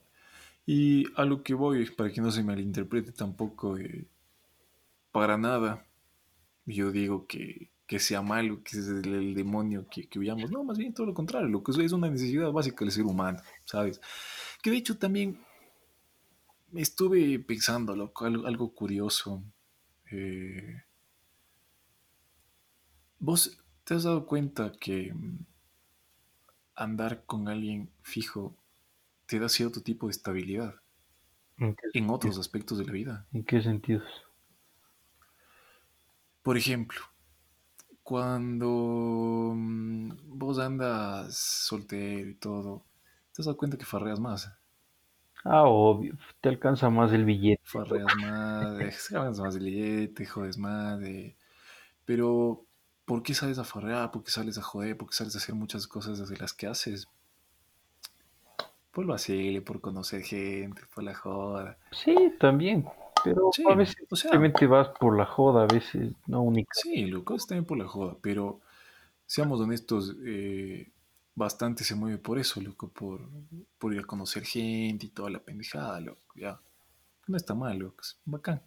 Y 0.66 1.06
a 1.16 1.24
lo 1.24 1.42
que 1.42 1.54
voy, 1.54 1.88
para 1.90 2.12
que 2.12 2.20
no 2.20 2.30
se 2.30 2.42
malinterprete 2.42 3.12
tampoco, 3.12 3.78
eh, 3.78 4.06
para 5.10 5.36
nada, 5.36 5.86
yo 6.66 6.92
digo 6.92 7.26
que, 7.26 7.70
sea 7.98 8.22
malo, 8.22 8.62
que 8.62 8.78
es 8.78 8.86
el, 8.88 9.34
demonio 9.34 9.86
que, 9.90 10.08
que, 10.08 10.18
huyamos. 10.18 10.50
No, 10.50 10.62
más 10.62 10.78
bien 10.78 10.94
todo 10.94 11.06
lo 11.06 11.14
contrario, 11.14 11.48
lo 11.48 11.62
que 11.62 11.72
es 11.72 11.92
una 11.92 12.08
necesidad 12.08 12.52
básica 12.52 12.84
del 12.84 12.92
ser 12.92 13.04
humano, 13.04 13.40
¿sabes? 13.64 14.00
Que 14.62 14.70
de 14.70 14.76
hecho 14.76 14.96
también 14.96 15.40
estuve 16.74 17.38
pensando 17.40 17.92
algo, 17.92 18.12
algo 18.46 18.74
curioso. 18.74 19.42
Eh, 20.10 20.82
¿Vos 23.18 23.58
te 23.84 23.94
has 23.94 24.04
dado 24.04 24.26
cuenta 24.26 24.72
que 24.72 25.12
mm, 25.12 25.46
andar 26.76 27.24
con 27.26 27.48
alguien 27.48 27.90
fijo 28.02 28.56
te 29.26 29.38
da 29.38 29.48
cierto 29.48 29.82
tipo 29.82 30.06
de 30.06 30.12
estabilidad 30.12 30.74
en 31.92 32.08
otros 32.08 32.38
aspectos 32.38 32.78
de 32.78 32.86
la 32.86 32.92
vida? 32.92 33.26
¿En 33.32 33.44
qué 33.44 33.62
sentidos? 33.62 34.08
Por 36.42 36.56
ejemplo, 36.56 37.00
cuando 38.10 39.52
mm, 39.54 40.10
vos 40.36 40.58
andas 40.58 41.36
soltero 41.36 42.28
y 42.28 42.34
todo, 42.34 42.82
te 43.32 43.40
has 43.40 43.46
dado 43.46 43.56
cuenta 43.56 43.78
que 43.78 43.84
farreas 43.84 44.18
más. 44.18 44.50
Ah, 45.44 45.62
obvio, 45.62 46.16
te 46.40 46.48
alcanza 46.48 46.90
más 46.90 47.12
el 47.12 47.24
billete. 47.24 47.62
Farreas 47.62 48.12
más, 48.16 49.06
te 49.08 49.16
alcanza 49.16 49.44
más 49.44 49.54
el 49.54 49.64
billete, 49.64 50.26
jodes 50.26 50.58
más. 50.58 51.00
Pero, 52.04 52.66
¿por 53.04 53.22
qué 53.22 53.32
sales 53.32 53.60
a 53.60 53.64
farrear? 53.64 54.10
¿Por 54.10 54.24
qué 54.24 54.32
sales 54.32 54.58
a 54.58 54.62
joder? 54.62 54.96
¿Por 54.96 55.10
qué 55.10 55.14
sales 55.14 55.36
a 55.36 55.38
hacer 55.38 55.54
muchas 55.54 55.86
cosas 55.86 56.28
de 56.28 56.36
las 56.36 56.52
que 56.52 56.66
haces? 56.66 57.06
Por 58.90 59.06
lo 59.06 59.14
así, 59.14 59.60
por 59.60 59.80
conocer 59.80 60.22
gente, 60.22 60.82
por 60.92 61.04
la 61.04 61.14
joda. 61.14 61.78
Sí, 61.92 62.34
también. 62.40 62.88
Pero 63.24 63.50
a 63.68 63.74
veces 63.74 63.96
simplemente 64.12 64.66
vas 64.66 64.88
por 64.98 65.16
la 65.16 65.26
joda, 65.26 65.64
a 65.64 65.66
veces 65.66 66.12
no 66.26 66.42
única. 66.42 66.70
Sí, 66.74 67.06
loco, 67.06 67.34
es 67.34 67.46
también 67.46 67.64
por 67.64 67.78
la 67.78 67.86
joda, 67.86 68.16
pero 68.20 68.60
seamos 69.26 69.60
honestos, 69.60 70.16
eh, 70.24 70.90
bastante 71.34 71.84
se 71.84 71.94
mueve 71.94 72.18
por 72.18 72.38
eso, 72.38 72.60
loco, 72.60 72.88
por, 72.88 73.20
por, 73.78 73.94
ir 73.94 74.00
a 74.00 74.04
conocer 74.04 74.44
gente 74.44 75.06
y 75.06 75.10
toda 75.10 75.30
la 75.30 75.40
pendejada, 75.40 76.00
loco, 76.00 76.34
ya. 76.36 76.60
No 77.26 77.36
está 77.36 77.54
mal, 77.54 77.78
loco, 77.78 78.02
es 78.02 78.18
bacán. 78.24 78.62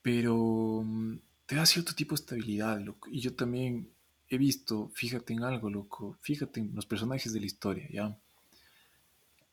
Pero 0.00 0.82
mm, 0.84 1.16
te 1.46 1.56
da 1.56 1.66
cierto 1.66 1.94
tipo 1.94 2.14
de 2.14 2.20
estabilidad, 2.20 2.80
loco. 2.80 3.08
Y 3.10 3.20
yo 3.20 3.34
también 3.34 3.90
he 4.28 4.38
visto, 4.38 4.90
fíjate 4.94 5.32
en 5.32 5.44
algo, 5.44 5.68
loco, 5.70 6.16
fíjate 6.20 6.60
en 6.60 6.74
los 6.74 6.86
personajes 6.86 7.32
de 7.32 7.40
la 7.40 7.46
historia, 7.46 7.88
ya. 7.90 8.16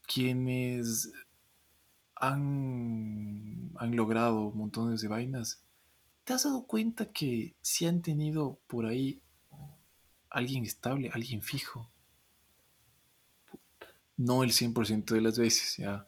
Quienes 0.08 1.12
han, 2.20 3.72
han 3.78 3.96
logrado 3.96 4.52
montones 4.52 5.02
de 5.02 5.08
vainas, 5.08 5.64
¿te 6.24 6.34
has 6.34 6.44
dado 6.44 6.66
cuenta 6.66 7.12
que 7.12 7.56
si 7.62 7.86
han 7.86 8.02
tenido 8.02 8.60
por 8.68 8.86
ahí 8.86 9.22
alguien 10.30 10.66
estable, 10.66 11.10
alguien 11.14 11.42
fijo? 11.42 11.90
No 14.18 14.44
el 14.44 14.52
100% 14.52 15.16
de 15.16 15.22
las 15.22 15.40
veces, 15.40 15.78
ya, 15.78 16.06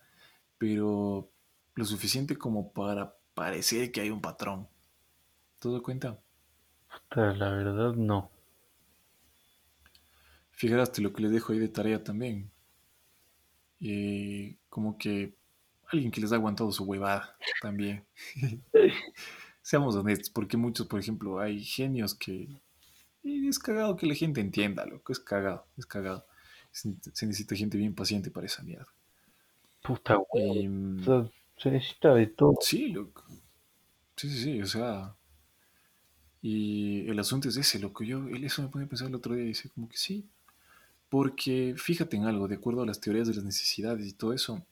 pero 0.57 1.31
lo 1.75 1.85
suficiente 1.85 2.37
como 2.37 2.73
para 2.73 3.15
parecer 3.33 3.91
que 3.91 4.01
hay 4.01 4.09
un 4.09 4.21
patrón. 4.21 4.67
¿Te 5.59 5.67
has 5.67 5.71
dado 5.71 5.83
cuenta? 5.83 6.19
La 7.15 7.51
verdad, 7.51 7.93
no. 7.93 8.29
Fíjate 10.51 11.01
lo 11.01 11.13
que 11.13 11.23
le 11.23 11.29
dejo 11.29 11.53
ahí 11.53 11.59
de 11.59 11.69
tarea 11.69 12.03
también. 12.03 12.51
como 14.69 14.97
que 14.97 15.40
alguien 15.91 16.11
que 16.11 16.21
les 16.21 16.31
ha 16.31 16.35
aguantado 16.35 16.71
su 16.71 16.83
huevada 16.83 17.35
también. 17.61 18.05
Seamos 19.61 19.95
honestos, 19.95 20.29
porque 20.29 20.57
muchos, 20.57 20.87
por 20.87 20.99
ejemplo, 20.99 21.39
hay 21.39 21.63
genios 21.63 22.15
que 22.15 22.47
es 23.23 23.59
cagado 23.59 23.95
que 23.95 24.07
la 24.07 24.15
gente 24.15 24.41
entienda, 24.41 24.85
lo 24.85 25.03
que 25.03 25.13
es 25.13 25.19
cagado, 25.19 25.67
es 25.77 25.85
cagado. 25.85 26.25
Se, 26.71 26.89
necesita 26.89 27.55
gente 27.55 27.77
bien 27.77 27.93
paciente 27.93 28.31
para 28.31 28.47
esa 28.47 28.63
mierda. 28.63 28.87
Puta, 29.83 30.15
güey. 30.15 30.69
se 31.57 31.71
necesita 31.71 32.13
de 32.13 32.27
todo. 32.27 32.57
Sí, 32.61 32.89
loco. 32.89 33.23
Sí, 34.15 34.29
sí, 34.29 34.43
sí, 34.43 34.61
o 34.61 34.65
sea. 34.65 35.15
Y 36.41 37.07
el 37.07 37.19
asunto 37.19 37.49
es 37.49 37.57
ese, 37.57 37.77
lo 37.79 37.93
que 37.93 38.05
yo, 38.07 38.27
eso 38.29 38.63
me 38.63 38.69
pone 38.69 38.85
a 38.85 38.87
pensar 38.87 39.07
el 39.07 39.15
otro 39.15 39.35
día 39.35 39.43
y 39.43 39.49
dice 39.49 39.69
como 39.69 39.87
que 39.87 39.97
sí. 39.97 40.27
Porque 41.09 41.75
fíjate 41.77 42.17
en 42.17 42.23
algo, 42.23 42.47
de 42.47 42.55
acuerdo 42.55 42.81
a 42.81 42.85
las 42.85 42.99
teorías 42.99 43.27
de 43.27 43.35
las 43.35 43.43
necesidades 43.43 44.07
y 44.07 44.13
todo 44.13 44.33
eso, 44.33 44.65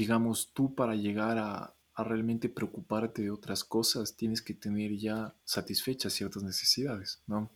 digamos, 0.00 0.50
tú 0.54 0.74
para 0.74 0.94
llegar 0.94 1.36
a, 1.36 1.76
realmente 2.02 2.48
preocuparte 2.48 3.20
de 3.20 3.30
otras 3.30 3.62
cosas, 3.62 4.16
tienes 4.16 4.40
que 4.40 4.54
tener 4.54 4.96
ya 4.96 5.34
satisfechas 5.44 6.14
ciertas 6.14 6.42
necesidades, 6.42 7.20
¿no? 7.26 7.50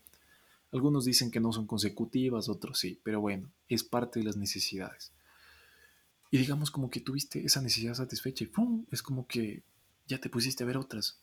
Algunos 0.70 1.06
dicen 1.06 1.30
que 1.30 1.40
no 1.40 1.50
son 1.50 1.66
consecutivas, 1.66 2.50
otros 2.50 2.78
sí, 2.78 3.00
pero 3.02 3.22
bueno, 3.22 3.50
es 3.70 3.82
parte 3.82 4.20
de 4.20 4.26
las 4.26 4.36
necesidades. 4.36 5.14
Y 6.30 6.36
digamos 6.36 6.70
como 6.70 6.90
que 6.90 7.00
tuviste 7.00 7.42
esa 7.42 7.62
necesidad 7.62 7.94
satisfecha 7.94 8.44
y 8.44 8.48
¡pum! 8.48 8.84
Es 8.90 9.02
como 9.02 9.26
que 9.26 9.62
ya 10.06 10.18
te 10.20 10.28
pusiste 10.28 10.64
a 10.64 10.66
ver 10.66 10.76
otras. 10.76 11.22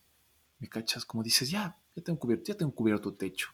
¿Me 0.58 0.68
cachas? 0.68 1.04
Como 1.04 1.22
dices, 1.22 1.48
ya, 1.48 1.78
ya 1.94 2.02
tengo 2.02 2.18
cubierto, 2.18 2.46
ya 2.48 2.56
tengo 2.56 2.74
cubierto 2.74 3.14
techo. 3.14 3.50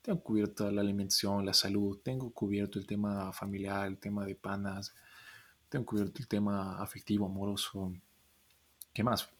Tengo 0.00 0.20
cubierto 0.20 0.68
la 0.72 0.80
alimentación, 0.80 1.46
la 1.46 1.54
salud, 1.54 2.00
tengo 2.02 2.32
cubierto 2.32 2.80
el 2.80 2.86
tema 2.88 3.32
familiar, 3.32 3.86
el 3.86 3.98
tema 3.98 4.26
de 4.26 4.34
panas, 4.34 4.92
tengo 5.72 5.86
cubierto 5.86 6.18
el 6.18 6.28
tema 6.28 6.82
afectivo, 6.82 7.24
amoroso, 7.24 7.94
¿qué 8.92 9.02
más? 9.02 9.30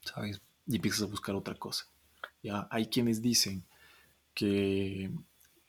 ¿Sabes? 0.00 0.40
Y 0.66 0.74
empiezas 0.74 1.02
a 1.02 1.06
buscar 1.06 1.36
otra 1.36 1.54
cosa. 1.54 1.86
Ya 2.42 2.66
hay 2.68 2.86
quienes 2.86 3.22
dicen 3.22 3.62
que 4.34 5.08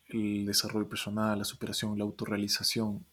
el 0.10 0.46
desarrollo 0.48 0.90
personal, 0.90 1.38
la 1.38 1.46
superación, 1.46 1.96
la 1.96 2.06
autorrealización 2.06 3.06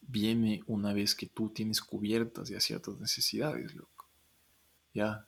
viene 0.00 0.62
una 0.66 0.94
vez 0.94 1.14
que 1.14 1.26
tú 1.26 1.50
tienes 1.50 1.82
cubiertas 1.82 2.48
ya 2.48 2.60
ciertas 2.60 2.98
necesidades, 2.98 3.74
loco. 3.74 4.08
¿Ya? 4.94 5.26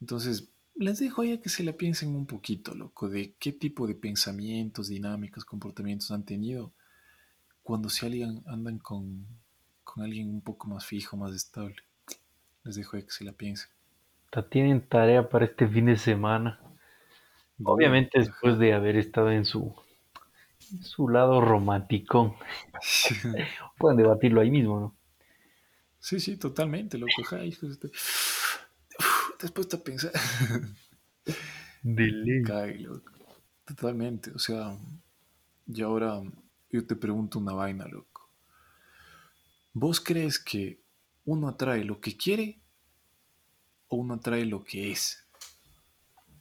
Entonces, 0.00 0.48
les 0.76 0.98
dejo 0.98 1.24
ya 1.24 1.42
que 1.42 1.50
se 1.50 1.62
la 1.62 1.74
piensen 1.74 2.16
un 2.16 2.24
poquito, 2.24 2.74
loco, 2.74 3.10
de 3.10 3.34
qué 3.38 3.52
tipo 3.52 3.86
de 3.86 3.96
pensamientos, 3.96 4.88
dinámicas, 4.88 5.44
comportamientos 5.44 6.10
han 6.10 6.24
tenido 6.24 6.72
cuando 7.66 7.88
se 7.88 8.06
alguien 8.06 8.44
andan 8.46 8.78
con, 8.78 9.26
con 9.82 10.04
alguien 10.04 10.30
un 10.30 10.40
poco 10.40 10.68
más 10.68 10.86
fijo, 10.86 11.16
más 11.16 11.34
estable. 11.34 11.74
Les 12.62 12.76
dejo 12.76 12.92
que 12.92 13.10
se 13.10 13.24
la 13.24 13.32
piensen. 13.32 13.68
Tienen 14.50 14.86
tarea 14.86 15.28
para 15.28 15.46
este 15.46 15.66
fin 15.66 15.86
de 15.86 15.96
semana. 15.96 16.60
Obviamente 17.64 18.20
después 18.20 18.56
de 18.60 18.72
haber 18.72 18.94
estado 18.94 19.32
en 19.32 19.44
su, 19.44 19.74
su 20.80 21.08
lado 21.08 21.40
romántico. 21.40 22.36
Pueden 23.78 23.96
debatirlo 23.96 24.42
ahí 24.42 24.50
mismo, 24.52 24.78
¿no? 24.78 24.94
Sí, 25.98 26.20
sí, 26.20 26.36
totalmente, 26.36 26.98
loco. 26.98 27.10
Después 29.40 29.68
te 29.68 29.78
pensar. 29.78 30.12
Cae, 32.46 32.78
loco. 32.78 33.12
Totalmente. 33.64 34.30
O 34.30 34.38
sea, 34.38 34.78
y 35.66 35.82
ahora 35.82 36.22
yo 36.70 36.86
te 36.86 36.96
pregunto 36.96 37.38
una 37.38 37.52
vaina, 37.52 37.86
loco. 37.86 38.28
¿Vos 39.72 40.00
crees 40.00 40.38
que 40.38 40.80
uno 41.24 41.48
atrae 41.48 41.84
lo 41.84 42.00
que 42.00 42.16
quiere 42.16 42.60
o 43.88 43.96
uno 43.96 44.14
atrae 44.14 44.44
lo 44.44 44.64
que 44.64 44.90
es? 44.90 45.26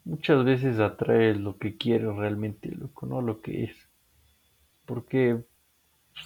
Muchas 0.03 0.45
veces 0.45 0.80
atrae 0.80 1.36
lo 1.36 1.57
que 1.57 1.78
quiere 1.78 2.11
realmente, 2.13 2.71
loco, 2.71 3.05
no 3.05 3.21
lo 3.21 3.41
que 3.41 3.65
es. 3.65 3.89
Porque 4.86 5.43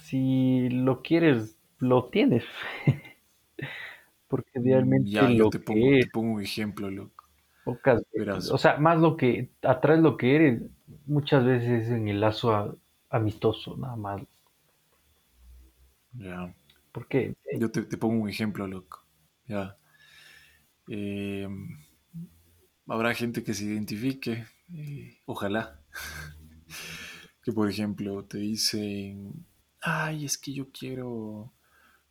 si 0.05 0.69
lo 0.69 1.01
quieres, 1.01 1.57
lo 1.79 2.09
tienes. 2.09 2.43
Porque 4.27 4.59
realmente 4.59 5.09
ya, 5.09 5.27
lo 5.29 5.49
te 5.49 5.59
pongo, 5.59 5.87
te 5.99 6.07
pongo 6.07 6.33
un 6.33 6.41
ejemplo, 6.41 6.91
loco. 6.91 7.25
Pocas 7.63 8.03
veces. 8.13 8.51
O 8.51 8.57
sea, 8.57 8.77
más 8.77 8.99
lo 8.99 9.17
que 9.17 9.49
atraes 9.63 10.01
lo 10.01 10.17
que 10.17 10.35
eres, 10.35 10.61
muchas 11.07 11.43
veces 11.43 11.89
en 11.89 12.07
el 12.07 12.19
lazo 12.19 12.77
amistoso, 13.09 13.75
nada 13.77 13.95
más. 13.95 14.21
Ya. 16.13 16.53
¿Por 16.91 17.07
qué? 17.07 17.35
Yo 17.59 17.71
te, 17.71 17.83
pongo 17.97 18.23
un 18.23 18.29
ejemplo, 18.29 18.67
loco. 18.67 19.05
Ya. 19.47 19.77
Eh, 20.87 21.47
habrá 22.87 23.13
gente 23.13 23.43
que 23.43 23.53
se 23.53 23.65
identifique, 23.65 24.45
eh, 24.73 25.19
ojalá. 25.25 25.79
que 27.43 27.51
por 27.51 27.69
ejemplo 27.69 28.25
te 28.25 28.37
dicen, 28.37 29.45
ay, 29.81 30.25
es 30.25 30.37
que 30.37 30.53
yo 30.53 30.71
quiero 30.71 31.53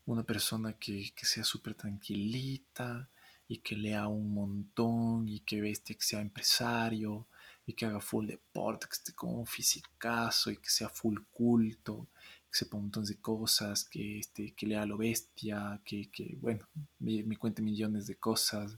una 0.06 0.22
persona 0.24 0.72
que, 0.74 1.12
sea 1.16 1.44
súper 1.44 1.74
tranquilita 1.74 3.10
y 3.46 3.58
que 3.58 3.76
lea 3.76 4.08
un 4.08 4.32
montón 4.32 5.28
y 5.28 5.40
que 5.40 5.60
veste 5.60 5.94
que 5.94 6.02
sea 6.02 6.20
empresario 6.20 7.26
y 7.68 7.74
que 7.74 7.84
haga 7.84 8.00
full 8.00 8.26
deporte, 8.26 8.86
que 8.88 8.94
esté 8.94 9.12
como 9.12 9.34
un 9.40 9.46
fisicazo 9.46 10.50
y 10.50 10.56
que 10.56 10.70
sea 10.70 10.88
full 10.88 11.18
culto, 11.30 12.08
que 12.50 12.58
sepa 12.58 12.78
un 12.78 12.84
montón 12.84 13.04
de 13.04 13.16
cosas, 13.20 13.84
que, 13.84 14.20
este, 14.20 14.54
que 14.54 14.66
lea 14.66 14.86
lo 14.86 14.96
bestia, 14.96 15.78
que, 15.84 16.08
bueno, 16.40 16.66
me, 16.98 17.22
me 17.24 17.36
cuente 17.36 17.60
millones 17.60 18.06
de 18.06 18.16
cosas. 18.16 18.74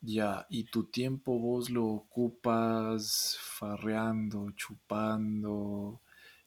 Ya, 0.00 0.46
y 0.48 0.64
tu 0.64 0.84
tiempo 0.84 1.38
vos 1.38 1.68
lo 1.68 1.84
ocupas 1.86 3.36
farreando, 3.40 4.50
chupando, 4.52 6.00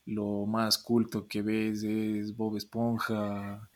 lo 0.05 0.47
más 0.47 0.79
culto 0.79 1.27
que 1.27 1.43
ves 1.43 1.83
es 1.83 2.35
Bob 2.35 2.57
Esponja. 2.57 3.69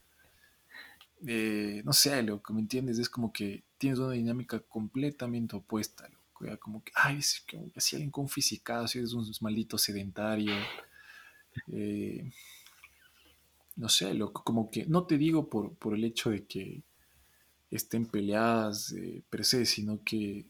Eh, 1.28 1.84
no 1.86 1.94
sé, 1.94 2.24
lo 2.24 2.42
que 2.42 2.52
me 2.54 2.62
entiendes 2.62 2.98
es 2.98 3.10
como 3.10 3.32
que 3.32 3.64
tienes 3.78 4.00
una 4.00 4.14
dinámica 4.14 4.60
completamente 4.60 5.56
opuesta. 5.56 6.10
Como 6.60 6.84
que, 6.84 6.92
ay, 6.96 7.18
es 7.18 7.44
que 7.48 7.58
alguien 7.94 8.12
con 8.12 8.30
física, 8.30 8.88
si 8.88 9.00
eres 9.00 9.14
un 9.14 9.26
maldito 9.42 9.78
sedentario. 9.78 10.54
Eh, 11.72 12.32
no 13.76 13.90
sé, 13.90 14.14
loco, 14.14 14.44
como 14.44 14.70
que 14.70 14.86
no 14.86 15.06
te 15.06 15.18
digo 15.18 15.50
por, 15.50 15.76
por 15.76 15.96
el 15.96 16.04
hecho 16.04 16.30
de 16.30 16.46
que 16.46 16.84
estén 17.72 18.06
peleadas 18.06 18.92
eh, 18.94 19.24
per 19.30 19.46
se, 19.46 19.66
sino 19.66 20.04
que 20.04 20.46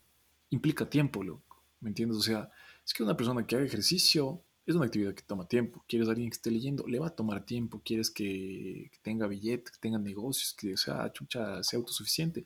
implica 0.50 0.90
tiempo, 0.90 1.24
loco. 1.24 1.64
¿Me 1.80 1.90
entiendes? 1.90 2.18
O 2.18 2.22
sea, 2.22 2.50
es 2.86 2.94
que 2.94 3.04
una 3.04 3.16
persona 3.16 3.46
que 3.46 3.56
haga 3.56 3.66
ejercicio 3.66 4.44
es 4.66 4.76
una 4.76 4.86
actividad 4.86 5.14
que 5.14 5.24
toma 5.24 5.48
tiempo. 5.48 5.84
Quieres 5.88 6.08
a 6.08 6.12
alguien 6.12 6.30
que 6.30 6.36
esté 6.36 6.52
leyendo, 6.52 6.86
le 6.88 7.00
va 7.00 7.08
a 7.08 7.16
tomar 7.16 7.46
tiempo. 7.46 7.82
Quieres 7.84 8.10
que, 8.10 8.92
tenga 9.02 9.28
billetes, 9.28 9.72
que 9.72 9.80
tenga 9.80 10.00
negocios, 10.00 10.54
que 10.54 10.78
sea 10.78 11.12
chucha, 11.12 11.64
sea 11.64 11.80
autosuficiente, 11.80 12.46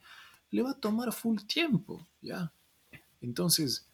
le 0.51 0.61
va 0.61 0.71
a 0.71 0.79
tomar 0.79 1.11
full 1.11 1.39
tiempo, 1.41 2.07
¿ya? 2.21 2.51
Entonces, 3.21 3.87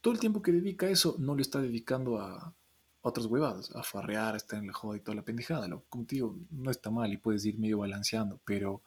todo 0.00 0.14
el 0.14 0.20
tiempo 0.20 0.42
que 0.42 0.52
dedica 0.52 0.86
a 0.86 0.90
eso 0.90 1.16
no 1.18 1.34
lo 1.34 1.42
está 1.42 1.60
dedicando 1.60 2.18
a, 2.20 2.54
otras 3.00 3.26
huevadas, 3.26 3.74
a 3.74 3.82
farrear, 3.82 4.34
a 4.34 4.36
estar 4.36 4.58
en 4.58 4.66
la 4.66 4.72
joda 4.72 4.96
y 4.96 5.00
toda 5.00 5.14
la 5.14 5.24
pendejada. 5.24 5.68
Lo, 5.68 5.84
como 5.88 6.04
te 6.04 6.16
digo, 6.16 6.36
no 6.50 6.70
está 6.70 6.90
mal 6.90 7.12
y 7.12 7.16
puedes 7.16 7.44
ir 7.44 7.58
medio 7.58 7.78
balanceando, 7.78 8.40
pero 8.44 8.82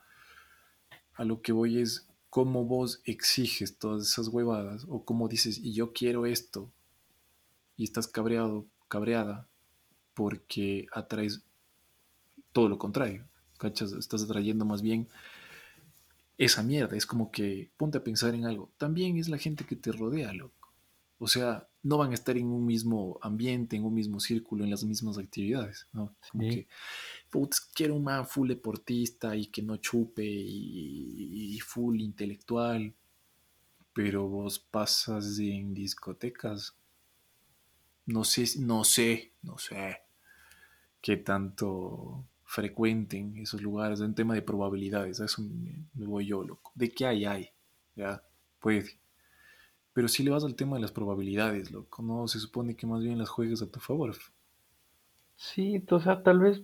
a 1.16 1.24
lo 1.24 1.42
que 1.42 1.52
voy 1.52 1.80
es 1.80 2.08
cómo 2.30 2.66
vos 2.66 3.02
exiges 3.06 3.78
todas 3.78 4.04
esas 4.04 4.28
huevadas 4.28 4.86
o 4.88 5.04
cómo 5.04 5.28
dices, 5.28 5.58
y 5.58 5.74
yo 5.74 5.92
quiero 5.94 6.26
esto, 6.26 6.72
y 7.78 7.84
estás 7.84 8.08
cabreado 8.08 8.66
cabreada 8.88 9.48
porque 10.14 10.88
atraes 10.92 11.42
todo 12.52 12.70
lo 12.70 12.78
contrario. 12.78 13.26
¿Cachas? 13.58 13.92
Estás 13.92 14.24
atrayendo 14.24 14.66
más 14.66 14.82
bien 14.82 15.08
esa 16.38 16.64
mierda. 16.64 16.96
Es 16.96 17.06
como 17.06 17.32
que 17.32 17.72
ponte 17.78 17.98
a 17.98 18.04
pensar 18.04 18.34
en 18.36 18.46
algo. 18.46 18.72
También 18.78 19.18
es 19.18 19.30
la 19.30 19.38
gente 19.38 19.66
que 19.66 19.76
te 19.76 19.92
rodea, 19.92 20.34
loco. 20.34 20.74
O 21.20 21.28
sea, 21.28 21.68
no 21.84 21.98
van 21.98 22.12
a 22.12 22.16
estar 22.16 22.38
en 22.38 22.48
un 22.48 22.66
mismo 22.66 23.20
ambiente, 23.22 23.76
en 23.76 23.86
un 23.86 23.94
mismo 23.94 24.20
círculo, 24.20 24.64
en 24.64 24.72
las 24.72 24.84
mismas 24.84 25.18
actividades, 25.20 25.88
¿no? 25.94 26.16
Como 26.32 26.50
que, 26.50 26.68
putz, 27.30 27.60
quiero 27.74 27.96
un 27.96 28.04
man 28.04 28.26
full 28.26 28.48
deportista 28.48 29.36
y 29.36 29.48
que 29.48 29.62
no 29.62 29.78
chupe 29.78 30.26
y, 30.26 31.56
y 31.56 31.60
full 31.60 32.02
intelectual, 32.02 32.96
pero 33.94 34.28
vos 34.28 34.58
pasas 34.58 35.38
en 35.38 35.76
discotecas 35.76 36.76
no 38.06 38.24
sé, 38.24 38.46
no 38.60 38.84
sé, 38.84 39.34
no 39.44 39.58
sé 39.58 40.02
qué 41.02 41.18
tanto 41.18 42.26
frecuenten 42.52 43.38
esos 43.38 43.62
lugares 43.62 44.02
en 44.02 44.14
tema 44.14 44.34
de 44.34 44.42
probabilidades. 44.42 45.22
A 45.22 45.26
eso 45.26 45.42
me, 45.42 46.06
voy 46.06 46.26
yo, 46.26 46.44
loco. 46.44 46.74
De 46.76 46.92
qué 46.92 47.06
hay, 47.06 47.24
hay. 47.26 47.50
Ya, 47.96 48.22
puede. 48.60 49.00
Pero 49.94 50.10
si 50.10 50.22
le 50.22 50.32
vas 50.32 50.44
al 50.44 50.56
tema 50.56 50.76
de 50.76 50.82
las 50.82 50.92
probabilidades, 50.92 51.72
loco, 51.72 52.04
no 52.04 52.28
se 52.28 52.40
supone 52.40 52.76
que 52.76 52.86
más 52.86 53.02
bien 53.02 53.18
las 53.18 53.30
juegues 53.30 53.62
a 53.62 53.72
tu 53.72 53.80
favor. 53.80 54.16
Sí, 55.38 55.82
o 55.90 56.00
sea, 56.02 56.24
tal 56.24 56.40
vez 56.40 56.62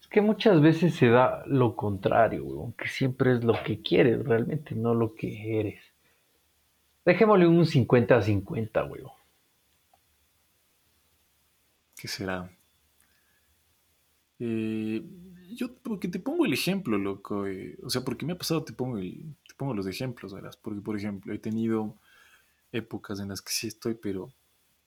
es 0.00 0.06
que 0.08 0.22
muchas 0.22 0.62
veces 0.62 0.94
se 0.94 1.08
da 1.08 1.44
lo 1.46 1.76
contrario, 1.76 2.42
weón, 2.42 2.72
que 2.72 2.88
siempre 2.88 3.34
es 3.34 3.44
lo 3.44 3.62
que 3.62 3.82
quieres 3.82 4.24
realmente, 4.24 4.74
no 4.74 4.94
lo 4.94 5.14
que 5.14 5.60
eres. 5.60 5.82
Dejémosle 7.04 7.46
un 7.46 7.66
50 7.66 8.16
a 8.16 8.22
50, 8.22 8.84
weón. 8.84 9.12
¿Qué 11.94 12.08
será? 12.08 12.50
Eh, 14.38 15.02
yo, 15.56 15.74
porque 15.82 16.08
te 16.08 16.20
pongo 16.20 16.46
el 16.46 16.52
ejemplo, 16.52 16.98
loco. 16.98 17.46
Eh, 17.46 17.78
o 17.82 17.90
sea, 17.90 18.02
porque 18.04 18.26
me 18.26 18.34
ha 18.34 18.38
pasado, 18.38 18.64
te 18.64 18.72
pongo, 18.72 18.98
el, 18.98 19.34
te 19.48 19.54
pongo 19.54 19.74
los 19.74 19.86
ejemplos, 19.86 20.32
¿verdad? 20.34 20.54
Porque, 20.62 20.80
por 20.80 20.96
ejemplo, 20.96 21.32
he 21.34 21.38
tenido 21.38 21.96
épocas 22.72 23.20
en 23.20 23.28
las 23.28 23.42
que 23.42 23.52
sí 23.52 23.66
estoy, 23.68 23.94
pero 23.94 24.32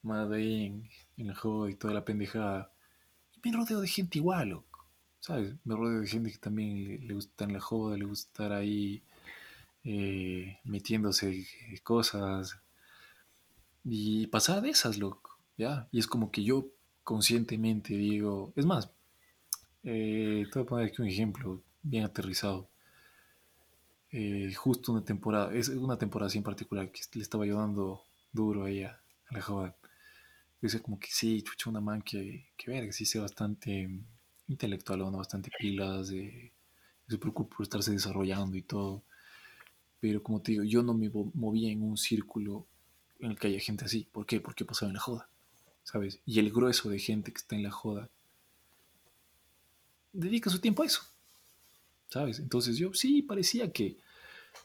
más 0.03 0.31
ahí 0.31 0.65
en, 0.65 0.89
en 1.17 1.27
el 1.29 1.35
juego 1.35 1.67
y 1.69 1.75
toda 1.75 1.93
la 1.93 2.05
pendejada. 2.05 2.71
Y 3.35 3.47
me 3.47 3.55
rodeo 3.55 3.81
de 3.81 3.87
gente 3.87 4.19
igual, 4.19 4.49
loco. 4.49 4.87
¿Sabes? 5.19 5.55
Me 5.65 5.75
rodeo 5.75 6.01
de 6.01 6.07
gente 6.07 6.31
que 6.31 6.37
también 6.37 7.05
le, 7.07 7.13
gusta 7.13 7.43
en 7.45 7.53
la 7.53 7.59
joda, 7.59 7.97
le 7.97 8.05
gusta 8.05 8.29
estar 8.29 8.53
ahí 8.53 9.03
eh, 9.83 10.59
metiéndose 10.63 11.45
cosas. 11.83 12.57
Y 13.83 14.27
pasar 14.27 14.61
de 14.61 14.69
esas, 14.69 14.97
loco. 14.97 15.37
¿Ya? 15.57 15.89
Y 15.91 15.99
es 15.99 16.07
como 16.07 16.31
que 16.31 16.43
yo 16.43 16.67
conscientemente 17.03 17.95
digo, 17.95 18.53
es 18.55 18.65
más, 18.65 18.91
eh, 19.83 20.45
te 20.51 20.59
voy 20.59 20.65
a 20.65 20.69
poner 20.69 20.87
aquí 20.87 21.01
un 21.01 21.07
ejemplo 21.07 21.61
bien 21.81 22.03
aterrizado. 22.03 22.69
Eh, 24.11 24.53
justo 24.55 24.91
una 24.91 25.03
temporada, 25.03 25.53
es 25.53 25.69
una 25.69 25.97
temporada 25.97 26.27
así 26.27 26.37
en 26.37 26.43
particular 26.43 26.91
que 26.91 27.01
le 27.13 27.21
estaba 27.21 27.43
ayudando 27.43 28.03
duro 28.31 28.65
a 28.65 28.69
ella, 28.69 28.99
a 29.29 29.33
la 29.33 29.41
joven. 29.41 29.73
Dice 30.61 30.81
como 30.81 30.99
que 30.99 31.07
sí, 31.09 31.41
chucha 31.43 31.69
una 31.69 31.79
man 31.79 32.01
que, 32.01 32.47
que 32.57 32.71
verga, 32.71 32.91
sí 32.91 33.05
sea 33.05 33.21
bastante 33.21 33.89
intelectual, 34.47 34.99
¿no? 34.99 35.11
bastante 35.11 35.51
pilas, 35.57 36.09
de, 36.09 36.51
se 37.07 37.17
preocupa 37.17 37.57
por 37.57 37.63
estarse 37.63 37.91
desarrollando 37.91 38.57
y 38.57 38.63
todo. 38.63 39.03
Pero 39.99 40.23
como 40.23 40.41
te 40.41 40.53
digo, 40.53 40.63
yo 40.63 40.83
no 40.83 40.93
me 40.93 41.09
movía 41.33 41.71
en 41.71 41.83
un 41.83 41.97
círculo 41.97 42.67
en 43.19 43.31
el 43.31 43.39
que 43.39 43.47
haya 43.47 43.59
gente 43.59 43.85
así. 43.85 44.07
¿Por 44.11 44.25
qué? 44.25 44.41
Porque 44.41 44.65
pasaba 44.65 44.89
en 44.89 44.95
la 44.95 45.01
joda, 45.01 45.29
¿sabes? 45.83 46.21
Y 46.25 46.39
el 46.39 46.51
grueso 46.51 46.89
de 46.89 46.99
gente 46.99 47.31
que 47.31 47.37
está 47.37 47.55
en 47.55 47.63
la 47.63 47.71
joda 47.71 48.09
dedica 50.13 50.49
su 50.49 50.59
tiempo 50.59 50.83
a 50.83 50.85
eso, 50.85 51.01
¿sabes? 52.09 52.39
Entonces 52.39 52.77
yo 52.77 52.93
sí 52.93 53.21
parecía 53.21 53.71
que, 53.71 53.97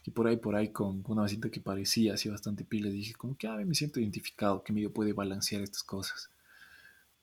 que 0.03 0.11
por 0.11 0.27
ahí, 0.27 0.37
por 0.37 0.57
ahí, 0.57 0.71
con 0.71 1.03
una 1.07 1.23
vasita 1.23 1.51
que 1.51 1.61
parecía 1.61 2.15
así 2.15 2.29
bastante 2.29 2.65
pila, 2.65 2.89
dije 2.89 3.15
como 3.15 3.37
que, 3.37 3.47
ah, 3.47 3.57
me 3.65 3.75
siento 3.75 4.01
identificado, 4.01 4.63
que 4.63 4.73
medio 4.73 4.93
puede 4.93 5.13
balancear 5.13 5.63
estas 5.63 5.83
cosas. 5.83 6.31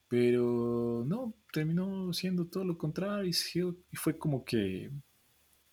Pero 0.08 1.04
no, 1.08 1.34
terminó 1.54 2.12
siendo 2.14 2.46
todo 2.46 2.66
lo 2.66 2.78
contrario 2.78 3.30
y 3.30 3.96
fue 3.96 4.18
como 4.18 4.44
que 4.44 4.92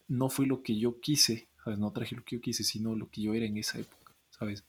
no 0.06 0.30
fue 0.30 0.46
lo 0.46 0.62
que 0.62 0.78
yo 0.78 1.00
quise, 1.00 1.48
¿sabes? 1.62 1.78
No 1.78 1.92
traje 1.92 2.16
lo 2.16 2.24
que 2.24 2.36
yo 2.36 2.40
quise, 2.40 2.64
sino 2.64 2.94
lo 2.94 3.10
que 3.10 3.22
yo 3.22 3.34
era 3.34 3.46
en 3.46 3.56
esa 3.58 3.78
época, 3.78 4.14
¿sabes? 4.30 4.64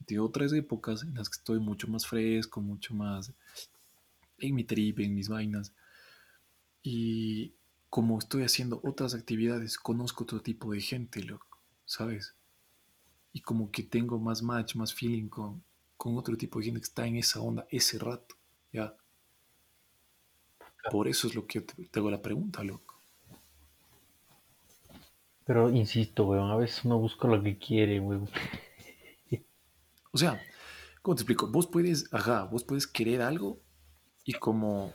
De 0.00 0.18
otras 0.18 0.52
épocas 0.52 1.02
en 1.02 1.14
las 1.14 1.28
que 1.28 1.36
estoy 1.36 1.60
mucho 1.60 1.88
más 1.88 2.06
fresco, 2.06 2.60
mucho 2.60 2.94
más 2.94 3.32
en 4.38 4.54
mi 4.54 4.64
trip, 4.64 5.00
en 5.00 5.14
mis 5.14 5.28
vainas. 5.28 5.72
Y 6.82 7.54
como 7.88 8.18
estoy 8.18 8.42
haciendo 8.44 8.80
otras 8.84 9.14
actividades, 9.14 9.76
conozco 9.78 10.24
otro 10.24 10.40
tipo 10.40 10.72
de 10.72 10.80
gente, 10.80 11.22
loco, 11.22 11.58
¿sabes? 11.84 12.34
Y 13.32 13.40
como 13.40 13.70
que 13.70 13.82
tengo 13.82 14.18
más 14.18 14.42
match, 14.42 14.76
más 14.76 14.94
feeling 14.94 15.28
con, 15.28 15.62
con 15.96 16.16
otro 16.16 16.36
tipo 16.36 16.58
de 16.58 16.66
gente 16.66 16.80
que 16.80 16.86
está 16.86 17.06
en 17.06 17.16
esa 17.16 17.40
onda 17.40 17.66
ese 17.70 17.98
rato, 17.98 18.34
¿ya? 18.72 18.96
Por 20.90 21.06
eso 21.06 21.28
es 21.28 21.34
lo 21.34 21.46
que 21.46 21.60
te, 21.60 21.98
hago 21.98 22.10
la 22.10 22.20
pregunta, 22.20 22.64
loco. 22.64 22.98
Pero 25.44 25.70
insisto, 25.70 26.24
weón, 26.24 26.50
a 26.50 26.56
veces 26.56 26.84
uno 26.84 26.98
busca 26.98 27.28
lo 27.28 27.42
que 27.42 27.58
quiere, 27.58 28.00
weón. 28.00 28.28
O 30.12 30.18
sea, 30.18 30.40
¿cómo 31.00 31.14
te 31.14 31.22
explico? 31.22 31.46
Vos 31.48 31.66
puedes, 31.66 32.12
ajá, 32.12 32.44
vos 32.44 32.64
puedes 32.64 32.86
querer 32.86 33.22
algo 33.22 33.60
y 34.24 34.34
como 34.34 34.92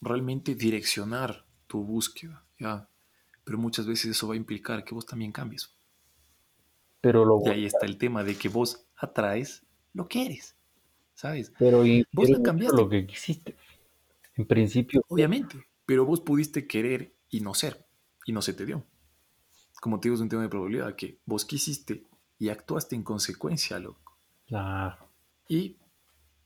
realmente 0.00 0.54
direccionar 0.54 1.46
tu 1.66 1.82
búsqueda, 1.82 2.44
¿ya? 2.58 2.88
Pero 3.44 3.58
muchas 3.58 3.86
veces 3.86 4.12
eso 4.12 4.28
va 4.28 4.34
a 4.34 4.36
implicar 4.36 4.84
que 4.84 4.94
vos 4.94 5.06
también 5.06 5.32
cambies. 5.32 5.74
Pero 7.00 7.24
lo 7.24 7.40
y 7.44 7.48
ahí 7.50 7.66
está 7.66 7.86
el 7.86 7.98
tema 7.98 8.24
de 8.24 8.36
que 8.36 8.48
vos 8.48 8.86
atraes 8.96 9.64
lo 9.92 10.08
que 10.08 10.26
eres, 10.26 10.56
¿sabes? 11.14 11.52
Pero 11.58 11.86
y 11.86 12.04
vos 12.12 12.28
la 12.28 12.42
cambiaste. 12.42 12.76
lo 12.76 12.88
que 12.88 13.06
quisiste. 13.06 13.56
En 14.34 14.46
principio. 14.46 15.02
Obviamente, 15.08 15.66
pero 15.86 16.04
vos 16.04 16.20
pudiste 16.20 16.66
querer 16.66 17.14
y 17.30 17.40
no 17.40 17.54
ser, 17.54 17.86
y 18.26 18.32
no 18.32 18.42
se 18.42 18.52
te 18.52 18.66
dio. 18.66 18.84
Como 19.80 20.00
te 20.00 20.08
digo, 20.08 20.16
es 20.16 20.20
un 20.20 20.28
tema 20.28 20.42
de 20.42 20.48
probabilidad, 20.48 20.96
que 20.96 21.20
vos 21.24 21.44
quisiste 21.44 22.06
y 22.38 22.48
actuaste 22.48 22.96
en 22.96 23.02
consecuencia, 23.02 23.78
loco. 23.78 24.18
Claro. 24.46 25.08
Y 25.48 25.76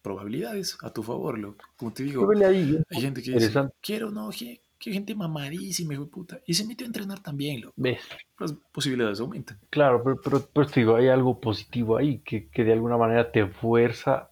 probabilidades 0.02 0.78
a 0.82 0.92
tu 0.92 1.02
favor, 1.02 1.38
loco. 1.38 1.64
Como 1.76 1.92
te 1.92 2.04
digo, 2.04 2.28
hay 2.30 3.00
gente 3.00 3.22
que 3.22 3.32
dice, 3.32 3.52
quiero, 3.80 4.10
no, 4.10 4.30
qué, 4.30 4.60
gente 4.78 5.14
mamadísima, 5.14 5.94
hijo 5.94 6.04
de 6.04 6.10
puta. 6.10 6.40
Y 6.46 6.54
se 6.54 6.66
metió 6.66 6.86
a 6.86 6.88
entrenar 6.88 7.20
también, 7.20 7.60
loco. 7.60 7.74
¿Ves? 7.76 8.00
Las 8.38 8.52
posibilidades 8.52 9.20
aumentan. 9.20 9.58
Claro, 9.70 10.02
pero, 10.02 10.20
pero, 10.22 10.48
pero 10.52 10.66
te 10.66 10.80
digo, 10.80 10.96
hay 10.96 11.08
algo 11.08 11.40
positivo 11.40 11.96
ahí 11.96 12.18
que, 12.18 12.48
que 12.48 12.64
de 12.64 12.72
alguna 12.72 12.96
manera 12.96 13.30
te 13.30 13.46
fuerza 13.46 14.30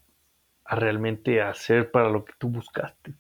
a 0.65 0.77
realmente 0.77 1.41
hacer 1.41 1.91
para 1.91 2.11
lo 2.11 2.25
que 2.25 2.33
tú 2.39 2.49
buscaste. 2.49 3.15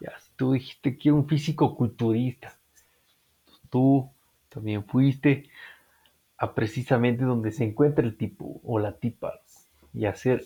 Ya, 0.00 0.12
tú 0.36 0.52
dijiste 0.52 0.96
que 0.96 1.12
un 1.12 1.26
físico 1.26 1.76
culturista. 1.76 2.58
Tú 3.70 4.10
también 4.48 4.84
fuiste 4.84 5.48
a 6.36 6.54
precisamente 6.54 7.24
donde 7.24 7.52
se 7.52 7.64
encuentra 7.64 8.04
el 8.04 8.16
tipo 8.16 8.60
o 8.64 8.78
la 8.78 8.96
tipa 8.96 9.40
y 9.92 10.06
hacer... 10.06 10.44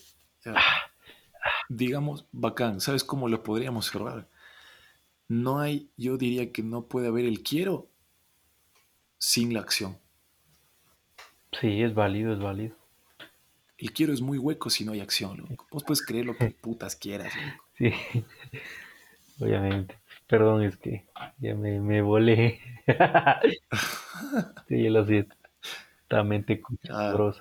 Digamos, 1.68 2.26
bacán, 2.32 2.80
¿sabes 2.80 3.04
cómo 3.04 3.28
lo 3.28 3.42
podríamos 3.42 3.86
cerrar? 3.90 4.28
No 5.28 5.58
hay, 5.58 5.90
yo 5.98 6.16
diría 6.16 6.50
que 6.50 6.62
no 6.62 6.88
puede 6.88 7.08
haber 7.08 7.26
el 7.26 7.42
quiero 7.42 7.90
sin 9.18 9.52
la 9.54 9.60
acción. 9.60 9.98
Sí, 11.58 11.82
es 11.82 11.94
válido, 11.94 12.34
es 12.34 12.38
válido. 12.38 12.76
El 13.78 13.92
quiero 13.92 14.12
es 14.12 14.20
muy 14.20 14.38
hueco 14.38 14.68
si 14.70 14.84
no 14.84 14.92
hay 14.92 15.00
acción, 15.00 15.46
Vos 15.70 15.84
puedes 15.84 16.04
creer 16.04 16.26
lo 16.26 16.36
que 16.36 16.50
putas 16.62 16.96
quieras, 16.96 17.32
Sí. 17.76 17.92
Obviamente. 19.40 19.98
Perdón, 20.26 20.62
es 20.62 20.76
que 20.76 21.04
ya 21.38 21.54
me, 21.54 21.80
me 21.80 22.02
volé. 22.02 22.60
sí, 24.68 24.88
lo 24.88 25.04
siento. 25.04 25.36
La 26.08 26.24
mente 26.24 26.60
ah. 26.90 27.32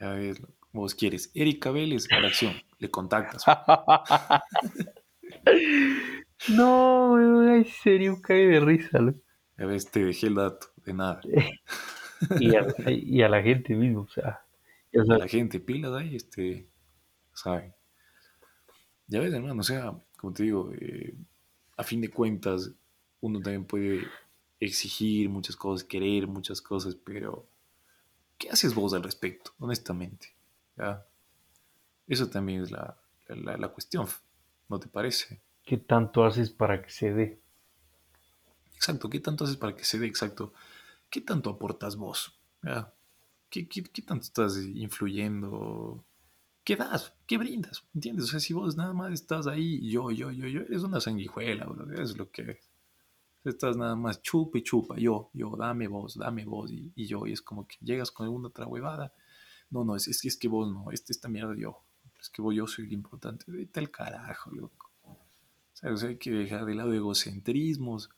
A 0.00 0.10
ver, 0.12 0.36
vos 0.72 0.94
quieres. 0.94 1.30
Erika 1.34 1.70
Vélez 1.70 2.06
a 2.10 2.20
la 2.20 2.28
acción. 2.28 2.54
Le 2.78 2.90
contactas. 2.90 3.44
no, 6.48 7.54
en 7.54 7.64
serio, 7.64 8.20
cae 8.22 8.46
de 8.46 8.60
risa. 8.60 8.98
A 8.98 9.64
ver, 9.64 9.84
te 9.84 10.04
dejé 10.04 10.26
el 10.26 10.34
dato. 10.34 10.68
De 10.84 10.92
nada. 10.92 11.20
y, 12.40 12.56
a, 12.56 12.66
y, 12.88 13.22
a, 13.22 13.28
la 13.28 13.42
gente 13.42 13.74
mismo, 13.74 14.02
o 14.02 14.08
sea. 14.08 14.42
A 14.94 15.18
la 15.18 15.28
gente, 15.28 15.60
pilas 15.60 15.92
ahí, 15.92 16.16
este. 16.16 16.68
¿Saben? 17.32 17.74
Ya 19.06 19.20
ves, 19.20 19.32
hermano, 19.32 19.60
o 19.60 19.64
sea, 19.64 19.94
como 20.16 20.32
te 20.32 20.44
digo, 20.44 20.70
eh, 20.72 21.14
a 21.76 21.82
fin 21.82 22.00
de 22.00 22.10
cuentas, 22.10 22.72
uno 23.20 23.40
también 23.40 23.64
puede 23.64 24.02
exigir 24.60 25.28
muchas 25.28 25.56
cosas, 25.56 25.84
querer 25.84 26.26
muchas 26.26 26.62
cosas, 26.62 26.94
pero 26.94 27.46
¿qué 28.38 28.50
haces 28.50 28.74
vos 28.74 28.94
al 28.94 29.02
respecto, 29.02 29.52
honestamente? 29.58 30.34
¿Ya? 30.76 31.06
Eso 32.06 32.28
también 32.28 32.62
es 32.62 32.70
la, 32.70 32.96
la, 33.28 33.68
cuestión, 33.68 34.06
¿no 34.68 34.78
te 34.78 34.88
parece? 34.88 35.40
¿Qué 35.64 35.76
tanto 35.76 36.24
haces 36.24 36.50
para 36.50 36.82
que 36.82 36.90
se 36.90 37.12
dé? 37.12 37.40
Exacto, 38.74 39.08
¿qué 39.08 39.20
tanto 39.20 39.44
haces 39.44 39.56
para 39.56 39.74
que 39.76 39.84
se 39.84 39.98
dé? 39.98 40.06
Exacto. 40.06 40.52
¿Qué 41.08 41.20
tanto 41.20 41.50
aportas 41.50 41.96
vos? 41.96 42.38
¿Qué, 43.50 43.68
qué, 43.68 43.84
qué 43.84 44.02
tanto 44.02 44.24
estás 44.24 44.56
influyendo? 44.56 46.04
¿qué 46.64 46.76
das? 46.76 47.14
¿Qué 47.26 47.38
brindas? 47.38 47.84
¿Entiendes? 47.94 48.26
O 48.26 48.28
sea, 48.28 48.40
si 48.40 48.52
vos 48.52 48.76
nada 48.76 48.92
más 48.92 49.12
estás 49.12 49.46
ahí, 49.46 49.88
yo, 49.90 50.10
yo, 50.10 50.30
yo, 50.30 50.46
yo, 50.46 50.60
eres 50.62 50.82
una 50.82 51.00
sanguijuela, 51.00 51.64
bro, 51.66 51.92
es 52.00 52.16
lo 52.16 52.30
que 52.30 52.52
es. 52.52 52.70
Estás 53.44 53.76
nada 53.76 53.96
más 53.96 54.22
chupa 54.22 54.58
y 54.58 54.62
chupa, 54.62 54.96
yo, 54.98 55.30
yo, 55.32 55.56
dame 55.58 55.88
vos, 55.88 56.16
dame 56.16 56.44
vos, 56.44 56.70
y, 56.70 56.92
y 56.94 57.06
yo, 57.06 57.26
y 57.26 57.32
es 57.32 57.42
como 57.42 57.66
que 57.66 57.76
llegas 57.80 58.12
con 58.12 58.24
alguna 58.24 58.48
otra 58.48 58.66
huevada. 58.66 59.12
No, 59.72 59.84
no, 59.84 59.96
es, 59.96 60.06
es, 60.06 60.24
es 60.24 60.36
que 60.36 60.46
vos 60.46 60.70
no, 60.72 60.92
este, 60.92 61.12
esta 61.12 61.28
mierda 61.28 61.56
yo, 61.56 61.82
es 62.20 62.30
que 62.30 62.40
vos, 62.40 62.54
yo 62.54 62.68
soy 62.68 62.84
el 62.84 62.92
importante, 62.92 63.44
vete 63.48 63.80
al 63.80 63.90
carajo, 63.90 64.50
loco. 64.52 64.90
Hay 65.82 66.16
que 66.16 66.30
dejar 66.30 66.64
de 66.64 66.76
lado 66.76 66.92
egocentrismos, 66.92 68.08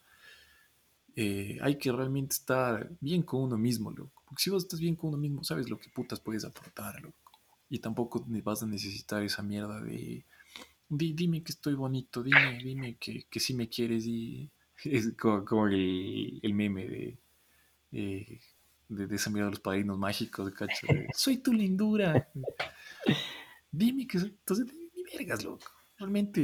eh, 1.16 1.58
hay 1.62 1.78
que 1.78 1.92
realmente 1.92 2.34
estar 2.34 2.90
bien 3.00 3.22
con 3.22 3.42
uno 3.42 3.56
mismo, 3.56 3.90
loco. 3.90 4.22
Porque 4.26 4.42
si 4.42 4.50
vos 4.50 4.64
estás 4.64 4.80
bien 4.80 4.96
con 4.96 5.10
uno 5.10 5.18
mismo, 5.18 5.44
sabes 5.44 5.70
lo 5.70 5.78
que 5.78 5.88
putas 5.88 6.20
puedes 6.20 6.44
aportar, 6.44 7.00
loco. 7.00 7.16
Y 7.70 7.78
tampoco 7.78 8.24
vas 8.42 8.62
a 8.62 8.66
necesitar 8.66 9.22
esa 9.22 9.42
mierda 9.42 9.80
de, 9.80 10.24
dime 10.88 11.42
que 11.42 11.52
estoy 11.52 11.74
bonito, 11.74 12.22
dime, 12.22 12.58
dime 12.62 12.96
que, 12.96 13.24
que 13.30 13.40
sí 13.40 13.54
me 13.54 13.68
quieres. 13.68 14.06
Y 14.06 14.50
es 14.84 15.12
como, 15.14 15.68
el, 15.68 16.40
el, 16.42 16.54
meme 16.54 17.18
de, 17.90 18.40
de, 18.88 19.14
esa 19.14 19.30
mierda 19.30 19.46
de 19.46 19.52
los 19.52 19.60
padrinos 19.60 19.98
mágicos, 19.98 20.52
cacho. 20.52 20.86
Soy 21.14 21.38
tu 21.38 21.52
lindura. 21.52 22.28
Dime 23.70 24.06
que 24.06 24.18
Entonces, 24.18 24.66
ni 24.94 25.02
vergas, 25.02 25.44
loco. 25.44 25.66
Realmente 25.98 26.40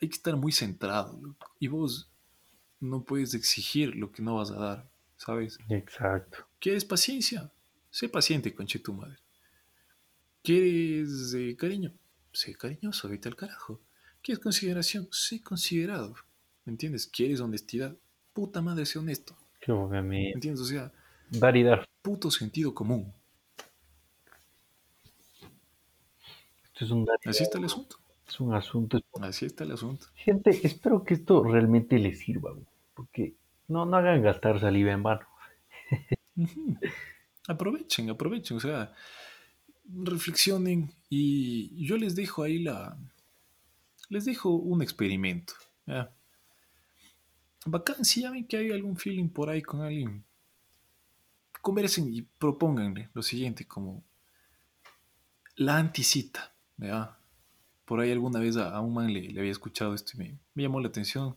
hay 0.00 0.08
que 0.08 0.16
estar 0.16 0.36
muy 0.36 0.52
centrado, 0.52 1.18
loco. 1.20 1.54
Y 1.58 1.68
vos 1.68 2.10
no 2.80 3.04
puedes 3.04 3.34
exigir 3.34 3.94
lo 3.96 4.12
que 4.12 4.22
no 4.22 4.36
vas 4.36 4.50
a 4.50 4.58
dar, 4.58 4.90
¿sabes? 5.16 5.58
Exacto. 5.68 6.46
¿Quieres 6.60 6.84
paciencia? 6.84 7.52
Sé 7.90 8.08
paciente, 8.08 8.54
conche 8.54 8.78
tu 8.78 8.92
madre. 8.92 9.18
¿Quieres 10.42 11.34
eh, 11.34 11.56
cariño? 11.56 11.92
Sé 12.32 12.54
cariñoso, 12.54 13.08
vete 13.08 13.28
al 13.28 13.36
carajo. 13.36 13.80
¿Quieres 14.22 14.42
consideración? 14.42 15.08
Sé 15.10 15.42
considerado. 15.42 16.14
¿Me 16.64 16.72
entiendes? 16.72 17.06
¿Quieres 17.06 17.40
honestidad? 17.40 17.96
Puta 18.32 18.60
madre, 18.62 18.86
sé 18.86 18.98
honesto. 18.98 19.36
¿Me 19.66 20.30
entiendes? 20.30 20.60
O 20.60 20.64
sea, 20.64 20.92
dar 21.30 21.56
y 21.56 21.62
dar. 21.62 21.84
Puto 22.02 22.30
sentido 22.30 22.74
común. 22.74 23.12
Esto 26.72 26.84
es 26.84 26.90
un 26.90 27.06
Así 27.26 27.42
está 27.42 27.58
el 27.58 27.64
asunto. 27.64 27.96
Es 28.26 28.40
un 28.40 28.54
asunto. 28.54 29.00
Así 29.20 29.46
está 29.46 29.64
el 29.64 29.72
asunto. 29.72 30.06
Gente, 30.14 30.50
espero 30.62 31.02
que 31.02 31.14
esto 31.14 31.42
realmente 31.42 31.98
les 31.98 32.20
sirva, 32.20 32.54
porque 32.94 33.34
no, 33.68 33.84
no 33.84 33.96
hagan 33.96 34.22
gastar 34.22 34.60
saliva 34.60 34.92
en 34.92 35.02
vano. 35.02 35.26
aprovechen, 37.48 38.10
aprovechen. 38.10 38.56
O 38.56 38.60
sea, 38.60 38.94
reflexionen 39.84 40.92
y 41.08 41.84
yo 41.84 41.96
les 41.96 42.14
dejo 42.14 42.42
ahí 42.42 42.60
la... 42.60 42.96
Les 44.08 44.24
dejo 44.24 44.50
un 44.50 44.82
experimento. 44.82 45.54
¿ya? 45.86 46.10
Bacán, 47.66 48.04
si 48.04 48.22
ya 48.22 48.30
ven 48.30 48.46
que 48.46 48.56
hay 48.56 48.70
algún 48.70 48.96
feeling 48.96 49.28
por 49.28 49.50
ahí 49.50 49.62
con 49.62 49.82
alguien, 49.82 50.24
conversen 51.60 52.12
y 52.12 52.22
propónganle 52.22 53.10
lo 53.14 53.22
siguiente, 53.22 53.66
como, 53.66 54.04
la 55.58 55.76
anticita, 55.76 56.54
¿verdad? 56.76 57.16
Por 57.84 58.00
ahí 58.00 58.12
alguna 58.12 58.38
vez 58.38 58.56
a, 58.56 58.80
un 58.80 58.94
man 58.94 59.12
le, 59.12 59.38
había 59.38 59.50
escuchado 59.50 59.94
esto 59.94 60.12
y 60.14 60.18
me, 60.18 60.62
llamó 60.62 60.80
la 60.80 60.88
atención. 60.88 61.36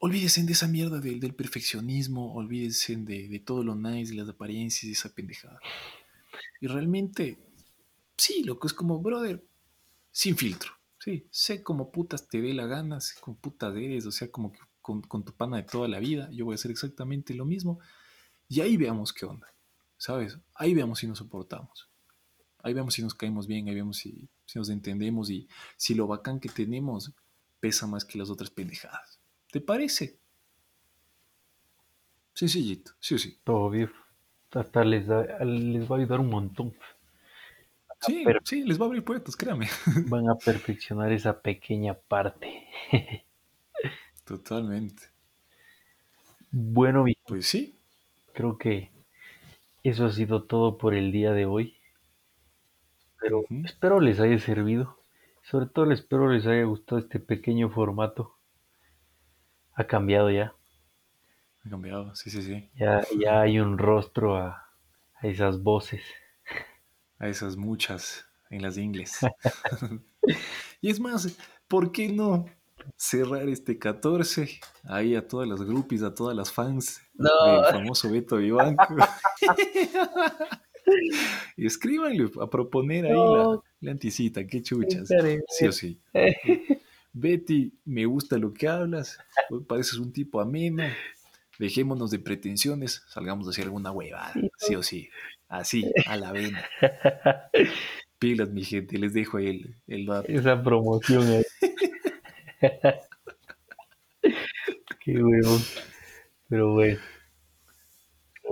Olvídense 0.00 0.42
de 0.42 0.52
esa 0.52 0.68
mierda 0.68 1.00
del, 1.00 1.20
del 1.20 1.34
perfeccionismo, 1.34 2.34
olvídense 2.34 2.96
de, 2.96 3.28
de, 3.28 3.38
todo 3.40 3.62
lo 3.62 3.74
nice, 3.74 4.12
de 4.12 4.20
las 4.20 4.28
apariencias 4.28 4.84
y 4.84 4.92
esa 4.92 5.14
pendejada. 5.14 5.58
Y 6.60 6.66
realmente, 6.66 7.38
sí, 8.16 8.42
lo 8.44 8.58
que 8.58 8.68
es 8.68 8.72
como, 8.72 9.00
brother, 9.00 9.44
sin 10.10 10.36
filtro. 10.36 10.72
Sí, 10.98 11.28
sé 11.30 11.62
como 11.62 11.92
putas 11.92 12.28
te 12.28 12.40
dé 12.40 12.52
la 12.54 12.66
gana, 12.66 13.00
sé 13.00 13.20
como 13.20 13.36
putas 13.36 13.74
eres, 13.76 14.06
o 14.06 14.10
sea, 14.10 14.30
como 14.30 14.50
que 14.50 14.58
con, 14.82 15.02
con, 15.02 15.24
tu 15.24 15.32
pana 15.32 15.58
de 15.58 15.62
toda 15.62 15.86
la 15.86 16.00
vida, 16.00 16.28
yo 16.32 16.44
voy 16.44 16.54
a 16.54 16.56
hacer 16.56 16.72
exactamente 16.72 17.34
lo 17.34 17.44
mismo. 17.44 17.78
Y 18.48 18.60
ahí 18.60 18.76
veamos 18.76 19.12
qué 19.12 19.26
onda, 19.26 19.46
¿sabes? 19.96 20.38
Ahí 20.54 20.74
veamos 20.74 20.98
si 20.98 21.06
nos 21.06 21.18
soportamos. 21.18 21.88
Ahí 22.62 22.74
vemos 22.74 22.94
si 22.94 23.02
nos 23.02 23.14
caemos 23.14 23.46
bien, 23.46 23.68
ahí 23.68 23.74
vemos 23.74 23.98
si, 23.98 24.28
si 24.44 24.58
nos 24.58 24.68
entendemos 24.68 25.30
y 25.30 25.48
si 25.76 25.94
lo 25.94 26.06
bacán 26.06 26.40
que 26.40 26.48
tenemos 26.48 27.12
pesa 27.60 27.86
más 27.86 28.04
que 28.04 28.18
las 28.18 28.30
otras 28.30 28.50
pendejadas. 28.50 29.20
¿Te 29.50 29.60
parece? 29.60 30.18
Sencillito, 32.34 32.92
sí 33.00 33.14
o 33.14 33.18
sí. 33.18 33.38
Todo 33.44 33.70
bien. 33.70 33.90
Hasta 34.50 34.84
les, 34.84 35.06
les 35.06 35.90
va 35.90 35.96
a 35.96 35.98
ayudar 35.98 36.20
un 36.20 36.30
montón. 36.30 36.74
Sí, 38.00 38.24
sí, 38.44 38.64
les 38.64 38.80
va 38.80 38.84
a 38.84 38.86
abrir 38.86 39.04
puertas, 39.04 39.36
créame. 39.36 39.68
Van 40.08 40.28
a 40.28 40.36
perfeccionar 40.36 41.12
esa 41.12 41.40
pequeña 41.40 41.94
parte. 41.94 42.68
Totalmente. 44.24 45.04
Bueno, 46.50 47.04
pues 47.26 47.46
sí. 47.46 47.77
Creo 48.38 48.56
que 48.56 48.92
eso 49.82 50.06
ha 50.06 50.12
sido 50.12 50.44
todo 50.44 50.78
por 50.78 50.94
el 50.94 51.10
día 51.10 51.32
de 51.32 51.44
hoy. 51.44 51.76
Pero 53.20 53.42
espero 53.64 53.98
les 53.98 54.20
haya 54.20 54.38
servido. 54.38 55.02
Sobre 55.42 55.66
todo 55.66 55.90
espero 55.90 56.32
les 56.32 56.46
haya 56.46 56.62
gustado 56.62 57.00
este 57.00 57.18
pequeño 57.18 57.68
formato. 57.68 58.36
Ha 59.72 59.88
cambiado 59.88 60.30
ya. 60.30 60.54
Ha 61.64 61.68
cambiado, 61.68 62.14
sí, 62.14 62.30
sí, 62.30 62.42
sí. 62.42 62.70
Ya, 62.76 63.04
ya 63.18 63.40
hay 63.40 63.58
un 63.58 63.76
rostro 63.76 64.36
a, 64.36 64.70
a 65.16 65.26
esas 65.26 65.60
voces. 65.60 66.04
A 67.18 67.26
esas 67.26 67.56
muchas 67.56 68.24
en 68.50 68.62
las 68.62 68.78
ingles. 68.78 69.18
y 70.80 70.90
es 70.90 71.00
más, 71.00 71.36
¿por 71.66 71.90
qué 71.90 72.12
no 72.12 72.46
cerrar 72.96 73.48
este 73.48 73.78
14 73.78 74.60
ahí 74.84 75.14
a 75.14 75.26
todas 75.26 75.48
las 75.48 75.62
groupies, 75.62 76.02
a 76.02 76.14
todas 76.14 76.36
las 76.36 76.52
fans 76.52 77.00
del 77.14 77.64
famoso 77.70 78.10
Beto 78.10 78.36
Vivanco? 78.36 78.96
y 81.56 81.66
escríbanle 81.66 82.30
a 82.40 82.48
proponer 82.48 83.06
ahí 83.06 83.12
la, 83.12 83.60
la, 83.80 83.90
anticita, 83.90 84.46
qué 84.46 84.62
chuchas. 84.62 85.08
Sí 85.48 85.66
o 85.66 85.72
sí. 85.72 86.00
Betty, 87.12 87.72
me 87.84 88.04
gusta 88.06 88.38
lo 88.38 88.52
que 88.52 88.68
hablas, 88.68 89.18
pareces 89.66 89.98
un 89.98 90.12
tipo 90.12 90.40
ameno, 90.40 90.84
dejémonos 91.58 92.10
de 92.10 92.18
pretensiones, 92.18 93.02
salgamos 93.08 93.46
a 93.46 93.50
hacer 93.50 93.64
alguna 93.64 93.90
huevada, 93.90 94.32
sí 94.58 94.76
o 94.76 94.82
sí, 94.82 95.08
así, 95.48 95.90
a 96.06 96.16
la 96.16 96.32
vena. 96.32 96.64
Pilas, 98.18 98.50
mi 98.50 98.64
gente, 98.64 98.98
les 98.98 99.14
dejo 99.14 99.36
ahí 99.36 99.46
el, 99.48 99.76
el 99.86 100.06
dato. 100.06 100.28
Esa 100.28 100.62
promoción 100.62 101.22
ahí. 101.26 101.44
Qué 105.00 105.22
huevo. 105.22 105.58
Pero 106.48 106.72
bueno. 106.72 106.98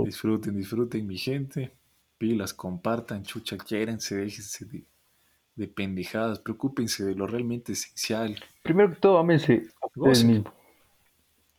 Disfruten, 0.04 0.56
disfruten, 0.56 1.06
mi 1.06 1.16
gente 1.16 1.72
pilas, 2.18 2.54
compartan, 2.54 3.22
chucha, 3.22 3.56
quérense, 3.56 4.16
déjense 4.16 4.64
de, 4.66 4.84
de 5.54 5.68
pendejadas, 5.68 6.38
preocúpense 6.38 7.04
de 7.04 7.14
lo 7.14 7.26
realmente 7.26 7.72
esencial. 7.72 8.36
Primero 8.62 8.90
que 8.90 8.96
todo, 8.96 9.18
ámense 9.18 9.68
a 9.80 9.86
ustedes 9.86 10.24
mismos. 10.24 10.52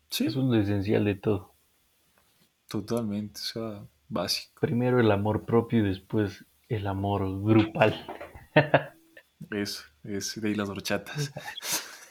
Sí. 0.10 0.28
Eso 0.28 0.40
es 0.40 0.46
lo 0.46 0.56
esencial 0.56 1.06
de 1.06 1.16
todo. 1.16 1.54
Totalmente, 2.68 3.40
o 3.40 3.44
sea, 3.44 3.88
básico. 4.10 4.62
Primero 4.62 5.00
el 5.00 5.12
amor 5.12 5.46
propio 5.46 5.80
y 5.80 5.90
después 5.90 6.46
el 6.70 6.88
amor 6.88 7.44
grupal. 7.44 8.06
Eso, 9.52 9.84
es 10.04 10.42
de 10.42 10.50
ahí 10.50 10.56
las 10.56 10.70
horchatas. 10.70 11.32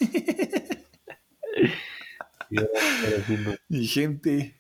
Mi 3.69 3.87
gente, 3.87 4.59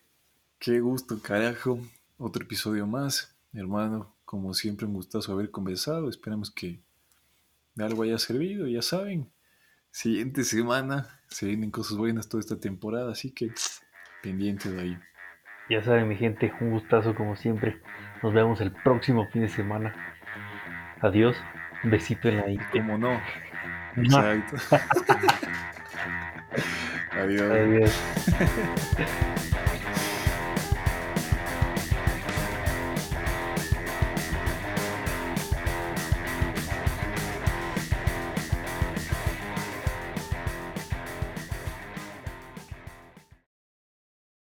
qué 0.58 0.80
gusto, 0.80 1.20
carajo. 1.22 1.80
Otro 2.18 2.44
episodio 2.44 2.86
más 2.86 3.36
hermano, 3.58 4.14
como 4.24 4.54
siempre, 4.54 4.86
un 4.86 4.94
gustazo 4.94 5.32
haber 5.32 5.50
conversado. 5.50 6.08
Esperamos 6.08 6.50
que 6.50 6.80
de 7.74 7.84
algo 7.84 8.02
haya 8.02 8.18
servido. 8.18 8.66
Ya 8.66 8.82
saben, 8.82 9.30
siguiente 9.90 10.44
semana 10.44 11.20
se 11.28 11.46
vienen 11.46 11.70
cosas 11.70 11.98
buenas 11.98 12.28
toda 12.28 12.40
esta 12.40 12.58
temporada, 12.58 13.12
así 13.12 13.32
que 13.32 13.52
pendiente 14.22 14.70
de 14.70 14.80
ahí. 14.80 14.98
Ya 15.68 15.82
saben, 15.82 16.08
mi 16.08 16.16
gente, 16.16 16.52
un 16.60 16.70
gustazo 16.70 17.14
como 17.14 17.36
siempre. 17.36 17.80
Nos 18.22 18.32
vemos 18.32 18.60
el 18.60 18.72
próximo 18.72 19.26
fin 19.32 19.42
de 19.42 19.48
semana. 19.48 19.94
Adiós. 21.00 21.36
Un 21.84 21.90
besito 21.90 22.28
en 22.28 22.36
la. 22.36 22.70
Como 22.70 22.98
no. 22.98 23.20
Exacto. 23.96 24.56
Adiós. 27.12 27.50
Adiós. 27.52 27.92